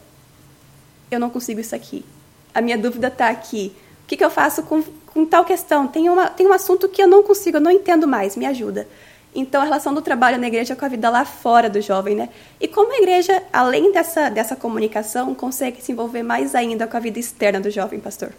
[1.11, 2.05] eu não consigo isso aqui.
[2.53, 3.75] A minha dúvida está aqui.
[4.03, 4.83] O que, que eu faço com,
[5.13, 5.87] com tal questão?
[5.87, 8.87] Tem, uma, tem um assunto que eu não consigo, eu não entendo mais, me ajuda.
[9.33, 12.29] Então, a relação do trabalho na igreja com a vida lá fora do jovem, né?
[12.59, 16.99] E como a igreja, além dessa, dessa comunicação, consegue se envolver mais ainda com a
[16.99, 18.31] vida externa do jovem, pastor?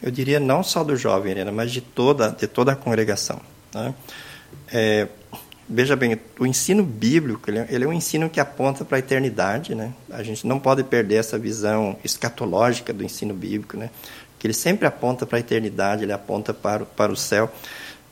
[0.00, 3.40] Eu diria não só do jovem, Helena, mas de toda, de toda a congregação.
[3.74, 3.94] Né?
[4.72, 5.08] É,
[5.68, 9.00] veja bem, o ensino bíblico, ele é, ele é um ensino que aponta para a
[9.00, 9.92] eternidade, né?
[10.10, 13.90] A gente não pode perder essa visão escatológica do ensino bíblico, né?
[14.44, 17.50] Que ele sempre aponta para a eternidade, ele aponta para, para o céu.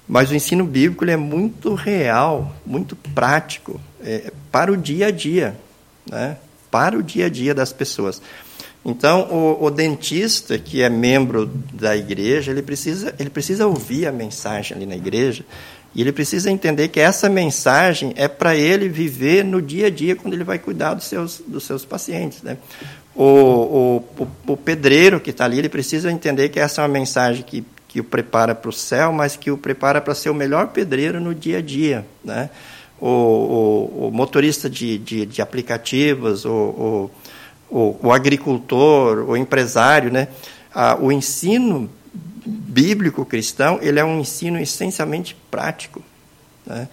[0.09, 5.55] Mas o ensino bíblico é muito real, muito prático, é, para o dia a dia,
[6.11, 6.39] né?
[6.71, 8.23] para o dia a dia das pessoas.
[8.83, 14.13] Então, o, o, dentista que é membro da igreja, ele precisa, ele precisa ouvir a
[14.13, 15.45] mensagem ali na igreja
[15.95, 20.17] e ele precisa entender que essa mensagem é para ele viver no dia a dia
[20.17, 22.43] quando ele vai cuidar dos seus, dos seus pacientes.
[22.43, 22.57] Né?
[23.15, 27.43] O, o, o, pedreiro que está ali, ele precisa entender que essa é uma mensagem
[27.43, 30.69] que que o prepara para o céu, mas que o prepara para ser o melhor
[30.69, 32.07] pedreiro no dia a dia.
[32.25, 32.49] Né?
[32.99, 37.11] O, o, o motorista de, de, de aplicativos, o,
[37.71, 40.29] o, o, agricultor, o empresário, né?
[40.75, 41.91] Ah, o ensino
[42.47, 46.03] bíblico cristão ele é um ensino essencialmente prático.
[46.65, 46.89] Né?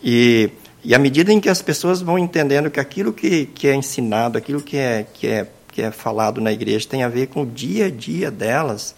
[0.00, 0.48] E,
[0.84, 4.38] e à medida em que as pessoas vão entendendo que aquilo que, que é ensinado,
[4.38, 7.46] aquilo que é, que, é, que é falado na igreja tem a ver com o
[7.46, 8.94] dia a dia delas,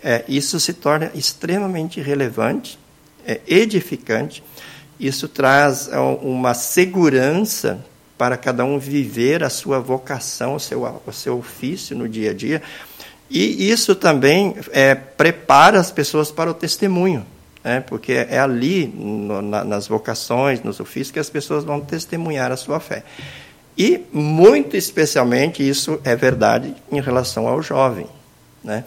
[0.00, 2.78] é, isso se torna extremamente relevante,
[3.26, 4.40] é, edificante.
[5.00, 7.84] Isso traz é, uma segurança
[8.16, 12.34] para cada um viver a sua vocação, o seu, o seu ofício no dia a
[12.34, 12.62] dia.
[13.28, 17.26] E isso também é, prepara as pessoas para o testemunho,
[17.64, 17.80] né?
[17.80, 22.56] porque é ali, no, na, nas vocações, nos ofícios, que as pessoas vão testemunhar a
[22.56, 23.02] sua fé.
[23.76, 28.06] E, muito especialmente, isso é verdade em relação ao jovem.
[28.64, 28.84] Né?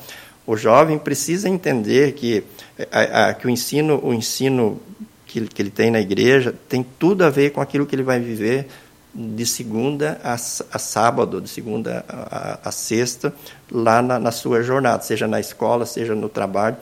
[0.47, 2.43] O jovem precisa entender que,
[2.91, 4.81] a, a, que o ensino, o ensino
[5.27, 8.19] que, que ele tem na igreja tem tudo a ver com aquilo que ele vai
[8.19, 8.67] viver
[9.13, 13.33] de segunda a, a sábado, de segunda a, a sexta,
[13.71, 16.77] lá na, na, sua jornada, seja na escola, seja no trabalho.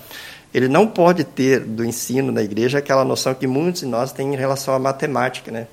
[0.54, 4.34] Ele não pode ter do ensino na igreja aquela noção que muitos de nós têm
[4.34, 5.52] em relação à matemática.
[5.52, 5.68] Né?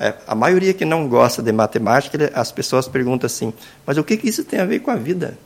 [0.00, 3.52] É, a maioria que não gosta de matemática, as pessoas perguntam assim:
[3.86, 5.36] mas o que, que isso tem a ver com a vida?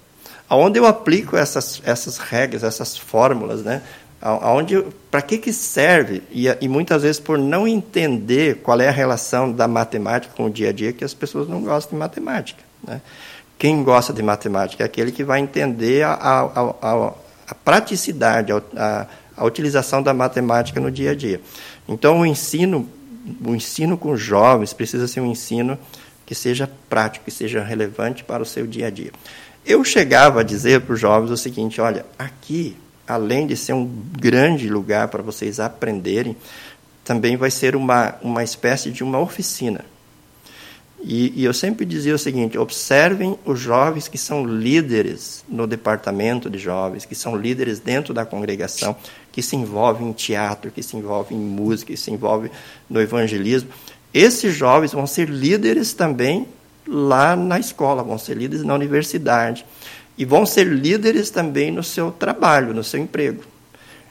[0.53, 3.81] aonde eu aplico essas, essas regras, essas fórmulas, né?
[4.21, 6.23] Aonde, para que, que serve?
[6.31, 10.51] E, e, muitas vezes por não entender qual é a relação da matemática com o
[10.51, 12.63] dia a dia, que as pessoas não gostam de matemática.
[12.87, 13.01] Né?
[13.59, 16.43] Quem gosta de matemática é aquele que vai entender a, a,
[16.83, 17.13] a,
[17.49, 21.41] a praticidade, a, a utilização da matemática no dia a dia.
[21.89, 22.87] Então, o ensino,
[23.45, 25.79] o ensino com jovens precisa ser um ensino
[26.27, 29.13] que seja prático, que seja relevante para o seu dia a dia.
[29.65, 33.85] Eu chegava a dizer para os jovens o seguinte: olha, aqui além de ser um
[34.19, 36.37] grande lugar para vocês aprenderem,
[37.05, 39.85] também vai ser uma, uma espécie de uma oficina.
[41.05, 46.49] E, e, eu sempre dizia o seguinte: observem os jovens que são líderes no departamento
[46.49, 48.97] de jovens, que são líderes dentro da congregação,
[49.33, 52.51] que se envolvem em teatro, que se envolvem em música, que se envolvem
[52.89, 53.71] no evangelismo.
[54.13, 56.47] Esses jovens vão ser líderes também
[56.87, 59.65] lá na escola, vão ser líderes na universidade.
[60.19, 63.43] E vão ser líderes também no seu trabalho, no seu emprego.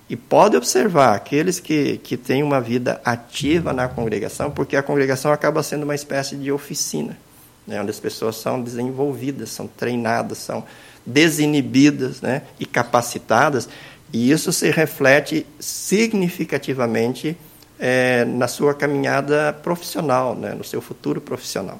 [0.09, 5.31] E pode observar aqueles que, que têm uma vida ativa na congregação, porque a congregação
[5.31, 7.17] acaba sendo uma espécie de oficina,
[7.65, 10.65] né, onde as pessoas são desenvolvidas, são treinadas, são
[11.05, 13.69] desinibidas né, e capacitadas,
[14.13, 17.37] e isso se reflete significativamente
[17.79, 21.79] é, na sua caminhada profissional, né, no seu futuro profissional.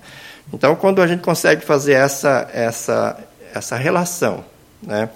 [0.52, 3.18] Então, quando a gente consegue fazer essa, essa,
[3.54, 4.44] essa relação
[4.82, 5.10] né,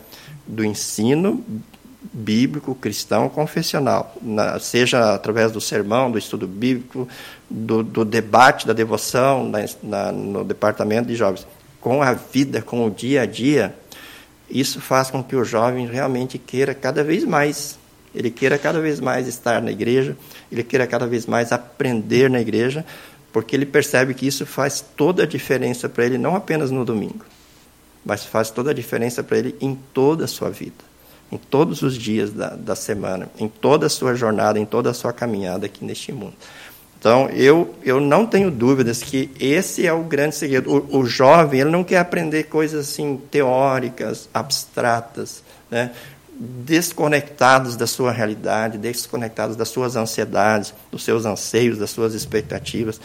[0.45, 1.43] do ensino
[2.13, 7.07] bíblico, cristão, confessional, na, seja através do sermão, do estudo bíblico,
[7.49, 11.47] do, do debate, da devoção na, na, no departamento de jovens,
[11.81, 13.75] com a vida, com o dia a dia,
[14.49, 17.77] isso faz com que o jovem realmente queira cada vez mais.
[18.13, 20.15] Ele queira cada vez mais estar na igreja,
[20.51, 22.85] ele queira cada vez mais aprender na igreja,
[23.33, 27.25] porque ele percebe que isso faz toda a diferença para ele, não apenas no domingo,
[28.05, 30.85] mas faz toda a diferença para ele em toda a sua vida,
[31.29, 34.93] em todos os dias da, da semana, em toda a sua jornada, em toda a
[34.93, 36.35] sua caminhada aqui neste mundo.
[37.05, 40.87] Então, eu, eu não tenho dúvidas que esse é o grande segredo.
[40.91, 45.91] O, o jovem, ele não quer aprender coisas assim teóricas, abstratas, né?
[46.35, 52.99] desconectados da sua realidade, desconectados das suas ansiedades, dos seus anseios, das suas expectativas.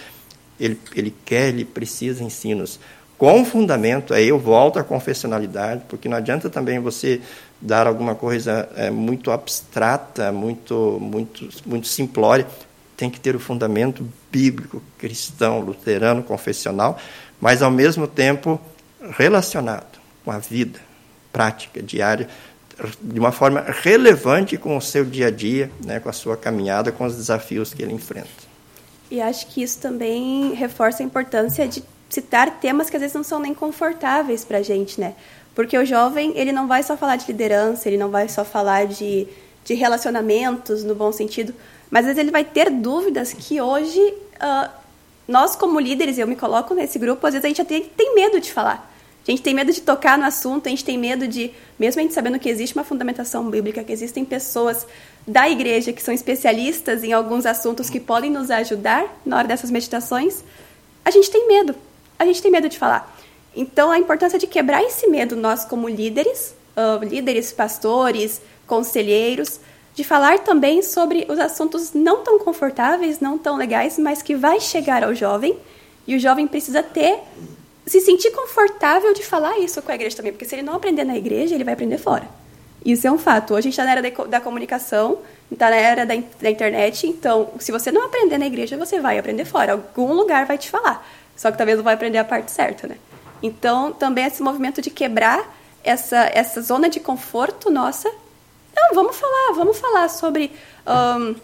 [0.59, 2.81] Ele, ele quer, ele precisa ensinos
[3.19, 4.15] com fundamento.
[4.15, 7.21] Aí eu volto à confessionalidade, porque não adianta também você
[7.61, 12.47] dar alguma coisa é, muito abstrata, muito, muito, muito simplória.
[13.01, 16.99] Tem que ter o fundamento bíblico, cristão, luterano, confessional,
[17.41, 18.61] mas ao mesmo tempo
[19.17, 20.79] relacionado com a vida
[21.33, 22.29] prática, diária,
[23.01, 26.93] de uma forma relevante com o seu dia a dia, né, com a sua caminhada,
[26.93, 28.29] com os desafios que ele enfrenta.
[29.11, 33.25] E acho que isso também reforça a importância de citar temas que às vezes não
[33.25, 35.15] são nem confortáveis para a gente, né?
[35.55, 38.87] Porque o jovem, ele não vai só falar de liderança, ele não vai só falar
[38.87, 39.27] de,
[39.65, 41.55] de relacionamentos, no bom sentido,
[41.91, 44.71] mas às vezes ele vai ter dúvidas que hoje, uh,
[45.27, 48.41] nós como líderes, eu me coloco nesse grupo, às vezes a gente até tem medo
[48.41, 48.89] de falar.
[49.27, 52.03] A gente tem medo de tocar no assunto, a gente tem medo de, mesmo a
[52.03, 54.87] gente sabendo que existe uma fundamentação bíblica, que existem pessoas
[55.27, 59.71] da igreja que são especialistas em alguns assuntos que podem nos ajudar na hora dessas
[59.71, 60.43] meditações,
[61.05, 61.75] a gente tem medo.
[62.19, 63.17] A gente tem medo de falar.
[63.55, 69.61] Então, a importância de quebrar esse medo, nós como líderes, uh, líderes, pastores, conselheiros,
[70.01, 74.59] de falar também sobre os assuntos não tão confortáveis, não tão legais, mas que vai
[74.59, 75.59] chegar ao jovem,
[76.07, 77.19] e o jovem precisa ter
[77.85, 81.05] se sentir confortável de falar isso com a igreja também, porque se ele não aprender
[81.05, 82.27] na igreja, ele vai aprender fora.
[82.83, 83.53] Isso é um fato.
[83.53, 85.19] Hoje a gente está na era da, comunicação,
[85.53, 89.19] está na era da, da, internet, então se você não aprender na igreja, você vai
[89.19, 89.73] aprender fora.
[89.73, 91.07] Algum lugar vai te falar.
[91.37, 92.97] Só que talvez não vai aprender a parte certa, né?
[93.43, 98.11] Então, também esse movimento de quebrar essa, essa zona de conforto nossa.
[98.81, 100.53] Não, vamos falar, vamos falar sobre
[100.87, 101.35] um,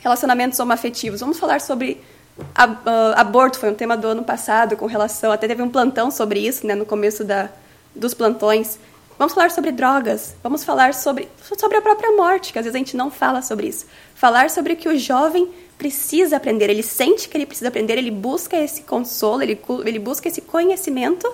[0.00, 2.00] relacionamentos homoafetivos, vamos falar sobre
[2.38, 6.38] Uh, aborto foi um tema do ano passado com relação até teve um plantão sobre
[6.38, 7.50] isso né no começo da,
[7.96, 8.78] dos plantões.
[9.18, 11.28] Vamos falar sobre drogas vamos falar sobre
[11.58, 13.86] sobre a própria morte que às vezes a gente não fala sobre isso.
[14.14, 18.12] Falar sobre o que o jovem precisa aprender ele sente que ele precisa aprender ele
[18.12, 21.28] busca esse consolo ele ele busca esse conhecimento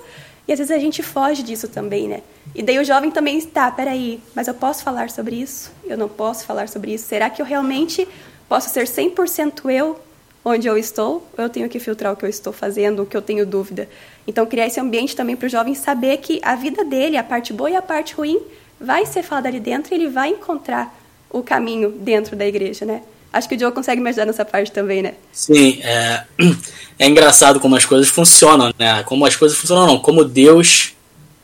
[0.46, 2.22] e às vezes a gente foge disso também né
[2.54, 6.08] e daí o jovem também está peraí mas eu posso falar sobre isso eu não
[6.08, 8.06] posso falar sobre isso será que eu realmente
[8.48, 9.98] posso ser 100% eu
[10.44, 13.22] onde eu estou, eu tenho que filtrar o que eu estou fazendo, o que eu
[13.22, 13.88] tenho dúvida.
[14.26, 17.52] Então, criar esse ambiente também para o jovem saber que a vida dele, a parte
[17.52, 18.40] boa e a parte ruim,
[18.78, 20.94] vai ser falada ali dentro e ele vai encontrar
[21.30, 23.02] o caminho dentro da igreja, né?
[23.34, 25.14] Acho que o Diogo consegue me ajudar nessa parte também, né?
[25.32, 26.22] Sim, é,
[27.00, 29.02] é engraçado como as coisas funcionam, né?
[29.02, 30.92] Como as coisas funcionam, não, como Deus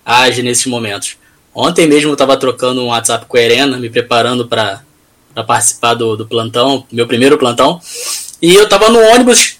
[0.05, 1.16] age nesses momentos.
[1.53, 4.84] Ontem mesmo eu estava trocando um WhatsApp com a Irena, me preparando para
[5.49, 7.80] participar do, do plantão, meu primeiro plantão.
[8.41, 9.57] E eu estava no ônibus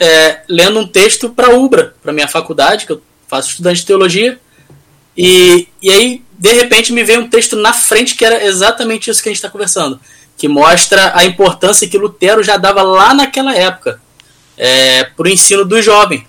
[0.00, 4.40] é, lendo um texto para Ubra, para minha faculdade, que eu faço estudante de teologia.
[5.14, 9.22] E, e aí, de repente, me veio um texto na frente que era exatamente isso
[9.22, 10.00] que a gente está conversando,
[10.44, 13.98] que mostra a importância que Lutero já dava lá naquela época
[14.58, 16.26] é, para o ensino do jovem.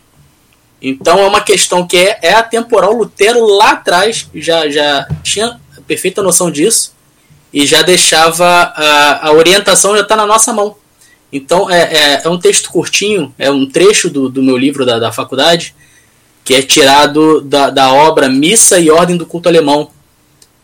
[0.81, 2.93] Então é uma questão que é, é atemporal.
[2.93, 6.95] Lutero lá atrás já, já tinha perfeita noção disso
[7.51, 10.77] e já deixava a, a orientação já está na nossa mão.
[11.29, 14.97] Então é, é, é, um texto curtinho, é um trecho do, do meu livro da,
[14.97, 15.75] da faculdade,
[16.41, 19.89] que é tirado da, da obra Missa e Ordem do Culto Alemão.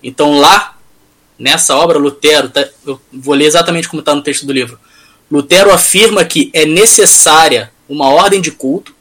[0.02, 0.78] Então lá,
[1.42, 4.80] nessa obra, Lutero, tá, eu vou ler exatamente como está no texto do livro.
[5.30, 8.94] Lutero afirma que é necessária uma ordem de culto,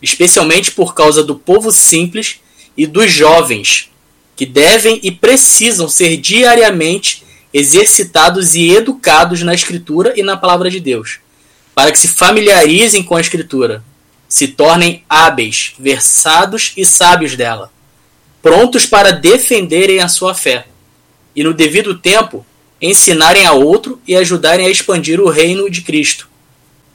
[0.00, 2.36] especialmente por causa do povo simples
[2.76, 3.90] e dos jovens,
[4.36, 10.78] que devem e precisam ser diariamente exercitados e educados na Escritura e na Palavra de
[10.78, 11.18] Deus,
[11.74, 13.82] para que se familiarizem com a Escritura,
[14.28, 17.72] se tornem hábeis, versados e sábios dela,
[18.42, 20.66] prontos para defenderem a sua fé,
[21.34, 22.44] e no devido tempo
[22.80, 26.28] ensinarem a outro e ajudarem a expandir o reino de Cristo.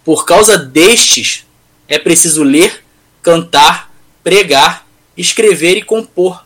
[0.03, 1.45] Por causa destes,
[1.87, 2.83] é preciso ler,
[3.21, 3.91] cantar,
[4.23, 4.87] pregar,
[5.17, 6.43] escrever e compor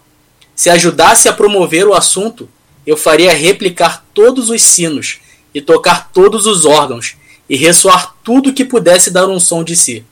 [0.56, 2.50] se ajudasse a promover o assunto,
[2.86, 5.20] eu faria replicar todos os sinos
[5.54, 7.16] e tocar todos os órgãos
[7.50, 10.06] e ressoar tudo que pudesse dar um som de si.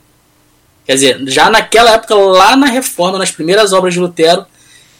[0.84, 4.44] Quer dizer, já naquela época, lá na reforma, nas primeiras obras de Lutero,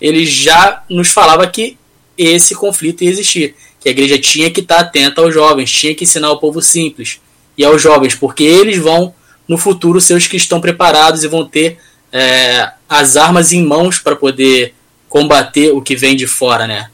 [0.00, 1.76] ele já nos falava que
[2.16, 6.04] esse conflito ia existir, que a igreja tinha que estar atenta aos jovens, tinha que
[6.04, 7.20] ensinar ao povo simples
[7.56, 9.14] e aos jovens, porque eles vão,
[9.48, 11.78] no futuro, ser os que estão preparados e vão ter
[12.12, 14.74] é, as armas em mãos para poder
[15.08, 16.90] combater o que vem de fora, né?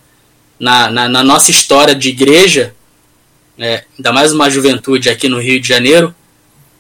[0.59, 2.75] Na, na, na nossa história de igreja,
[3.57, 6.15] né, ainda mais uma juventude aqui no Rio de Janeiro,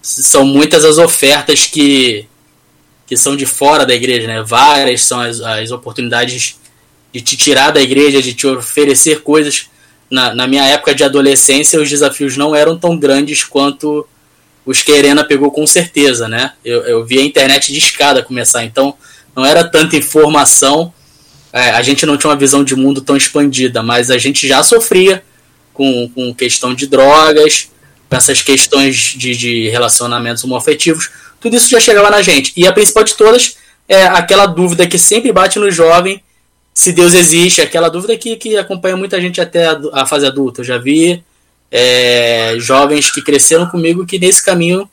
[0.01, 2.27] são muitas as ofertas que,
[3.07, 4.43] que são de fora da igreja, né?
[4.43, 6.59] Várias são as, as oportunidades
[7.13, 9.67] de te tirar da igreja, de te oferecer coisas.
[10.11, 14.07] Na, na minha época de adolescência, os desafios não eram tão grandes quanto
[14.65, 16.53] os que a Helena pegou com certeza, né?
[16.65, 18.95] Eu, eu vi a internet de escada começar, então
[19.35, 20.93] não era tanta informação
[21.53, 24.63] é, a gente não tinha uma visão de mundo tão expandida, mas a gente já
[24.63, 25.23] sofria
[25.73, 27.71] com, com questão de drogas,
[28.09, 32.53] com essas questões de, de relacionamentos homoafetivos, tudo isso já chegava na gente.
[32.57, 33.57] E a principal de todas
[33.89, 36.23] é aquela dúvida que sempre bate no jovem
[36.79, 40.61] se Deus existe, aquela dúvida que, que acompanha muita gente até a, a fase adulta.
[40.61, 41.25] Eu já vi
[41.73, 44.89] é, jovens que cresceram comigo que nesse caminho,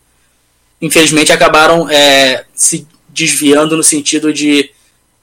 [0.82, 4.72] infelizmente, acabaram é, se desviando no sentido de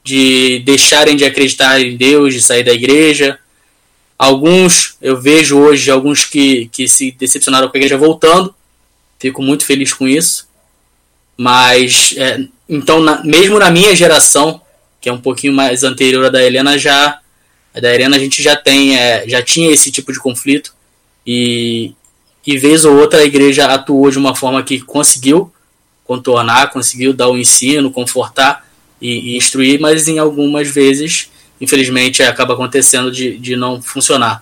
[0.01, 3.37] de deixarem de acreditar em Deus, de sair da igreja.
[4.17, 8.53] Alguns, eu vejo hoje alguns que, que se decepcionaram com a igreja voltando.
[9.19, 10.47] Fico muito feliz com isso.
[11.37, 14.61] Mas, é, então, na, mesmo na minha geração,
[15.03, 17.19] que é um pouquinho mais anterior à da Helena, já
[17.73, 20.73] a da Helena a gente já tem, é, já tinha esse tipo de conflito.
[21.27, 21.91] E,
[22.47, 25.51] e vez ou outra a igreja atuou de uma forma que conseguiu
[26.05, 28.65] contornar, conseguiu dar o ensino, confortar
[29.01, 31.29] e, e instruir, mas em algumas vezes,
[31.59, 34.41] infelizmente, acaba acontecendo de, de não funcionar.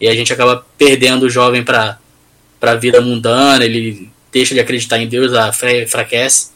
[0.00, 1.98] E a gente acaba perdendo o jovem para
[2.60, 6.50] a vida mundana, ele deixa de acreditar em Deus, a fé enfraquece.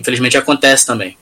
[0.00, 1.16] Infelizmente acontece também.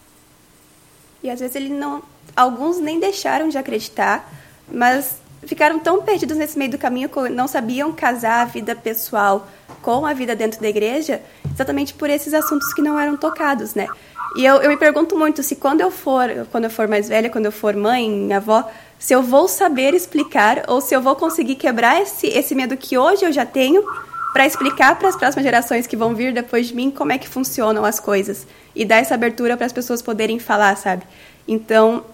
[1.26, 2.02] E às vezes ele não.
[2.34, 4.30] Alguns nem deixaram de acreditar,
[4.70, 9.46] mas ficaram tão perdidos nesse meio do caminho que não sabiam casar a vida pessoal
[9.82, 11.22] com a vida dentro da igreja,
[11.52, 13.86] exatamente por esses assuntos que não eram tocados, né?
[14.36, 17.30] E eu, eu me pergunto muito se quando eu for, quando eu for mais velha,
[17.30, 18.68] quando eu for mãe, avó,
[18.98, 22.98] se eu vou saber explicar ou se eu vou conseguir quebrar esse, esse medo que
[22.98, 23.84] hoje eu já tenho
[24.36, 27.26] para explicar para as próximas gerações que vão vir depois de mim como é que
[27.26, 31.04] funcionam as coisas e dar essa abertura para as pessoas poderem falar, sabe?
[31.48, 32.04] Então,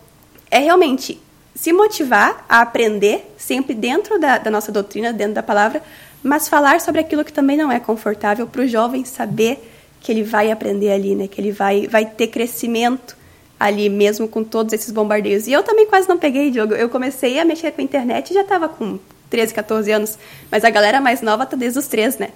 [0.48, 1.20] é realmente
[1.52, 5.82] se motivar a aprender, sempre dentro da, da nossa doutrina, dentro da palavra,
[6.22, 9.58] mas falar sobre aquilo que também não é confortável para o jovem saber
[10.00, 11.26] que ele vai aprender ali, né?
[11.26, 13.16] Que ele vai, vai ter crescimento
[13.58, 15.48] ali mesmo com todos esses bombardeios.
[15.48, 16.72] E eu também quase não peguei, Diogo.
[16.74, 19.00] Eu comecei a mexer com a internet e já estava com
[19.32, 20.18] 13, 14 anos.
[20.50, 22.28] Mas a galera mais nova tá desde os 3, né?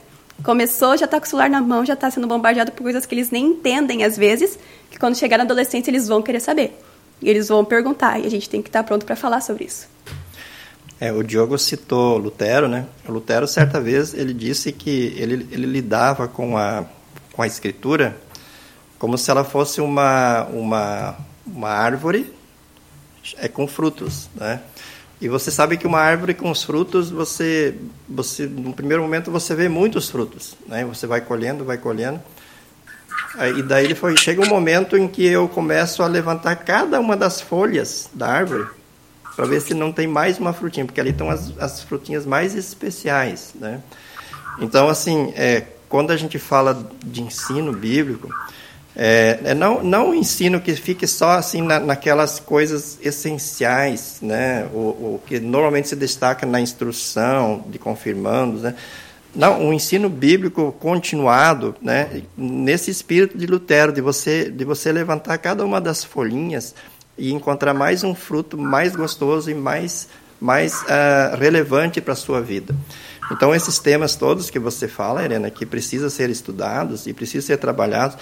[0.42, 3.14] Começou, já tá com o celular na mão, já tá sendo bombardeado por coisas que
[3.14, 4.58] eles nem entendem às vezes,
[4.90, 6.78] que quando chegar na adolescência eles vão querer saber.
[7.22, 9.64] E eles vão perguntar, e a gente tem que estar tá pronto para falar sobre
[9.64, 9.88] isso.
[10.98, 12.86] É, o Diogo citou Lutero, né?
[13.06, 16.84] O Lutero, certa vez, ele disse que ele, ele lidava com a
[17.36, 18.16] com a escritura
[18.98, 21.16] como se ela fosse uma, uma,
[21.46, 22.32] uma árvore
[23.36, 24.62] é com frutos, né?
[25.20, 27.74] E você sabe que uma árvore com os frutos, você,
[28.08, 30.84] você no primeiro momento você vê muitos frutos, né?
[30.84, 32.20] Você vai colhendo, vai colhendo.
[33.56, 37.16] E daí ele foi, chega um momento em que eu começo a levantar cada uma
[37.16, 38.66] das folhas da árvore
[39.34, 42.54] para ver se não tem mais uma frutinha, porque ali estão as, as frutinhas mais
[42.54, 43.80] especiais, né?
[44.58, 48.28] Então assim, é, quando a gente fala de ensino bíblico,
[48.96, 54.66] É, é não, não o ensino que fique só assim na, naquelas coisas essenciais, né?
[54.72, 58.74] O, o, que normalmente se destaca na instrução de confirmandos, né?
[59.34, 62.22] Não, um ensino bíblico continuado, né?
[62.34, 66.74] Nesse espírito de Lutero, de você, de você levantar cada uma das folhinhas
[67.18, 70.08] e encontrar mais um fruto mais gostoso e mais,
[70.40, 72.74] mais uh, relevante para a sua vida.
[73.30, 77.56] Então, esses temas todos que você fala, Helena, que precisam ser estudados e precisam ser
[77.56, 78.16] trabalhados,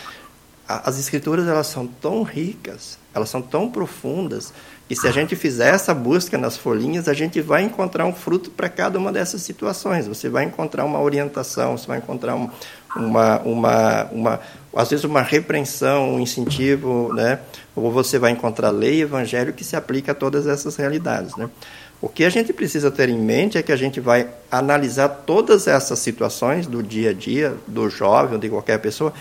[0.66, 4.52] as escrituras elas são tão ricas, elas são tão profundas,
[4.88, 8.50] e se a gente fizer essa busca nas folhinhas, a gente vai encontrar um fruto
[8.50, 10.06] para cada uma dessas situações.
[10.06, 12.50] Você vai encontrar uma orientação, você vai encontrar um,
[12.94, 14.40] uma, uma, uma,
[14.76, 17.40] às vezes uma repreensão, um incentivo, né?
[17.74, 21.48] Ou você vai encontrar lei evangelho que se aplica a todas essas realidades, né?
[21.98, 25.66] O que a gente precisa ter em mente é que a gente vai analisar todas
[25.66, 29.14] essas situações do dia a dia, do jovem de qualquer pessoa,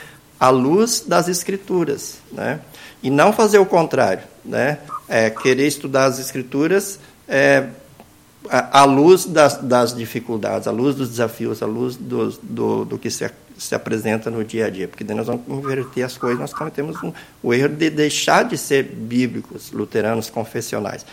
[0.43, 2.59] à luz das escrituras, né?
[3.01, 4.79] E não fazer o contrário, né?
[5.07, 7.67] É, querer estudar as escrituras é,
[8.49, 13.09] à luz das, das, dificuldades, à luz dos desafios, à luz do, do, do que
[13.09, 14.85] se, se, apresenta no dia a dia.
[14.85, 18.57] Porque daí nós vamos inverter as coisas, nós cometemos um, o erro de deixar de
[18.57, 21.05] ser bíblicos, luteranos, confessionais.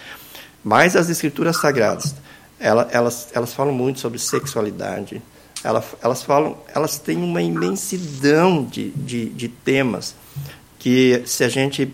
[0.65, 2.17] Mas as escrituras sagradas,
[2.59, 5.23] elas, elas, elas falam muito sobre sexualidade,
[5.63, 10.15] elas, elas falam, elas têm uma imensidão de, de, de temas
[10.79, 11.93] que se a gente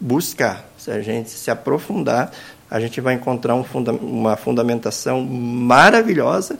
[0.00, 2.32] buscar, se a gente se aprofundar,
[2.70, 6.58] a gente vai encontrar um funda uma fundamentação maravilhosa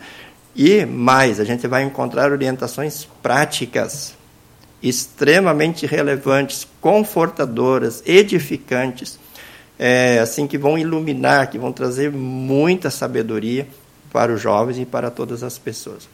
[0.56, 4.14] e mais, a gente vai encontrar orientações práticas
[4.82, 9.18] extremamente relevantes, confortadoras, edificantes,
[9.78, 13.68] é, assim que vão iluminar, que vão trazer muita sabedoria
[14.10, 16.08] para os jovens e para todas as pessoas.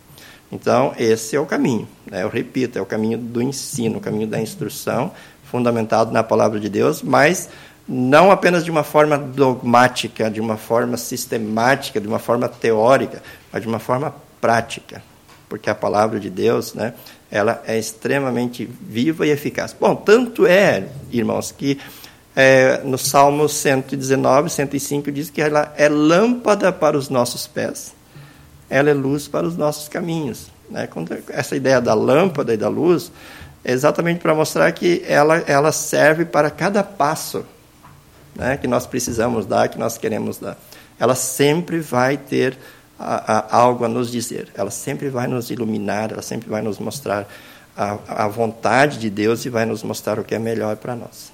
[0.51, 1.89] Então, esse é o caminho.
[2.11, 2.23] Né?
[2.23, 5.13] Eu repito, é o caminho do ensino, o caminho da instrução,
[5.45, 7.49] fundamentado na palavra de Deus, mas
[7.89, 13.23] não apenas de uma forma dogmática, de uma forma sistemática, de uma forma teórica,
[13.53, 15.03] mas de uma forma prática,
[15.49, 16.95] porque a palavra de Deus, né,
[17.31, 19.75] ela é extremamente viva e eficaz.
[19.79, 21.79] Bom, tanto é, irmãos, que
[22.35, 27.97] é, no Salmo 119, 105 diz que ela é lâmpada para os nossos pés
[28.69, 30.51] ela é luz para os nossos caminhos.
[30.71, 30.89] Né?
[31.29, 33.13] Essa ideia da lâmpada e da luz
[33.65, 37.45] é exatamente para mostrar que ela, ela serve para cada passo
[38.35, 40.57] né, que nós precisamos dar, que nós queremos dar.
[40.99, 42.57] Ela sempre vai ter
[42.99, 46.79] a, a, algo a nos dizer, ela sempre vai nos iluminar, ela sempre vai nos
[46.79, 47.27] mostrar
[47.77, 51.33] a, a vontade de Deus e vai nos mostrar o que é melhor para nós.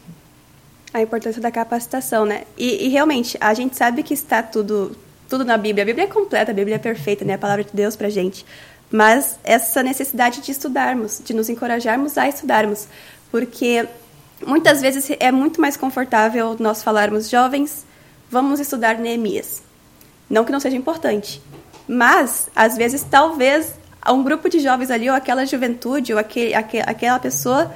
[0.93, 2.45] A importância da capacitação, né?
[2.57, 4.95] E, e realmente, a gente sabe que está tudo
[5.33, 5.83] tudo na Bíblia.
[5.83, 7.35] A Bíblia é completa, a Bíblia é perfeita, né?
[7.35, 8.45] A palavra de Deus para gente.
[8.91, 12.87] Mas essa necessidade de estudarmos, de nos encorajarmos a estudarmos,
[13.31, 13.89] porque
[14.47, 17.87] muitas vezes é muito mais confortável nós falarmos, jovens,
[18.31, 19.63] vamos estudar Neemias.
[20.29, 21.41] Não que não seja importante,
[21.89, 23.73] mas às vezes talvez
[24.07, 27.73] um grupo de jovens ali, ou aquela juventude, ou aquele, aquela pessoa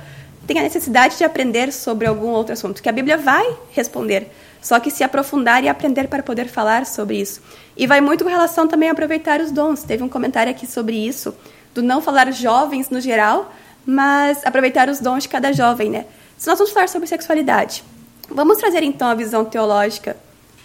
[0.46, 4.30] tenha necessidade de aprender sobre algum outro assunto, que a Bíblia vai responder
[4.66, 7.40] só que se aprofundar e aprender para poder falar sobre isso.
[7.76, 9.84] E vai muito com relação também a aproveitar os dons.
[9.84, 11.32] Teve um comentário aqui sobre isso,
[11.72, 13.54] do não falar jovens no geral,
[13.86, 16.04] mas aproveitar os dons de cada jovem, né?
[16.36, 17.84] Se nós vamos falar sobre sexualidade,
[18.28, 20.16] vamos trazer então a visão teológica.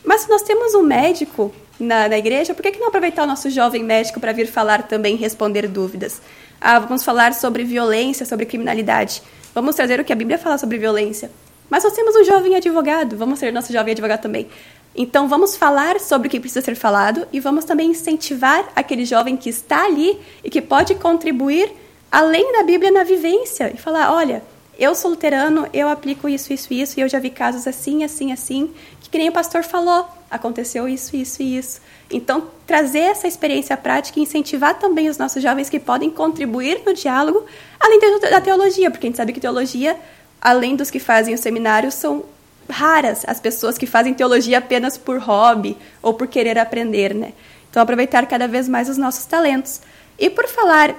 [0.04, 3.28] Mas se nós temos um médico na, na igreja, por que, que não aproveitar o
[3.28, 6.20] nosso jovem médico para vir falar também responder dúvidas?
[6.60, 9.22] Ah, vamos falar sobre violência, sobre criminalidade.
[9.54, 11.30] Vamos trazer o que a Bíblia fala sobre violência.
[11.72, 14.46] Mas nós temos um jovem advogado, vamos ser nosso jovem advogado também.
[14.94, 19.38] Então vamos falar sobre o que precisa ser falado e vamos também incentivar aquele jovem
[19.38, 21.72] que está ali e que pode contribuir
[22.12, 24.44] além da Bíblia na vivência e falar, olha,
[24.78, 28.34] eu sou luterano, eu aplico isso, isso, isso, e eu já vi casos assim, assim,
[28.34, 28.70] assim,
[29.00, 31.80] que, que nem o pastor falou, aconteceu isso, isso e isso.
[32.12, 36.94] Então, trazer essa experiência prática e incentivar também os nossos jovens que podem contribuir no
[36.94, 37.46] diálogo,
[37.80, 39.98] além da teologia, porque a gente sabe que teologia
[40.42, 42.26] além dos que fazem o seminário, são
[42.70, 47.34] raras as pessoas que fazem teologia apenas por hobby ou por querer aprender, né?
[47.70, 49.82] Então, aproveitar cada vez mais os nossos talentos.
[50.20, 50.94] E por falar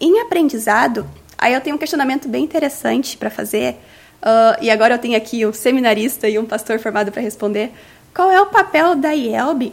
[0.00, 1.06] em aprendizado,
[1.38, 3.76] aí eu tenho um questionamento bem interessante para fazer,
[4.20, 7.72] uh, e agora eu tenho aqui um seminarista e um pastor formado para responder.
[8.14, 9.72] Qual é o papel da IELB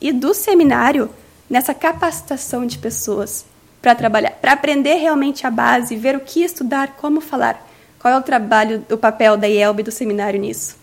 [0.00, 1.08] e do seminário
[1.48, 3.46] nessa capacitação de pessoas
[3.80, 7.73] para trabalhar, para aprender realmente a base, ver o que estudar, como falar?
[8.04, 10.76] Qual é o trabalho, o papel da IELB do seminário nisso?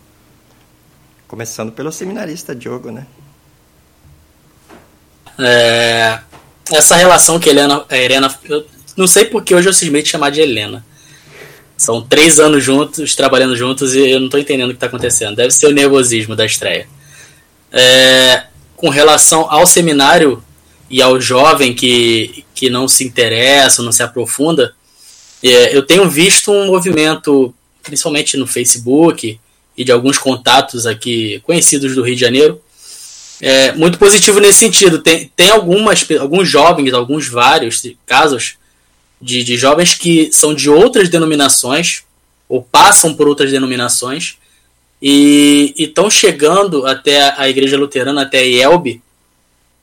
[1.28, 3.06] Começando pelo seminarista Diogo, né?
[5.38, 6.20] É,
[6.72, 8.66] essa relação que a Helena, a Helena, eu
[8.98, 10.84] não sei porque hoje eu simplesmente chamar de Helena.
[11.78, 15.36] São três anos juntos, trabalhando juntos, e eu não estou entendendo o que está acontecendo.
[15.36, 16.88] Deve ser o nervosismo da estreia.
[17.72, 18.46] É,
[18.76, 20.44] com relação ao seminário
[20.90, 24.74] e ao jovem que, que não se interessa, não se aprofunda,
[25.50, 29.40] é, eu tenho visto um movimento, principalmente no Facebook
[29.78, 32.62] e de alguns contatos aqui conhecidos do Rio de Janeiro,
[33.42, 35.00] é, muito positivo nesse sentido.
[35.00, 38.56] Tem, tem algumas, alguns jovens, alguns vários casos
[39.20, 42.04] de, de jovens que são de outras denominações
[42.48, 44.38] ou passam por outras denominações
[45.02, 49.02] e estão chegando até a igreja luterana, até a IELB,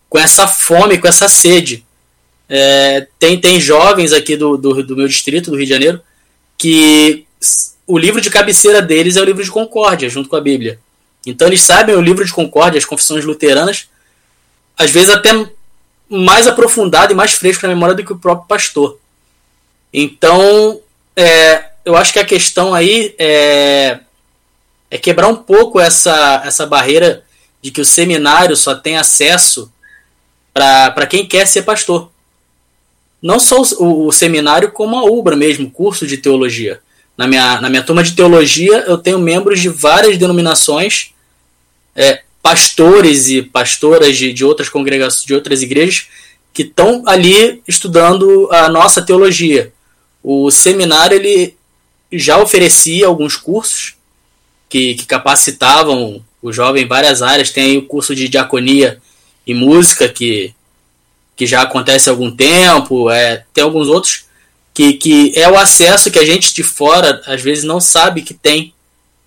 [0.09, 1.85] com essa fome, com essa sede.
[2.49, 6.01] É, tem, tem jovens aqui do, do, do, meu distrito, do Rio de Janeiro,
[6.57, 7.27] que
[7.87, 10.79] o livro de cabeceira deles é o livro de Concórdia, junto com a Bíblia.
[11.27, 13.89] Então eles sabem o livro de Concórdia, as confissões luteranas,
[14.77, 15.31] às vezes até
[16.09, 18.99] mais aprofundado e mais fresco na memória do que o próprio pastor.
[19.93, 20.81] Então,
[21.15, 24.01] é, eu acho que a questão aí é,
[24.91, 27.25] é quebrar um pouco essa, essa barreira
[27.61, 29.71] de que o seminário só tem acesso
[30.53, 32.11] para quem quer ser pastor.
[33.23, 36.81] Não só o, o, seminário, como a UBRA mesmo, curso de teologia.
[37.17, 41.13] Na minha, na minha turma de teologia, eu tenho membros de várias denominações,
[41.97, 46.07] é, pastores e pastoras de, de outras congregações, de outras igrejas,
[46.53, 49.73] que estão ali estudando a nossa teologia.
[50.23, 51.57] O seminário ele
[52.13, 53.95] já oferecia alguns cursos
[54.69, 57.51] que, que capacitavam o jovem em várias áreas.
[57.51, 59.01] Tem o curso de diaconia
[59.47, 60.55] e música que,
[61.39, 63.09] que já acontece há algum tempo.
[63.09, 64.25] É, tem alguns outros
[64.75, 68.35] que, que é o acesso que a gente de fora às vezes não sabe que
[68.35, 68.75] tem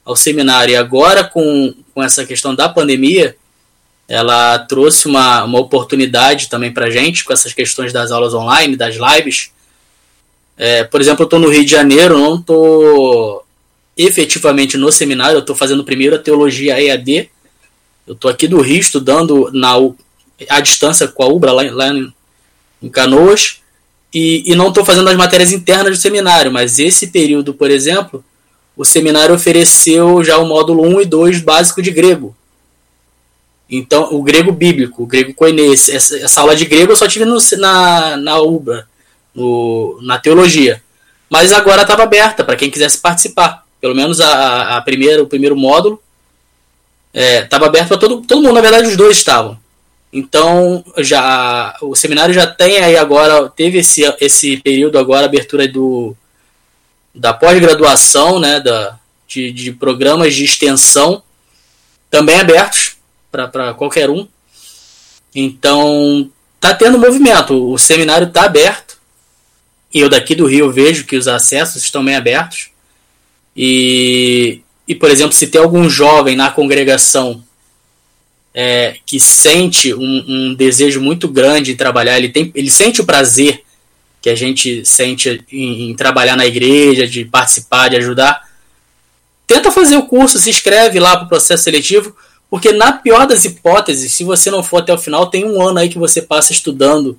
[0.03, 0.73] ao seminário.
[0.73, 3.35] E agora, com, com essa questão da pandemia,
[4.09, 8.75] ela trouxe uma, uma oportunidade também para a gente, com essas questões das aulas online,
[8.75, 9.51] das lives.
[10.57, 13.45] É, por exemplo, eu estou no Rio de Janeiro, não estou
[13.95, 17.29] efetivamente no seminário, eu estou fazendo primeiro a teologia EAD.
[18.05, 19.77] Eu estou aqui do Rio estudando na,
[20.49, 21.91] à distância com a UBRA, lá, lá
[22.81, 23.61] em Canoas,
[24.13, 28.23] e, e não estou fazendo as matérias internas do seminário, mas esse período, por exemplo,
[28.76, 32.35] o seminário ofereceu já o módulo 1 e 2 básico de grego.
[33.69, 35.88] Então, o grego bíblico, o grego koinês.
[35.88, 38.85] Essa, essa aula de grego eu só tive no, na, na UBRA,
[39.34, 40.84] no, na teologia.
[41.30, 43.65] Mas agora estava aberta para quem quisesse participar.
[43.80, 46.01] Pelo menos a, a primeira, o primeiro módulo
[47.13, 48.53] estava é, aberto para todo, todo mundo.
[48.53, 49.57] Na verdade, os dois estavam.
[50.13, 56.15] Então, já o seminário já tem aí agora, teve esse, esse período agora, abertura do
[57.13, 58.97] da pós-graduação, né, da,
[59.27, 61.21] de, de programas de extensão,
[62.09, 62.97] também abertos
[63.29, 64.27] para qualquer um.
[65.35, 66.29] Então,
[66.59, 68.97] tá tendo movimento, o seminário está aberto,
[69.93, 72.69] e eu daqui do Rio vejo que os acessos estão bem abertos.
[73.55, 77.43] E, e por exemplo, se tem algum jovem na congregação
[78.53, 83.05] é, que sente um, um, desejo muito grande em trabalhar, ele, tem, ele sente o
[83.05, 83.63] prazer
[84.21, 88.47] que a gente sente em, em, trabalhar na igreja, de participar, de ajudar,
[89.47, 92.15] tenta fazer o curso, se inscreve lá para o processo seletivo,
[92.49, 95.79] porque na pior das hipóteses, se você não for até o final, tem um ano
[95.79, 97.17] aí que você passa estudando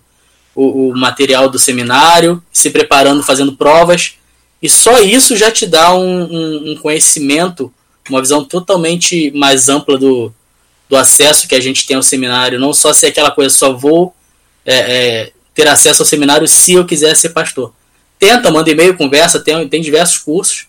[0.54, 4.14] o, o material do seminário, se preparando, fazendo provas,
[4.60, 7.72] e só isso já te dá um, um, um conhecimento,
[8.08, 10.32] uma visão totalmente mais ampla do,
[10.92, 14.14] do acesso que a gente tem ao seminário, não só ser aquela coisa, só vou
[14.62, 17.72] é, é, ter acesso ao seminário se eu quiser ser pastor.
[18.18, 20.66] Tenta, manda e-mail, conversa, tem, tem diversos cursos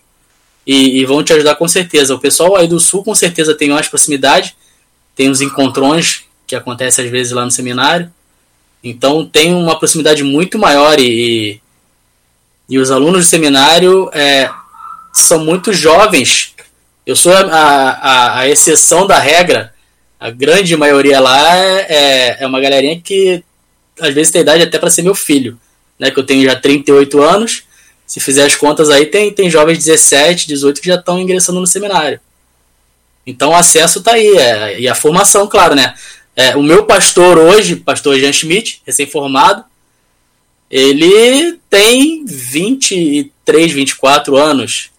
[0.66, 2.14] e, e, vão te ajudar com certeza.
[2.14, 4.56] O pessoal aí do Sul com certeza tem mais proximidade,
[5.14, 8.10] tem os encontrões que acontecem às vezes lá no seminário.
[8.82, 11.60] Então tem uma proximidade muito maior e,
[12.66, 14.50] e os alunos do seminário é,
[15.12, 16.54] são muito jovens.
[17.04, 19.73] Eu sou a, a, a, exceção da regra.
[20.18, 23.42] A grande maioria lá é, é uma galerinha que
[24.00, 25.58] às vezes tem idade até para ser meu filho.
[25.98, 27.62] Né, que eu tenho já 38 anos.
[28.06, 31.60] Se fizer as contas aí, tem, tem jovens de 17, 18 que já estão ingressando
[31.60, 32.20] no seminário.
[33.26, 34.36] Então o acesso está aí.
[34.36, 35.94] É, e a formação, claro, né?
[36.36, 39.64] É, o meu pastor hoje, pastor Jean Schmidt, recém-formado,
[40.70, 44.90] ele tem 23, 24 anos.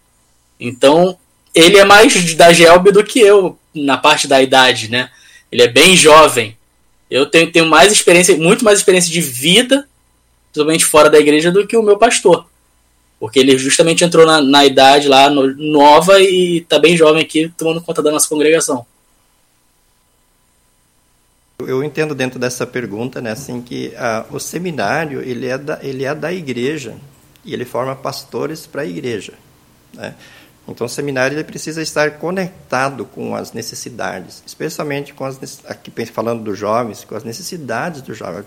[0.57, 1.17] Então,
[1.53, 5.10] ele é mais da Gelb do que eu na parte da idade, né?
[5.52, 6.57] Ele é bem jovem.
[7.10, 9.88] Eu tenho, tenho mais experiência, muito mais experiência de vida,
[10.52, 12.45] principalmente fora da igreja, do que o meu pastor.
[13.19, 17.52] Porque ele justamente entrou na, na idade lá no, nova e está bem jovem aqui,
[17.57, 18.85] tomando conta da nossa congregação.
[21.60, 26.03] Eu entendo dentro dessa pergunta, né, assim que ah, o seminário ele é da ele
[26.03, 26.95] é da igreja
[27.45, 29.34] e ele forma pastores para a igreja.
[29.93, 30.14] Né?
[30.67, 36.43] Então, o seminário ele precisa estar conectado com as necessidades, especialmente com as aqui falando
[36.43, 38.45] dos jovens, com as necessidades dos jovens.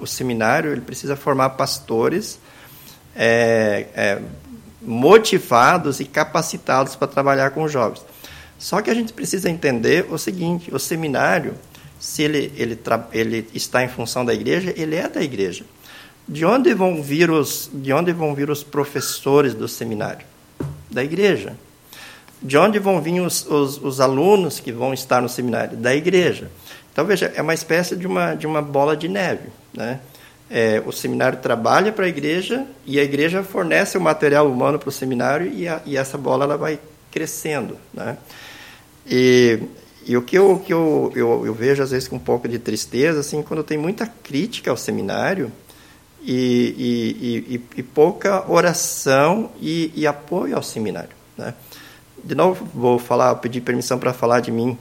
[0.00, 2.38] O seminário ele precisa formar pastores
[3.14, 4.18] é, é,
[4.80, 8.02] motivados e capacitados para trabalhar com os jovens.
[8.58, 11.54] Só que a gente precisa entender o seguinte: o seminário,
[12.00, 12.80] se ele, ele,
[13.12, 15.64] ele está em função da igreja, ele é da igreja.
[16.26, 20.31] De onde vão vir os, de onde vão vir os professores do seminário?
[20.92, 21.56] Da igreja.
[22.40, 25.76] De onde vão vir os, os, os alunos que vão estar no seminário?
[25.76, 26.50] Da igreja.
[26.92, 29.48] Então, veja, é uma espécie de uma, de uma bola de neve.
[29.72, 30.00] Né?
[30.50, 34.90] É, o seminário trabalha para a igreja e a igreja fornece o material humano para
[34.90, 36.78] o seminário e, a, e, essa bola ela vai
[37.10, 37.78] crescendo.
[37.94, 38.18] Né?
[39.06, 39.60] E,
[40.04, 42.58] e, o que, eu, que eu, eu, eu, vejo às vezes com um pouco de
[42.58, 45.50] tristeza, assim, quando tem muita crítica ao seminário,
[46.24, 51.10] e, e, e, pouca oração e, apoio ao seminário.
[51.36, 51.54] Né?
[52.22, 54.78] De novo, vou falar, pedir permissão para falar de mim.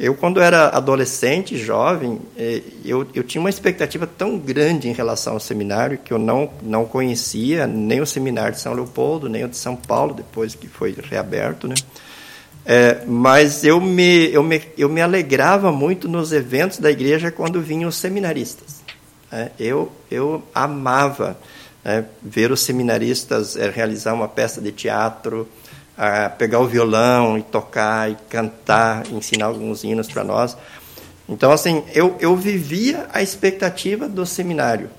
[0.00, 5.32] Eu, quando era adolescente, jovem, eh, eu, eu tinha uma expectativa tão grande em relação
[5.32, 9.48] ao seminário que eu não, não conhecia nem o seminário de São Leopoldo, nem o
[9.48, 11.66] de São Paulo, depois que foi reaberto.
[11.66, 11.74] Né?
[12.64, 17.60] É, mas eu me, eu, me, eu me alegrava muito nos eventos da igreja quando
[17.60, 18.77] vinham os seminaristas.
[19.30, 21.36] É, eu, eu amava
[21.84, 25.48] é, ver os seminaristas é, realizar uma peça de teatro,
[26.38, 30.56] pegar o violão e tocar e cantar, ensinar alguns hinos para nós.
[31.28, 34.90] Então, assim, eu, eu vivia a expectativa do seminário.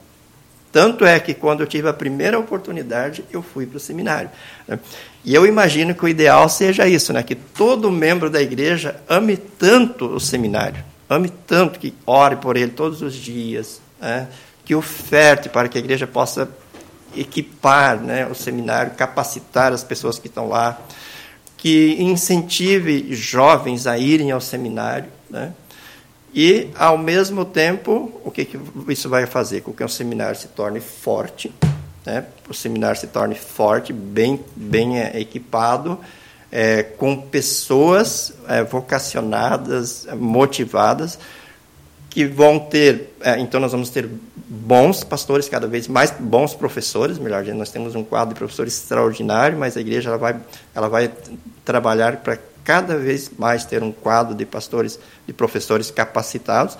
[0.71, 4.29] Tanto é que quando eu tive a primeira oportunidade, eu fui para o seminário.
[4.67, 4.77] Né?
[5.25, 7.23] E eu imagino que o ideal seja isso, né?
[7.23, 12.71] que todo membro da igreja ame tanto o seminário, ame tanto que ore por ele
[12.71, 14.27] todos os dias, né,
[14.65, 16.49] que oferte para que a igreja possa
[17.15, 20.79] equipar né, o seminário, capacitar as pessoas que estão lá,
[21.57, 25.53] que incentive jovens a irem ao seminário, né,
[26.33, 29.61] e, ao mesmo tempo, o que, que isso vai fazer?
[29.61, 31.51] Com que o seminário se torne forte,
[32.05, 35.99] né, o seminário se torne forte, bem, bem é, equipado,
[36.51, 41.19] é, com pessoas é, vocacionadas, motivadas,
[42.09, 47.19] que vão ter, é, então nós vamos ter bons pastores, cada vez mais bons professores,
[47.19, 50.35] melhor dizendo, nós temos um quadro de professores extraordinário, mas a igreja ela vai,
[50.73, 51.11] ela vai
[51.63, 56.77] trabalhar para cada vez mais ter um quadro de pastores, de professores capacitados,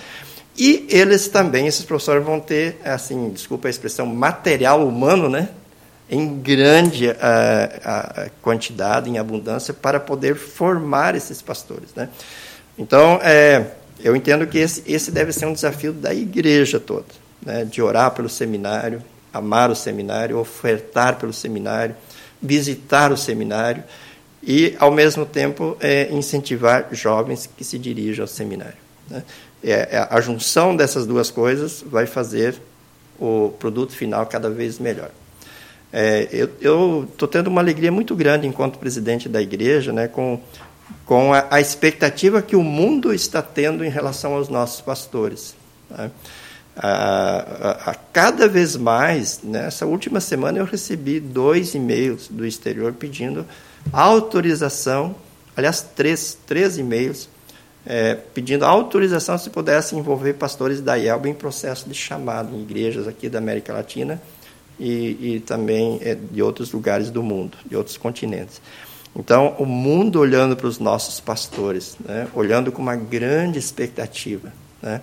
[0.58, 5.50] e eles também, esses professores vão ter, assim, desculpa a expressão, material humano, né,
[6.10, 12.10] em grande uh, uh, quantidade, em abundância, para poder formar esses pastores, né.
[12.78, 13.66] Então, é
[14.04, 17.06] eu entendo que esse, esse deve ser um desafio da igreja toda,
[17.46, 17.66] né?
[17.66, 19.02] de orar pelo seminário,
[19.34, 21.96] amar o seminário, ofertar pelo seminário,
[22.42, 23.84] visitar o seminário
[24.42, 28.78] e, ao mesmo tempo, é, incentivar jovens que se dirijam ao seminário.
[29.10, 29.24] Né?
[29.64, 32.56] É, é, a junção dessas duas coisas vai fazer
[33.20, 35.12] o produto final cada vez melhor.
[35.92, 40.40] É, eu estou tendo uma alegria muito grande enquanto presidente da igreja, né, com
[41.06, 45.56] com a, a, expectativa que o mundo está tendo em relação aos nossos pastores.
[45.90, 46.12] Né?
[46.78, 52.94] A, a, a, cada vez mais, nessa última semana eu recebi dois e-mails do exterior
[52.94, 53.46] pedindo
[53.92, 55.16] autorização,
[55.58, 57.28] aliás, três, três e-mails,
[57.86, 63.08] é, pedindo autorização se pudesse envolver pastores da IELB em processo de chamado em igrejas
[63.08, 64.22] aqui da América Latina
[64.80, 68.62] e, e também é, de outros lugares do mundo, de outros continentes.
[69.16, 72.28] Então, o mundo olhando para os nossos pastores, né?
[72.34, 74.54] olhando com uma grande expectativa.
[74.82, 75.02] Né?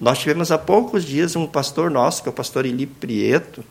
[0.00, 3.64] Nós tivemos há poucos dias um pastor nosso, que é o pastor Eli Prieto,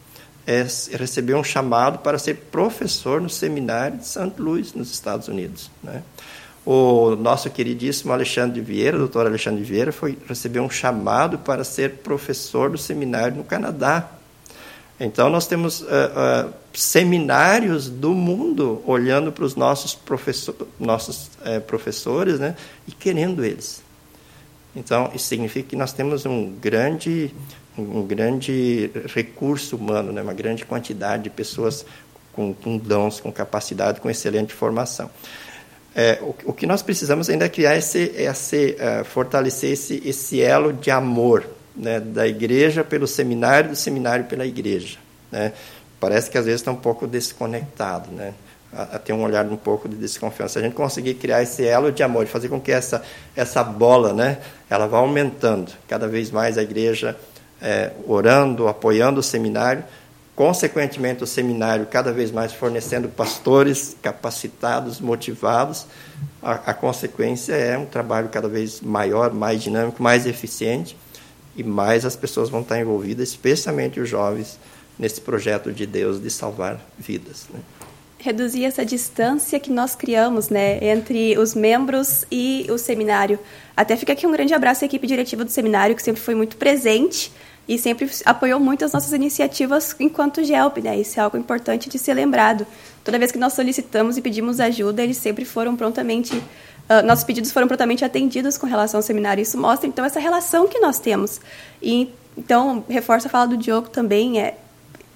[0.46, 0.66] é,
[0.98, 4.32] recebeu um chamado para ser professor no seminário de St.
[4.38, 5.70] Louis, nos Estados Unidos.
[5.84, 6.02] Né?
[6.66, 12.70] O nosso queridíssimo Alexandre Vieira, doutor Alexandre Vieira, foi, recebeu um chamado para ser professor
[12.70, 14.10] do seminário no Canadá.
[15.00, 21.62] Então, nós temos uh, uh, seminários do mundo olhando para os nossos, professor, nossos uh,
[21.62, 22.56] professores né,
[22.88, 23.84] e querendo eles.
[24.76, 27.32] Então, isso significa que nós temos um grande,
[27.78, 31.86] um grande recurso humano, né, uma grande quantidade de pessoas
[32.34, 35.12] com, com dons, com capacidade, com excelente formação.
[35.96, 40.72] É, o, o, que nós precisamos ainda é criar esse, esse fortalecer esse, esse elo
[40.74, 44.98] de amor né, da igreja pelo seminário, do seminário pela igreja.
[45.32, 45.54] Né?
[46.00, 48.34] Parece que às vezes está um pouco desconectado, né?
[48.74, 50.60] a, ter um olhar um pouco de desconfiança.
[50.60, 53.04] A gente conseguir criar esse elo de amor, fazer com que essa,
[53.36, 54.40] essa bola né,
[54.70, 57.16] ela vá aumentando, cada vez mais a igreja
[57.62, 59.84] é, orando, apoiando o seminário,
[60.38, 65.88] Consequentemente, o seminário cada vez mais fornecendo pastores capacitados, motivados.
[66.44, 70.96] A, a, consequência é um trabalho cada vez maior, mais dinâmico, mais eficiente
[71.58, 74.60] e mais as pessoas vão estar envolvidas, especialmente os jovens,
[74.98, 77.48] nesse projeto de Deus de salvar vidas.
[77.54, 77.60] Né?
[78.20, 83.40] Reduzir essa distância que nós criamos né, entre os membros e o seminário.
[83.76, 86.58] Até fica aqui um grande abraço à equipe diretiva do seminário, que sempre foi muito
[86.58, 87.32] presente
[87.68, 90.98] e sempre apoiou muito as nossas iniciativas enquanto GELP, né?
[90.98, 92.66] Isso é algo importante de ser lembrado.
[93.04, 96.42] Toda vez que nós solicitamos e pedimos ajuda, eles sempre foram prontamente,
[96.90, 99.42] uh, nossos pedidos foram prontamente atendidos com relação ao seminário.
[99.42, 101.40] Isso mostra, então, essa relação que nós temos.
[101.82, 104.58] E, então, reforço a fala do Diogo também, é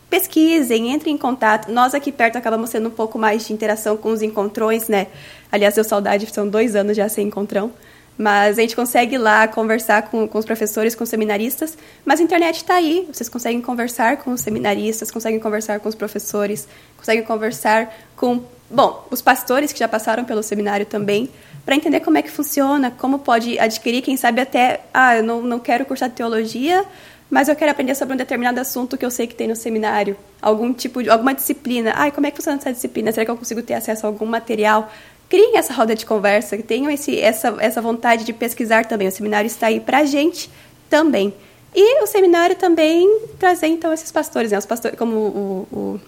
[0.09, 1.71] pesquisem, entrem em contato.
[1.71, 5.07] Nós aqui perto acabamos tendo um pouco mais de interação com os encontrões, né?
[5.49, 7.71] Aliás, eu saudade, são dois anos já sem encontrão.
[8.17, 12.19] Mas a gente consegue ir lá conversar com, com os professores, com os seminaristas, mas
[12.19, 13.07] a internet está aí.
[13.11, 16.67] Vocês conseguem conversar com os seminaristas, conseguem conversar com os professores,
[16.97, 21.29] conseguem conversar com, bom, os pastores que já passaram pelo seminário também,
[21.65, 25.41] para entender como é que funciona, como pode adquirir, quem sabe até, ah, eu não,
[25.41, 26.83] não quero cursar teologia,
[27.29, 30.17] mas eu quero aprender sobre um determinado assunto que eu sei que tem no seminário,
[30.41, 31.93] algum tipo de, alguma disciplina.
[31.95, 33.11] Ah, como é que funciona essa disciplina?
[33.11, 34.91] Será que eu consigo ter acesso a algum material?
[35.31, 39.07] criem essa roda de conversa, tenham esse, essa, essa vontade de pesquisar também.
[39.07, 40.51] O seminário está aí para a gente
[40.89, 41.33] também.
[41.73, 44.51] E o seminário também trazer, então, esses pastores.
[44.51, 44.57] Né?
[44.57, 46.01] Os pastores como o, o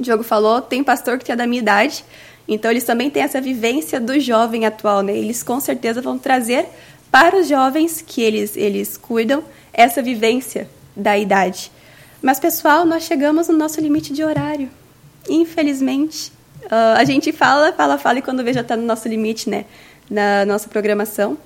[0.00, 2.02] Diogo falou, tem pastor que é da minha idade,
[2.54, 5.02] então eles também têm essa vivência do jovem atual.
[5.02, 5.16] Né?
[5.16, 6.66] Eles com certeza vão trazer
[7.10, 11.70] para os jovens que eles, eles cuidam essa vivência da idade.
[12.20, 14.70] Mas, pessoal, nós chegamos no nosso limite de horário.
[15.28, 16.32] Infelizmente,
[16.66, 19.64] Uh, a gente fala, fala, fala e quando vê já está no nosso limite, né?
[20.08, 21.36] Na nossa programação.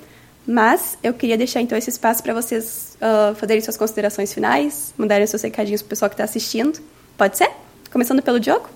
[0.47, 5.27] Mas eu queria deixar então esse espaço para vocês uh, fazerem suas considerações finais, mandarem
[5.27, 6.78] seus recadinhos para o pessoal que está assistindo.
[7.16, 7.51] Pode ser?
[7.91, 8.69] Começando pelo Diogo?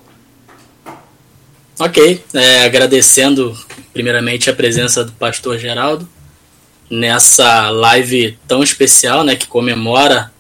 [1.83, 3.59] Ok, é, agradecendo
[3.91, 6.07] primeiramente a presença do pastor Geraldo
[6.91, 10.31] nessa live tão especial, né, que comemora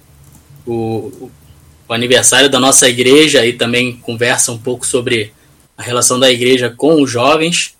[0.66, 1.30] o,
[1.88, 5.32] o aniversário da nossa igreja e também conversa um pouco sobre
[5.78, 7.74] a relação da igreja com os jovens.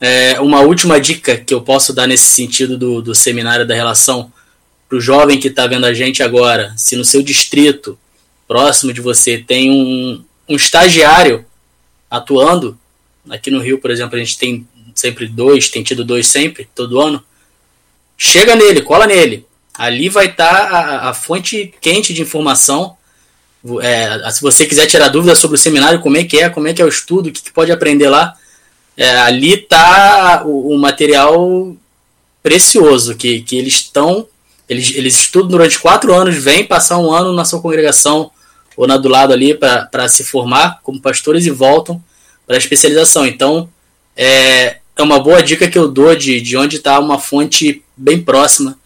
[0.00, 4.32] É, uma última dica que eu posso dar nesse sentido do, do seminário da relação
[4.88, 7.96] para o jovem que está vendo a gente agora, se no seu distrito,
[8.48, 11.46] próximo de você, tem um, um estagiário
[12.10, 12.76] atuando,
[13.30, 17.00] aqui no Rio, por exemplo, a gente tem sempre dois, tem tido dois sempre, todo
[17.00, 17.24] ano,
[18.18, 19.46] chega nele, cola nele.
[19.72, 22.96] Ali vai estar tá a, a fonte quente de informação
[23.82, 26.72] é, se você quiser tirar dúvidas sobre o seminário, como é que é, como é
[26.72, 28.34] que é o estudo, o que, que pode aprender lá,
[28.96, 31.76] é, ali está o, o, material
[32.42, 34.26] precioso que, que eles estão.
[34.68, 38.30] Eles, eles estudam durante quatro anos, vêm passar um ano na sua congregação
[38.76, 42.02] ou na do lado ali para se formar como pastores e voltam
[42.50, 43.24] para a especialização.
[43.24, 43.70] Então,
[44.16, 48.20] é, é uma boa dica que eu dou de, de onde está uma fonte bem
[48.20, 48.76] próxima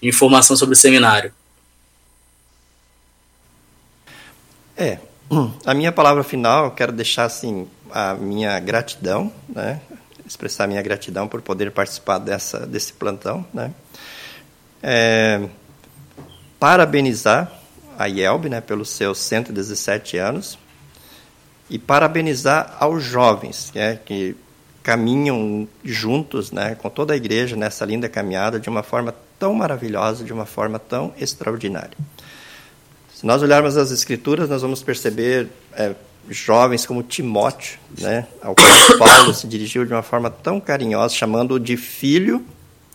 [0.00, 1.32] de informação sobre o seminário.
[4.76, 4.98] É,
[5.64, 9.80] a minha palavra final, eu quero deixar assim a minha gratidão, né?
[10.26, 13.70] Expressar minha gratidão por poder participar dessa desse plantão, né?
[14.82, 15.48] É,
[16.58, 17.52] parabenizar
[17.96, 20.58] a IELB, né, pelos seus 117 anos
[21.72, 24.36] e parabenizar aos jovens, né, que
[24.82, 30.22] caminham juntos, né, com toda a igreja nessa linda caminhada de uma forma tão maravilhosa,
[30.22, 31.96] de uma forma tão extraordinária.
[33.14, 35.94] Se nós olharmos as Escrituras, nós vamos perceber é,
[36.28, 38.68] jovens como Timóteo, né, ao qual
[38.98, 42.44] Paulo se dirigiu de uma forma tão carinhosa, chamando-o de filho,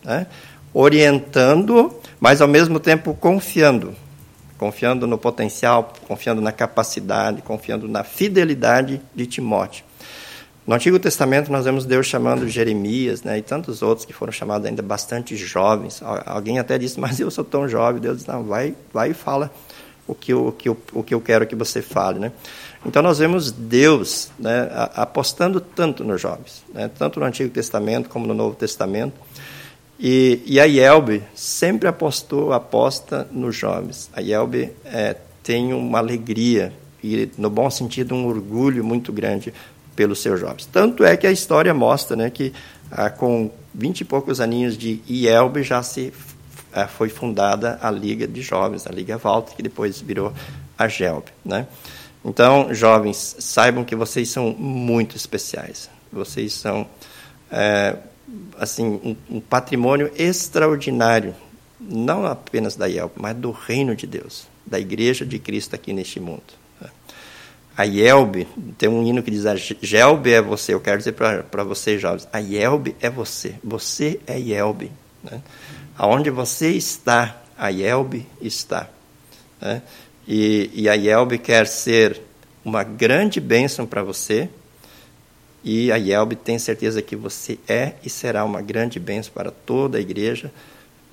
[0.03, 0.27] né,
[0.71, 3.95] orientando, mas ao mesmo tempo confiando.
[4.57, 9.85] Confiando no potencial, confiando na capacidade, confiando na fidelidade de Timóteo.
[10.67, 14.67] No Antigo Testamento nós vemos Deus chamando Jeremias né, e tantos outros que foram chamados
[14.67, 16.01] ainda bastante jovens.
[16.25, 18.01] Alguém até disse, mas eu sou tão jovem.
[18.01, 19.49] Deus disse, não, vai, vai e fala
[20.05, 22.19] o que eu, o que eu, o que eu quero que você fale.
[22.19, 22.33] Né?
[22.85, 28.27] Então, nós vemos Deus né, apostando tanto nos jovens, né, tanto no Antigo Testamento como
[28.27, 29.13] no Novo Testamento.
[29.99, 34.09] E, e a IELB sempre apostou, aposta nos jovens.
[34.13, 36.71] A IELB é, tem uma alegria
[37.03, 39.53] e, no bom sentido, um orgulho muito grande
[39.95, 40.67] pelos seus jovens.
[40.71, 42.53] Tanto é que a história mostra né, que,
[42.91, 46.13] ah, com vinte e poucos aninhos de IELB, já se
[46.71, 50.31] é, foi fundada a Liga de Jovens, a Liga Walter, que depois virou
[50.77, 51.25] a GELB.
[51.43, 51.65] Né?
[52.23, 55.89] Então, jovens, saibam que vocês são muito especiais.
[56.11, 56.85] Vocês são
[57.51, 57.97] é,
[58.57, 61.35] assim um, um, patrimônio extraordinário,
[61.79, 66.19] não apenas da IELB, mas do reino de Deus, da Igreja de Cristo aqui neste
[66.19, 66.43] mundo.
[66.81, 66.89] Né?
[67.77, 70.73] a Yelbe, tem um hino que diz: a Gelbe é você.
[70.73, 73.53] Eu quero dizer para vocês, jovens: a Yelbe é você.
[73.63, 74.91] Você é Yelbe.
[75.23, 75.39] Né?
[75.95, 78.89] Aonde você está, a Yelbe está.
[79.61, 79.83] Né?
[80.27, 82.19] E, e a Yelbe quer ser
[82.65, 84.49] uma grande bênção para você.
[85.69, 89.97] E a Yelbe tem certeza que você é e será uma grande bênção para toda
[89.97, 90.49] a igreja,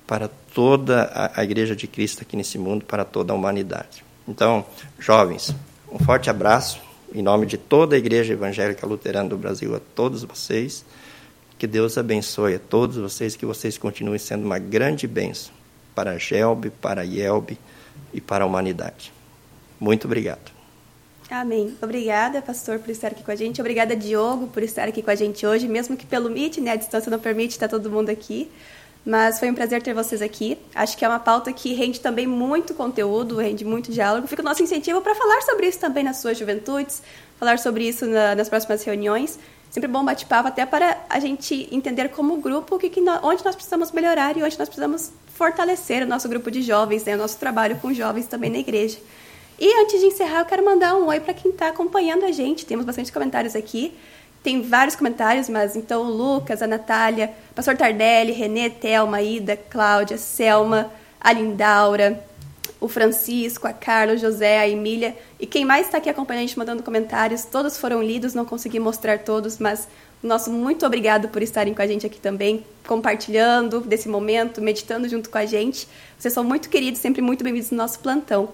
[0.07, 4.05] para toda a, a igreja de Cristo aqui nesse mundo, para toda a humanidade.
[4.25, 4.65] Então,
[4.97, 5.53] jovens,
[5.91, 6.79] um forte abraço
[7.13, 10.85] em nome de toda a Igreja Evangélica Luterana do Brasil a todos vocês.
[11.59, 15.53] Que Deus abençoe a todos vocês, que vocês continuem sendo uma grande bênção
[15.93, 17.59] para a Gelbe, para a Yelbe
[18.13, 19.11] e para a humanidade.
[19.81, 20.54] Muito obrigado.
[21.35, 21.75] Amém.
[21.81, 23.59] Obrigada, pastor, por estar aqui com a gente.
[23.59, 26.71] Obrigada, Diogo, por estar aqui com a gente hoje, mesmo que pelo Meet, né?
[26.71, 28.49] A distância não permite estar todo mundo aqui.
[29.05, 30.57] Mas foi um prazer ter vocês aqui.
[30.73, 34.27] Acho que é uma pauta que rende também muito conteúdo, rende muito diálogo.
[34.27, 37.03] Fica o nosso incentivo para falar sobre isso também nas suas juventudes,
[37.37, 39.37] falar sobre isso na, nas próximas reuniões.
[39.69, 43.55] Sempre bom bate-papo, até para a gente entender como grupo que, que nós, onde nós
[43.55, 47.37] precisamos melhorar e onde nós precisamos fortalecer o nosso grupo de jovens, né, o nosso
[47.37, 48.97] trabalho com jovens também na igreja.
[49.59, 52.65] E antes de encerrar, eu quero mandar um oi para quem está acompanhando a gente.
[52.65, 53.93] Temos bastante comentários aqui.
[54.43, 60.17] Tem vários comentários, mas então o Lucas, a Natália, Pastor Tardelli, Renê, Thelma, Ida, Cláudia,
[60.17, 62.23] Selma, a Lindaura,
[62.79, 66.47] o Francisco, a Carla, o José, a Emília e quem mais está aqui acompanhando a
[66.47, 69.87] gente mandando comentários, todos foram lidos, não consegui mostrar todos, mas
[70.21, 75.29] nosso muito obrigado por estarem com a gente aqui também, compartilhando desse momento, meditando junto
[75.29, 75.87] com a gente.
[76.19, 78.49] Vocês são muito queridos, sempre muito bem-vindos no nosso plantão.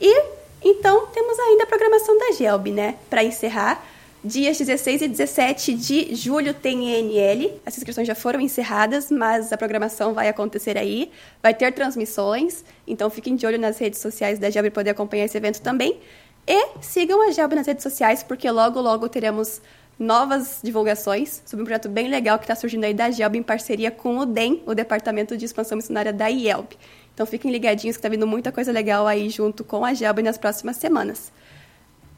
[0.00, 2.96] E então temos ainda a programação da Gelb, né?
[3.08, 3.84] Para encerrar,
[4.24, 7.60] Dias 16 e 17 de julho tem ENL.
[7.66, 11.10] As inscrições já foram encerradas, mas a programação vai acontecer aí.
[11.42, 15.24] Vai ter transmissões, então fiquem de olho nas redes sociais da Gelb para poder acompanhar
[15.24, 15.98] esse evento também.
[16.46, 19.60] E sigam a Gelb nas redes sociais, porque logo, logo teremos
[19.98, 23.90] novas divulgações sobre um projeto bem legal que está surgindo aí da Gelb em parceria
[23.90, 26.76] com o DEM, o Departamento de Expansão Missionária da IELB.
[27.14, 30.38] Então fiquem ligadinhos que está vindo muita coisa legal aí junto com a Gelb nas
[30.38, 31.32] próximas semanas.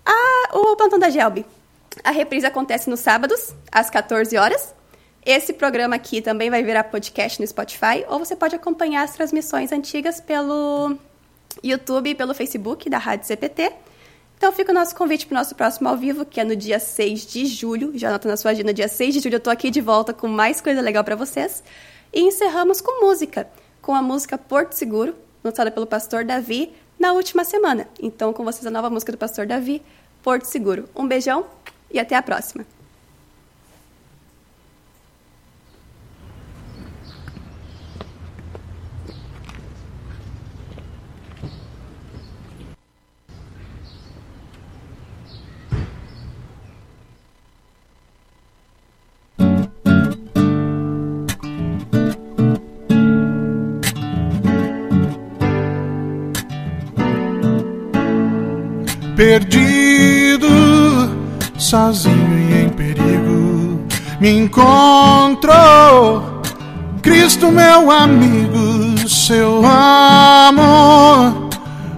[0.04, 1.44] Ah, o plantão da Gelb.
[2.02, 4.74] A reprise acontece nos sábados, às 14 horas.
[5.24, 9.72] Esse programa aqui também vai virar podcast no Spotify, ou você pode acompanhar as transmissões
[9.72, 10.96] antigas pelo
[11.62, 13.72] YouTube e pelo Facebook da Rádio CPT.
[14.36, 16.78] Então fica o nosso convite para o nosso próximo ao vivo, que é no dia
[16.78, 17.92] 6 de julho.
[17.94, 20.28] Já anota na sua agenda, dia 6 de julho eu estou aqui de volta com
[20.28, 21.62] mais coisa legal para vocês.
[22.12, 23.48] E encerramos com música,
[23.84, 27.86] com a música Porto Seguro, lançada pelo pastor Davi na última semana.
[28.00, 29.82] Então com vocês a nova música do pastor Davi,
[30.22, 30.88] Porto Seguro.
[30.96, 31.44] Um beijão
[31.90, 32.73] e até a próxima!
[59.16, 60.48] Perdido
[61.56, 63.80] sozinho e em perigo,
[64.20, 65.52] me encontro.
[67.02, 71.50] Cristo, meu amigo, seu amor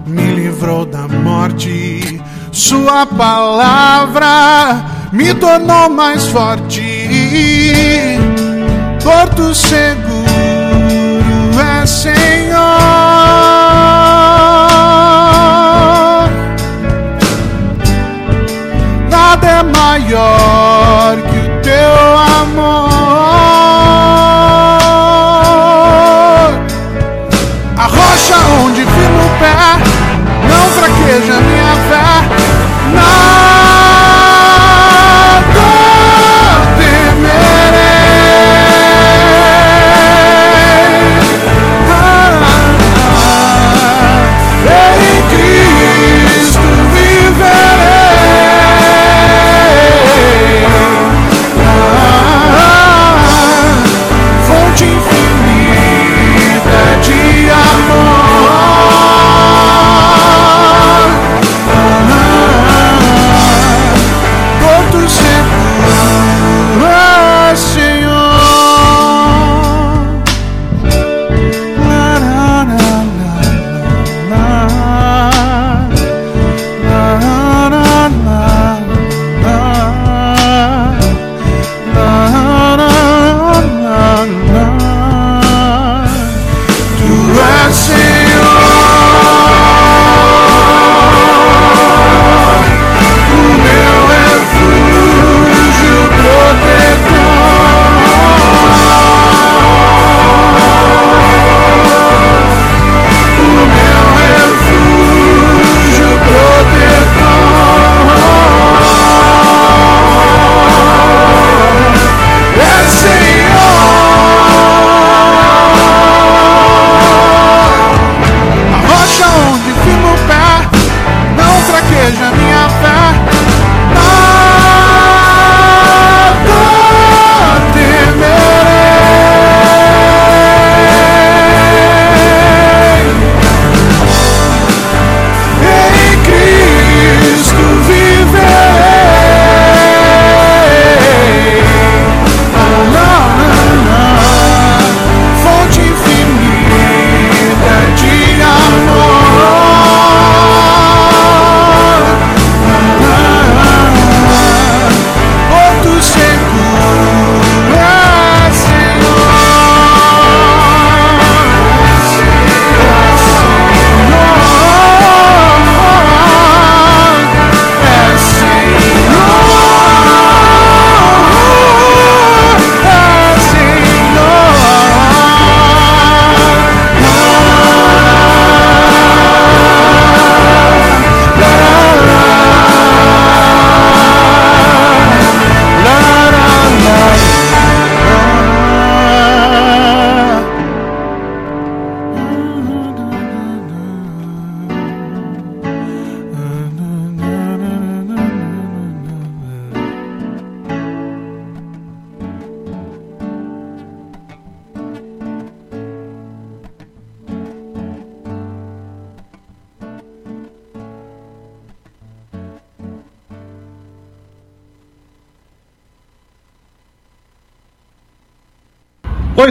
[0.06, 2.20] me livrou da morte.
[2.52, 7.08] Sua palavra me tornou mais forte.
[9.02, 9.86] Porto seguro
[11.82, 12.56] é Senhor.
[19.98, 23.55] Maior que o teu amor.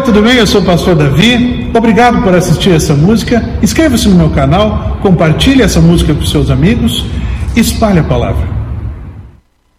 [0.06, 0.38] Tudo bem?
[0.38, 1.72] Eu sou o pastor Davi.
[1.73, 3.44] Obrigado por assistir essa música.
[3.61, 7.06] Inscreva-se no meu canal, compartilhe essa música com seus amigos,
[7.56, 8.55] espalhe a palavra.